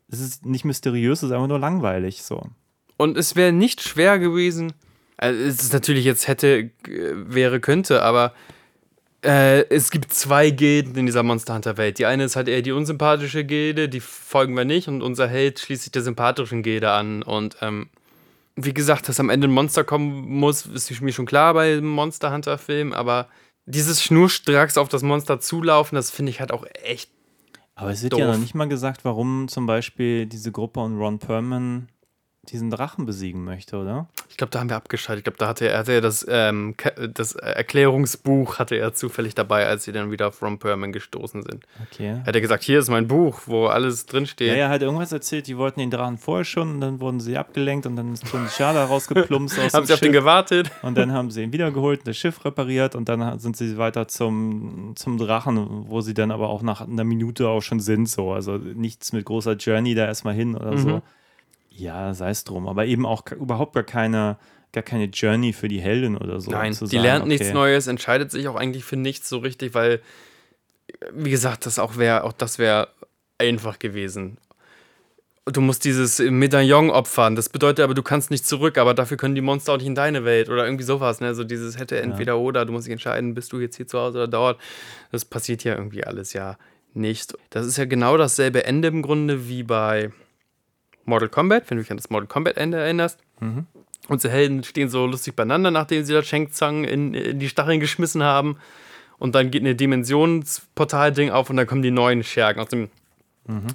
es 0.08 0.20
ist 0.20 0.46
nicht 0.46 0.64
mysteriös, 0.64 1.18
es 1.18 1.30
ist 1.30 1.32
einfach 1.32 1.48
nur 1.48 1.58
langweilig 1.58 2.22
so. 2.22 2.42
Und 2.96 3.16
es 3.16 3.34
wäre 3.34 3.52
nicht 3.52 3.82
schwer 3.82 4.18
gewesen. 4.18 4.72
Also 5.16 5.40
es 5.40 5.62
ist 5.62 5.72
natürlich 5.72 6.04
jetzt 6.04 6.28
hätte, 6.28 6.70
wäre, 6.86 7.60
könnte, 7.60 8.02
aber 8.02 8.34
äh, 9.24 9.62
es 9.68 9.90
gibt 9.90 10.12
zwei 10.12 10.50
Gilden 10.50 10.96
in 10.96 11.06
dieser 11.06 11.22
Monster 11.22 11.54
Hunter 11.54 11.76
Welt. 11.76 11.98
Die 11.98 12.06
eine 12.06 12.24
ist 12.24 12.36
halt 12.36 12.48
eher 12.48 12.62
die 12.62 12.72
unsympathische 12.72 13.44
Gilde, 13.44 13.88
die 13.88 14.00
folgen 14.00 14.56
wir 14.56 14.64
nicht, 14.64 14.88
und 14.88 15.02
unser 15.02 15.28
Held 15.28 15.60
schließt 15.60 15.84
sich 15.84 15.92
der 15.92 16.02
sympathischen 16.02 16.62
Gilde 16.62 16.90
an. 16.90 17.22
Und 17.22 17.56
ähm, 17.62 17.88
wie 18.56 18.74
gesagt, 18.74 19.08
dass 19.08 19.20
am 19.20 19.30
Ende 19.30 19.48
ein 19.48 19.52
Monster 19.52 19.84
kommen 19.84 20.28
muss, 20.28 20.66
ist 20.66 21.00
mir 21.00 21.12
schon 21.12 21.26
klar 21.26 21.54
bei 21.54 21.72
einem 21.72 21.88
Monster 21.88 22.32
Hunter 22.32 22.58
Film, 22.58 22.92
aber 22.92 23.28
dieses 23.66 24.02
Schnurstracks 24.02 24.76
auf 24.76 24.88
das 24.88 25.02
Monster 25.02 25.40
zulaufen, 25.40 25.96
das 25.96 26.10
finde 26.10 26.30
ich 26.30 26.40
halt 26.40 26.52
auch 26.52 26.66
echt. 26.82 27.10
Aber 27.76 27.90
es 27.90 28.02
wird 28.02 28.16
ja 28.16 28.26
Doof. 28.26 28.34
noch 28.34 28.40
nicht 28.40 28.54
mal 28.54 28.68
gesagt, 28.68 29.04
warum 29.04 29.48
zum 29.48 29.66
Beispiel 29.66 30.26
diese 30.26 30.52
Gruppe 30.52 30.80
und 30.80 30.98
Ron 30.98 31.18
Perlman 31.18 31.88
diesen 32.50 32.70
Drachen 32.70 33.06
besiegen 33.06 33.44
möchte, 33.44 33.76
oder? 33.76 34.06
Ich 34.28 34.36
glaube, 34.36 34.50
da 34.50 34.60
haben 34.60 34.68
wir 34.68 34.76
abgeschaltet. 34.76 35.20
Ich 35.20 35.24
glaube, 35.24 35.38
da 35.38 35.48
hatte 35.48 35.68
er, 35.68 35.78
hatte 35.78 35.92
er 35.92 36.00
das, 36.00 36.26
ähm, 36.28 36.74
das 37.12 37.34
Erklärungsbuch 37.34 38.58
hatte 38.58 38.76
er 38.76 38.94
zufällig 38.94 39.34
dabei, 39.34 39.66
als 39.66 39.84
sie 39.84 39.92
dann 39.92 40.10
wieder 40.10 40.28
auf 40.28 40.42
Ron 40.42 40.58
Perlman 40.58 40.92
gestoßen 40.92 41.42
sind. 41.42 41.66
Okay. 41.90 42.20
Hat 42.26 42.34
er 42.34 42.40
gesagt, 42.40 42.64
hier 42.64 42.78
ist 42.78 42.88
mein 42.88 43.06
Buch, 43.06 43.42
wo 43.46 43.66
alles 43.66 44.06
drinsteht. 44.06 44.48
Ja, 44.48 44.54
er 44.54 44.68
hat 44.68 44.82
irgendwas 44.82 45.12
erzählt, 45.12 45.46
die 45.46 45.56
wollten 45.56 45.80
den 45.80 45.90
Drachen 45.90 46.18
vorher 46.18 46.44
schon 46.44 46.72
und 46.72 46.80
dann 46.80 47.00
wurden 47.00 47.20
sie 47.20 47.36
abgelenkt 47.36 47.86
und 47.86 47.96
dann 47.96 48.12
ist 48.12 48.26
Tony 48.28 48.48
Schada 48.48 48.84
rausgeplumpst 48.84 49.58
aus 49.58 49.64
Haben 49.74 49.86
sie 49.86 49.94
auf 49.94 50.00
den 50.00 50.12
Schiff 50.12 50.20
gewartet? 50.20 50.70
und 50.82 50.96
dann 50.98 51.12
haben 51.12 51.30
sie 51.30 51.42
ihn 51.42 51.52
wiedergeholt, 51.52 52.06
das 52.06 52.16
Schiff 52.16 52.44
repariert 52.44 52.94
und 52.94 53.08
dann 53.08 53.38
sind 53.38 53.56
sie 53.56 53.78
weiter 53.78 54.08
zum, 54.08 54.92
zum 54.96 55.18
Drachen, 55.18 55.88
wo 55.88 56.00
sie 56.00 56.14
dann 56.14 56.30
aber 56.30 56.48
auch 56.48 56.62
nach 56.62 56.80
einer 56.80 57.04
Minute 57.04 57.48
auch 57.48 57.62
schon 57.62 57.80
sind, 57.80 58.08
so. 58.08 58.32
Also 58.32 58.56
nichts 58.56 59.12
mit 59.12 59.24
großer 59.24 59.54
Journey 59.54 59.94
da 59.94 60.06
erstmal 60.06 60.34
hin 60.34 60.56
oder 60.56 60.76
so. 60.78 61.02
Ja, 61.76 62.14
sei 62.14 62.30
es 62.30 62.44
drum. 62.44 62.68
Aber 62.68 62.86
eben 62.86 63.04
auch 63.04 63.24
überhaupt 63.32 63.74
gar 63.74 63.82
keine, 63.82 64.38
gar 64.72 64.84
keine 64.84 65.06
Journey 65.06 65.52
für 65.52 65.68
die 65.68 65.80
Heldin 65.80 66.16
oder 66.16 66.40
so. 66.40 66.52
Nein, 66.52 66.70
die 66.72 66.86
sagen, 66.86 67.02
lernt 67.02 67.26
nichts 67.26 67.46
okay. 67.46 67.54
Neues, 67.54 67.86
entscheidet 67.88 68.30
sich 68.30 68.46
auch 68.48 68.54
eigentlich 68.54 68.84
für 68.84 68.96
nichts 68.96 69.28
so 69.28 69.38
richtig, 69.38 69.74
weil, 69.74 70.00
wie 71.12 71.30
gesagt, 71.30 71.66
das 71.66 71.78
auch 71.78 71.96
wäre, 71.96 72.24
auch 72.24 72.32
das 72.32 72.58
wäre 72.58 72.88
einfach 73.38 73.80
gewesen. 73.80 74.38
Du 75.46 75.60
musst 75.60 75.84
dieses 75.84 76.20
Medaillon 76.20 76.90
opfern. 76.90 77.36
Das 77.36 77.50
bedeutet 77.50 77.84
aber, 77.84 77.92
du 77.92 78.02
kannst 78.02 78.30
nicht 78.30 78.46
zurück, 78.46 78.78
aber 78.78 78.94
dafür 78.94 79.18
können 79.18 79.34
die 79.34 79.42
Monster 79.42 79.72
auch 79.72 79.76
nicht 79.76 79.86
in 79.86 79.94
deine 79.94 80.24
Welt 80.24 80.48
oder 80.48 80.64
irgendwie 80.64 80.84
sowas. 80.84 81.20
Ne? 81.20 81.34
So 81.34 81.44
dieses 81.44 81.78
hätte 81.78 82.00
entweder 82.00 82.38
oder. 82.38 82.64
Du 82.64 82.72
musst 82.72 82.86
dich 82.86 82.92
entscheiden, 82.92 83.34
bist 83.34 83.52
du 83.52 83.60
jetzt 83.60 83.76
hier 83.76 83.86
zu 83.86 83.98
Hause 83.98 84.18
oder 84.18 84.28
dort. 84.28 84.60
Das 85.12 85.26
passiert 85.26 85.62
ja 85.64 85.74
irgendwie 85.74 86.04
alles 86.04 86.32
ja 86.32 86.56
nicht. 86.94 87.36
Das 87.50 87.66
ist 87.66 87.76
ja 87.76 87.84
genau 87.84 88.16
dasselbe 88.16 88.64
Ende 88.64 88.88
im 88.88 89.02
Grunde 89.02 89.46
wie 89.46 89.64
bei 89.64 90.12
Mortal 91.06 91.28
Kombat, 91.28 91.70
wenn 91.70 91.78
du 91.78 91.82
dich 91.82 91.90
an 91.90 91.96
das 91.96 92.10
Mortal 92.10 92.28
Kombat 92.28 92.56
Ende 92.56 92.78
erinnerst. 92.78 93.18
Unsere 94.08 94.32
Helden 94.32 94.64
stehen 94.64 94.88
so 94.88 95.06
lustig 95.06 95.34
beieinander, 95.34 95.70
nachdem 95.70 96.04
sie 96.04 96.12
das 96.12 96.26
Shang 96.26 96.50
Tsung 96.50 96.84
in, 96.84 97.14
in 97.14 97.38
die 97.38 97.48
Stacheln 97.48 97.80
geschmissen 97.80 98.22
haben. 98.22 98.58
Und 99.18 99.34
dann 99.34 99.50
geht 99.50 99.62
eine 99.62 99.74
Dimensionsportal-Ding 99.74 101.30
auf 101.30 101.48
und 101.48 101.56
dann 101.56 101.66
kommen 101.66 101.82
die 101.82 101.90
neuen 101.90 102.22
Schergen 102.22 102.60
aus 102.60 102.68
dem 102.68 102.90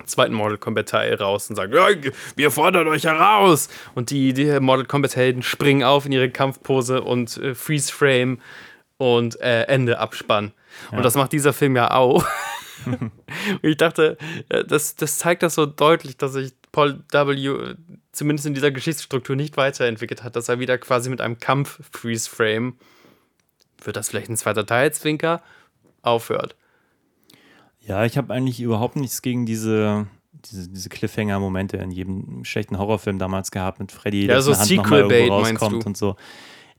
zweiten 0.05 0.33
Mortal 0.33 0.57
Kombat 0.57 0.89
Teil 0.89 1.13
raus 1.15 1.49
und 1.49 1.55
sagen, 1.55 1.73
ja, 1.73 1.87
wir 2.35 2.51
fordern 2.51 2.87
euch 2.87 3.03
heraus. 3.03 3.69
Und 3.95 4.09
die, 4.09 4.33
die 4.33 4.59
Mortal 4.59 4.85
Kombat 4.85 5.15
Helden 5.15 5.43
springen 5.43 5.83
auf 5.83 6.05
in 6.05 6.11
ihre 6.11 6.29
Kampfpose 6.29 7.01
und 7.01 7.37
äh, 7.37 7.55
Freeze 7.55 7.91
Frame 7.91 8.39
und 8.97 9.39
äh, 9.41 9.63
Ende 9.63 9.99
Abspann. 9.99 10.51
Und 10.91 11.03
das 11.03 11.15
macht 11.15 11.31
dieser 11.31 11.53
Film 11.53 11.75
ja 11.75 11.91
auch. 11.91 12.25
und 12.85 13.11
ich 13.61 13.77
dachte, 13.77 14.17
äh, 14.49 14.63
das, 14.63 14.95
das 14.95 15.17
zeigt 15.17 15.43
das 15.43 15.55
so 15.55 15.65
deutlich, 15.65 16.17
dass 16.17 16.33
sich 16.33 16.53
Paul 16.71 17.03
W. 17.11 17.75
zumindest 18.11 18.45
in 18.45 18.53
dieser 18.53 18.71
Geschichtsstruktur 18.71 19.35
nicht 19.35 19.57
weiterentwickelt 19.57 20.23
hat, 20.23 20.35
dass 20.35 20.49
er 20.49 20.59
wieder 20.59 20.77
quasi 20.77 21.09
mit 21.09 21.21
einem 21.21 21.39
Kampf-Freeze-Frame, 21.39 22.75
wird 23.83 23.95
das 23.95 24.09
vielleicht 24.09 24.29
ein 24.29 24.37
zweiter 24.37 24.65
Teil, 24.65 24.93
Zwinker, 24.93 25.41
aufhört. 26.01 26.55
Ja, 27.81 28.05
ich 28.05 28.17
habe 28.17 28.33
eigentlich 28.33 28.59
überhaupt 28.59 28.95
nichts 28.97 29.21
gegen 29.21 29.45
diese, 29.45 30.07
diese, 30.31 30.69
diese 30.69 30.89
Cliffhanger-Momente 30.89 31.77
in 31.77 31.91
jedem 31.91 32.45
schlechten 32.45 32.77
Horrorfilm 32.77 33.17
damals 33.17 33.51
gehabt 33.51 33.79
mit 33.79 33.91
Freddy, 33.91 34.27
Ja, 34.27 34.41
so 34.41 34.53
Sequel-Bait, 34.53 35.29
rauskommt 35.29 35.85
und 35.85 35.97
so. 35.97 36.15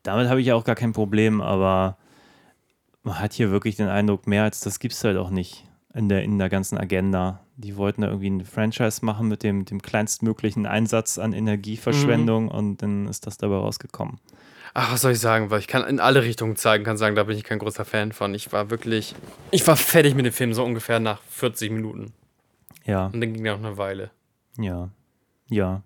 Damit 0.03 0.29
habe 0.29 0.41
ich 0.41 0.53
auch 0.53 0.65
gar 0.65 0.77
kein 0.77 0.93
Problem, 0.93 1.41
aber 1.41 1.99
man 3.03 3.19
hat 3.19 3.33
hier 3.33 3.51
wirklich 3.51 3.77
den 3.77 3.89
Eindruck, 3.89 4.27
mehr 4.27 4.45
als 4.45 4.61
das 4.61 4.79
gibt 4.79 4.95
es 4.95 5.03
halt 5.03 5.17
auch 5.17 5.31
nicht 5.31 5.65
in 5.95 6.09
der, 6.09 6.23
in 6.23 6.39
der 6.39 6.49
ganzen 6.49 6.79
Agenda. 6.79 7.41
Die 7.57 7.77
wollten 7.77 8.03
da 8.03 8.09
irgendwie 8.09 8.31
ein 8.31 8.45
Franchise 8.45 9.05
machen 9.05 9.29
mit 9.29 9.43
dem, 9.43 9.65
dem 9.65 9.83
kleinstmöglichen 9.83 10.67
Einsatz 10.67 11.19
an 11.19 11.33
Energieverschwendung 11.33 12.45
Mhm. 12.45 12.51
und 12.51 12.77
dann 12.83 13.07
ist 13.09 13.27
das 13.27 13.37
dabei 13.39 13.57
rausgekommen. 13.57 14.19
Ach, 14.73 14.93
was 14.93 15.01
soll 15.01 15.13
ich 15.13 15.19
sagen? 15.21 15.51
Weil 15.51 15.59
ich 15.59 15.67
kann 15.67 15.83
in 15.85 15.99
alle 15.99 16.23
Richtungen 16.23 16.55
zeigen, 16.57 16.85
kann 16.85 16.97
sagen, 16.97 17.17
da 17.17 17.25
bin 17.25 17.37
ich 17.37 17.43
kein 17.43 17.59
großer 17.59 17.85
Fan 17.85 18.13
von. 18.13 18.35
Ich 18.35 18.53
war 18.53 18.71
wirklich, 18.71 19.17
ich 19.51 19.67
war 19.67 19.77
fertig 19.77 20.15
mit 20.15 20.25
dem 20.27 20.33
Film 20.33 20.55
so 20.55 20.65
ungefähr 20.65 21.01
nach 21.01 21.21
40 21.29 21.73
Minuten. 21.73 22.13
Ja, 22.85 23.07
Und 23.07 23.21
dann 23.21 23.35
ging 23.35 23.45
ja 23.45 23.55
auch 23.55 23.59
eine 23.59 23.77
Weile. 23.77 24.11
ja, 24.59 24.89
ja. 25.49 25.83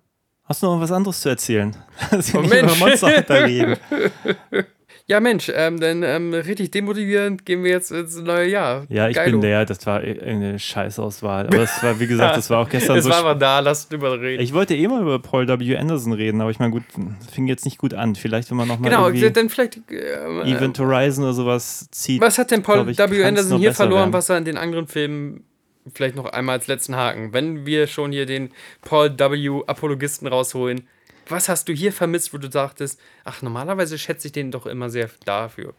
Hast 0.46 0.62
du 0.62 0.66
noch 0.66 0.78
was 0.78 0.92
anderes 0.92 1.22
zu 1.22 1.30
erzählen? 1.30 1.74
Dass 2.10 2.34
Oh, 2.34 2.42
Mensch. 2.42 2.78
Monster 2.78 3.46
reden. 3.46 3.78
Ja, 5.06 5.20
Mensch, 5.20 5.52
ähm, 5.54 5.78
dann 5.80 6.02
ähm, 6.02 6.32
richtig 6.32 6.70
demotivierend 6.70 7.44
gehen 7.44 7.62
wir 7.62 7.72
jetzt 7.72 7.92
ins 7.92 8.16
neue 8.22 8.48
Jahr. 8.48 8.86
Ja, 8.88 9.06
ich 9.08 9.16
Geilo. 9.16 9.32
bin 9.32 9.42
leer. 9.42 9.66
Das 9.66 9.84
war 9.86 10.02
irgendeine 10.02 10.58
Scheißauswahl. 10.58 11.46
Aber 11.48 11.58
das 11.58 11.82
war, 11.82 12.00
wie 12.00 12.06
gesagt, 12.06 12.36
das 12.38 12.48
war 12.48 12.60
auch 12.62 12.68
gestern 12.70 12.96
Es 12.96 13.04
so. 13.04 13.10
war 13.10 13.18
sp- 13.20 13.26
aber 13.28 13.38
da, 13.38 13.60
lass 13.60 13.86
drüber 13.88 14.18
reden. 14.18 14.42
Ich 14.42 14.54
wollte 14.54 14.74
eh 14.74 14.88
mal 14.88 15.02
über 15.02 15.18
Paul 15.18 15.46
W. 15.46 15.76
Anderson 15.76 16.14
reden, 16.14 16.40
aber 16.40 16.50
ich 16.50 16.58
meine, 16.58 16.70
gut, 16.72 16.84
fing 17.30 17.46
jetzt 17.46 17.66
nicht 17.66 17.76
gut 17.76 17.92
an. 17.92 18.14
Vielleicht, 18.14 18.50
wenn 18.50 18.56
man 18.56 18.66
nochmal 18.66 18.90
genau, 18.90 19.06
irgendwie 19.08 19.30
dann 19.30 19.50
vielleicht. 19.50 19.76
Ähm, 19.90 20.40
Event 20.42 20.78
Horizon 20.78 21.24
oder 21.24 21.34
sowas 21.34 21.86
zieht. 21.90 22.22
was 22.22 22.38
hat 22.38 22.50
denn 22.50 22.62
Paul 22.62 22.88
ich, 22.88 22.96
W. 22.96 23.24
Anderson 23.24 23.58
hier 23.58 23.74
verloren, 23.74 24.00
werden. 24.04 24.12
was 24.14 24.30
er 24.30 24.38
in 24.38 24.46
den 24.46 24.56
anderen 24.56 24.86
Filmen 24.86 25.44
vielleicht 25.92 26.16
noch 26.16 26.24
einmal 26.32 26.56
als 26.56 26.66
letzten 26.66 26.96
Haken? 26.96 27.34
Wenn 27.34 27.66
wir 27.66 27.88
schon 27.88 28.10
hier 28.10 28.24
den 28.24 28.52
Paul 28.80 29.10
W. 29.18 29.60
Apologisten 29.66 30.26
rausholen, 30.28 30.88
was 31.28 31.48
hast 31.48 31.68
du 31.68 31.72
hier 31.72 31.92
vermisst, 31.92 32.32
wo 32.32 32.38
du 32.38 32.50
sagtest, 32.50 33.00
ach, 33.24 33.42
normalerweise 33.42 33.98
schätze 33.98 34.28
ich 34.28 34.32
den 34.32 34.50
doch 34.50 34.66
immer 34.66 34.90
sehr 34.90 35.10
dafür? 35.24 35.74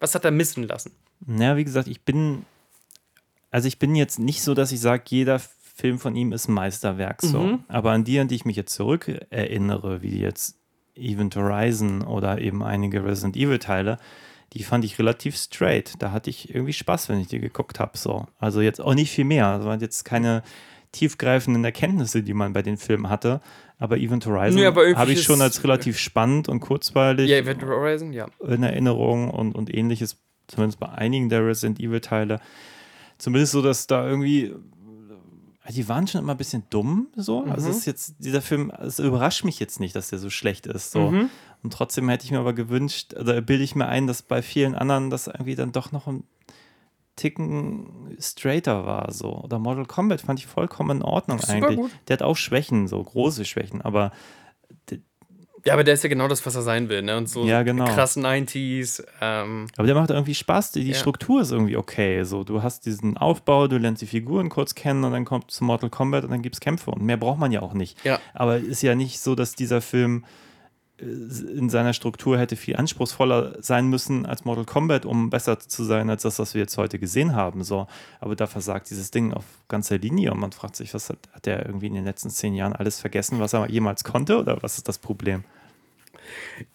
Was 0.00 0.14
hat 0.14 0.24
er 0.24 0.30
missen 0.30 0.64
lassen? 0.64 0.92
Naja, 1.26 1.56
wie 1.56 1.64
gesagt, 1.64 1.88
ich 1.88 2.02
bin. 2.02 2.44
Also, 3.50 3.68
ich 3.68 3.78
bin 3.78 3.94
jetzt 3.94 4.18
nicht 4.18 4.42
so, 4.42 4.54
dass 4.54 4.72
ich 4.72 4.80
sage, 4.80 5.04
jeder 5.06 5.38
Film 5.38 5.98
von 5.98 6.16
ihm 6.16 6.32
ist 6.32 6.48
ein 6.48 6.54
Meisterwerk. 6.54 7.22
So. 7.22 7.40
Mhm. 7.40 7.64
Aber 7.68 7.92
an 7.92 8.04
die, 8.04 8.18
an 8.18 8.28
die 8.28 8.34
ich 8.34 8.44
mich 8.44 8.56
jetzt 8.56 8.74
zurück 8.74 9.08
erinnere, 9.30 10.02
wie 10.02 10.18
jetzt 10.18 10.56
Event 10.96 11.36
Horizon 11.36 12.02
oder 12.02 12.40
eben 12.40 12.62
einige 12.62 13.04
Resident 13.04 13.36
Evil-Teile, 13.36 13.98
die 14.52 14.62
fand 14.62 14.84
ich 14.84 14.98
relativ 14.98 15.36
straight. 15.36 15.94
Da 16.00 16.12
hatte 16.12 16.30
ich 16.30 16.54
irgendwie 16.54 16.72
Spaß, 16.72 17.08
wenn 17.08 17.20
ich 17.20 17.28
die 17.28 17.40
geguckt 17.40 17.80
habe. 17.80 17.96
So. 17.96 18.26
Also, 18.38 18.60
jetzt 18.60 18.80
auch 18.80 18.94
nicht 18.94 19.10
viel 19.10 19.24
mehr. 19.24 19.46
Also, 19.46 19.72
jetzt 19.72 20.04
keine 20.04 20.42
tiefgreifenden 20.94 21.64
Erkenntnisse, 21.64 22.22
die 22.22 22.34
man 22.34 22.52
bei 22.52 22.62
den 22.62 22.76
Filmen 22.76 23.08
hatte. 23.08 23.40
Aber 23.78 23.98
Event 23.98 24.24
Horizon 24.26 24.58
irgendwie 24.58 24.94
habe 24.94 25.12
ich 25.12 25.22
schon 25.22 25.40
als 25.42 25.62
relativ 25.64 25.98
spannend 25.98 26.48
und 26.48 26.60
kurzweilig 26.60 27.28
Ja, 27.28 27.38
Event 27.38 27.62
Horizon, 27.62 28.12
ja. 28.12 28.26
in 28.46 28.62
Erinnerung 28.62 29.30
und, 29.30 29.54
und 29.54 29.72
ähnliches, 29.72 30.16
zumindest 30.46 30.78
bei 30.78 30.88
einigen 30.88 31.28
der 31.28 31.46
Resident 31.46 31.80
Evil-Teile. 31.80 32.40
Zumindest 33.18 33.52
so, 33.52 33.62
dass 33.62 33.86
da 33.86 34.06
irgendwie. 34.06 34.44
äh, 34.44 35.72
Die 35.72 35.88
waren 35.88 36.06
schon 36.06 36.20
immer 36.20 36.34
ein 36.34 36.38
bisschen 36.38 36.64
dumm, 36.70 37.08
so. 37.16 37.44
Also, 37.44 37.68
es 37.68 37.78
ist 37.78 37.86
jetzt, 37.86 38.14
dieser 38.18 38.42
Film, 38.42 38.70
es 38.80 38.98
überrascht 38.98 39.44
mich 39.44 39.58
jetzt 39.60 39.80
nicht, 39.80 39.94
dass 39.96 40.08
der 40.10 40.18
so 40.18 40.30
schlecht 40.30 40.66
ist, 40.66 40.92
so. 40.92 41.10
Mhm. 41.10 41.30
Und 41.62 41.72
trotzdem 41.72 42.08
hätte 42.08 42.24
ich 42.24 42.30
mir 42.30 42.38
aber 42.40 42.52
gewünscht, 42.52 43.14
oder 43.18 43.40
bilde 43.40 43.64
ich 43.64 43.74
mir 43.74 43.86
ein, 43.86 44.06
dass 44.06 44.22
bei 44.22 44.42
vielen 44.42 44.74
anderen 44.74 45.10
das 45.10 45.26
irgendwie 45.26 45.54
dann 45.54 45.72
doch 45.72 45.92
noch 45.92 46.06
ein 46.06 46.24
Ticken 47.16 48.16
straighter 48.20 48.86
war, 48.86 49.12
so. 49.12 49.32
Oder 49.42 49.58
Mortal 49.58 49.86
Kombat 49.86 50.20
fand 50.20 50.38
ich 50.40 50.46
vollkommen 50.46 50.98
in 50.98 51.02
Ordnung 51.02 51.38
Super 51.38 51.52
eigentlich. 51.52 51.76
gut. 51.76 51.90
Der 52.08 52.14
hat 52.14 52.22
auch 52.22 52.36
Schwächen, 52.36 52.88
so 52.88 53.02
große 53.02 53.44
Schwächen, 53.44 53.80
aber 53.82 54.12
Ja, 55.66 55.72
aber 55.72 55.82
der 55.82 55.94
ist 55.94 56.02
ja 56.02 56.10
genau 56.10 56.28
das, 56.28 56.44
was 56.44 56.54
er 56.56 56.60
sein 56.60 56.90
will, 56.90 57.00
ne? 57.00 57.16
Und 57.16 57.26
so 57.26 57.46
Ja, 57.46 57.62
genau. 57.62 57.86
krass 57.86 58.18
90s. 58.18 59.02
Ähm, 59.22 59.66
Aber 59.78 59.86
der 59.86 59.96
macht 59.96 60.10
irgendwie 60.10 60.34
Spaß. 60.34 60.72
Die, 60.72 60.84
die 60.84 60.90
Ja. 60.90 60.94
Struktur 60.96 61.40
ist 61.40 61.52
irgendwie 61.52 61.78
okay. 61.78 62.22
So, 62.24 62.44
du 62.44 62.62
hast 62.62 62.84
diesen 62.84 63.16
Aufbau, 63.16 63.66
du 63.66 63.78
lernst 63.78 64.02
die 64.02 64.06
Figuren 64.06 64.50
kurz 64.50 64.74
kennen 64.74 65.04
und 65.04 65.12
dann 65.12 65.24
kommt 65.24 65.50
zu 65.50 65.64
Mortal 65.64 65.88
Kombat 65.88 66.24
und 66.24 66.30
dann 66.32 66.42
gibt 66.42 66.56
es 66.56 66.60
Kämpfe. 66.60 66.90
Und 66.90 67.02
mehr 67.02 67.16
braucht 67.16 67.38
man 67.38 67.50
ja 67.50 67.62
auch 67.62 67.72
nicht. 67.72 68.04
Ja. 68.04 68.18
Aber 68.34 68.58
ist 68.58 68.82
ja 68.82 68.94
nicht 68.94 69.20
so, 69.20 69.34
dass 69.34 69.54
dieser 69.54 69.80
Film 69.80 70.26
in 70.98 71.70
seiner 71.70 71.92
Struktur 71.92 72.38
hätte 72.38 72.54
viel 72.54 72.76
anspruchsvoller 72.76 73.56
sein 73.60 73.88
müssen 73.88 74.26
als 74.26 74.44
Mortal 74.44 74.64
Kombat, 74.64 75.04
um 75.04 75.28
besser 75.28 75.58
zu 75.58 75.82
sein 75.82 76.08
als 76.08 76.22
das, 76.22 76.38
was 76.38 76.54
wir 76.54 76.60
jetzt 76.60 76.78
heute 76.78 76.98
gesehen 76.98 77.34
haben. 77.34 77.64
So. 77.64 77.88
Aber 78.20 78.36
da 78.36 78.46
versagt 78.46 78.90
dieses 78.90 79.10
Ding 79.10 79.32
auf 79.32 79.44
ganzer 79.68 79.98
Linie 79.98 80.32
und 80.32 80.38
man 80.38 80.52
fragt 80.52 80.76
sich, 80.76 80.94
was 80.94 81.10
hat, 81.10 81.18
hat 81.32 81.46
der 81.46 81.66
irgendwie 81.66 81.88
in 81.88 81.94
den 81.94 82.04
letzten 82.04 82.30
zehn 82.30 82.54
Jahren 82.54 82.74
alles 82.74 83.00
vergessen, 83.00 83.40
was 83.40 83.54
er 83.54 83.68
jemals 83.68 84.04
konnte 84.04 84.38
oder 84.38 84.62
was 84.62 84.78
ist 84.78 84.88
das 84.88 84.98
Problem? 84.98 85.44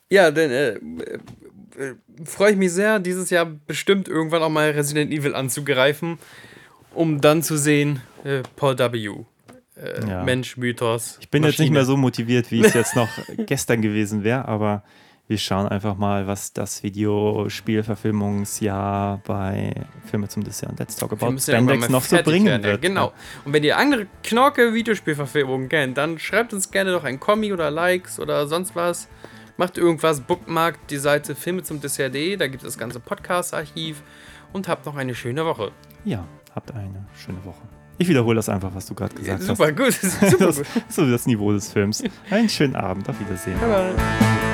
ja, 0.10 0.32
dann 0.32 0.50
äh, 0.50 0.70
äh, 0.70 0.80
äh, 1.78 1.96
freue 2.26 2.52
ich 2.52 2.58
mich 2.58 2.74
sehr, 2.74 3.00
dieses 3.00 3.30
Jahr 3.30 3.46
bestimmt 3.46 4.08
irgendwann 4.08 4.44
auch 4.44 4.50
mal 4.50 4.72
Resident 4.72 5.12
Evil 5.12 5.36
anzugreifen, 5.36 6.18
um 6.94 7.22
dann 7.22 7.44
zu 7.44 7.58
sehen, 7.58 8.02
äh, 8.24 8.42
Paul 8.56 8.78
W. 8.78 9.26
Äh, 9.82 10.08
Ja. 10.10 10.24
Mensch, 10.24 10.58
Mythos. 10.58 11.18
Ich 11.22 11.30
bin 11.30 11.44
jetzt 11.44 11.60
nicht 11.60 11.72
mehr 11.72 11.86
so 11.86 11.96
motiviert, 11.98 12.52
wie 12.52 12.62
es 12.62 12.74
jetzt 12.74 12.96
noch 12.96 13.10
gestern 13.46 13.82
gewesen 13.82 14.24
wäre, 14.24 14.48
aber 14.48 14.84
wir 15.28 15.38
schauen 15.38 15.68
einfach 15.68 15.96
mal, 15.96 16.26
was 16.26 16.54
das 16.54 16.82
Videospielverfilmungsjahr 16.82 19.22
bei 19.26 19.74
Filme 20.10 20.28
zum 20.28 20.44
Dessert 20.44 20.72
und 20.72 20.80
Let's 20.80 20.96
Talk 20.96 21.12
About 21.12 21.38
Spandex 21.38 21.90
noch 21.90 22.04
so 22.04 22.18
bringen 22.24 22.48
werden, 22.48 22.64
wird. 22.64 22.82
Genau. 22.82 23.14
Und 23.46 23.54
wenn 23.54 23.64
ihr 23.64 23.78
andere 23.78 24.08
knorke 24.24 24.74
Videospielverfilmungen 24.74 25.70
kennt, 25.70 25.98
dann 25.98 26.18
schreibt 26.18 26.54
uns 26.54 26.72
gerne 26.72 26.92
noch 26.92 27.04
ein 27.04 27.20
Kommi 27.20 27.54
oder 27.54 27.70
Likes 27.70 28.20
oder 28.20 28.48
sonst 28.48 28.76
was. 28.76 29.08
Macht 29.58 29.78
irgendwas, 29.78 30.22
bookmarkt 30.22 30.90
die 30.90 30.98
Seite 30.98 31.36
Filme 31.36 31.64
zum 31.64 31.82
Dessert.de, 31.82 32.38
da 32.38 32.48
gibt 32.48 32.64
es 32.64 32.70
das 32.70 32.78
ganze 32.78 33.00
Podcast-Archiv 33.00 34.02
und 34.54 34.68
habt 34.68 34.86
noch 34.86 34.96
eine 34.96 35.14
schöne 35.14 35.46
Woche. 35.46 35.72
Ja, 36.06 36.26
habt 36.56 36.74
eine 36.74 37.06
schöne 37.14 37.44
Woche. 37.46 37.62
Ich 38.02 38.08
wiederhole 38.08 38.38
das 38.38 38.50
einfach, 38.50 38.74
was 38.74 38.86
du 38.88 38.96
gerade 38.96 39.14
gesagt 39.14 39.44
Super 39.44 39.72
gut, 39.74 39.88
hast. 40.02 40.02
super 40.32 40.46
Das 40.48 40.58
gut. 40.58 40.66
ist 40.88 40.96
so 40.96 41.10
das 41.10 41.26
Niveau 41.28 41.52
des 41.52 41.72
Films. 41.72 42.02
Einen 42.32 42.50
schönen 42.50 42.76
Abend, 42.76 43.08
auf 43.10 43.20
Wiedersehen. 43.20 43.60
Bye, 43.60 43.94
bye. 43.96 44.49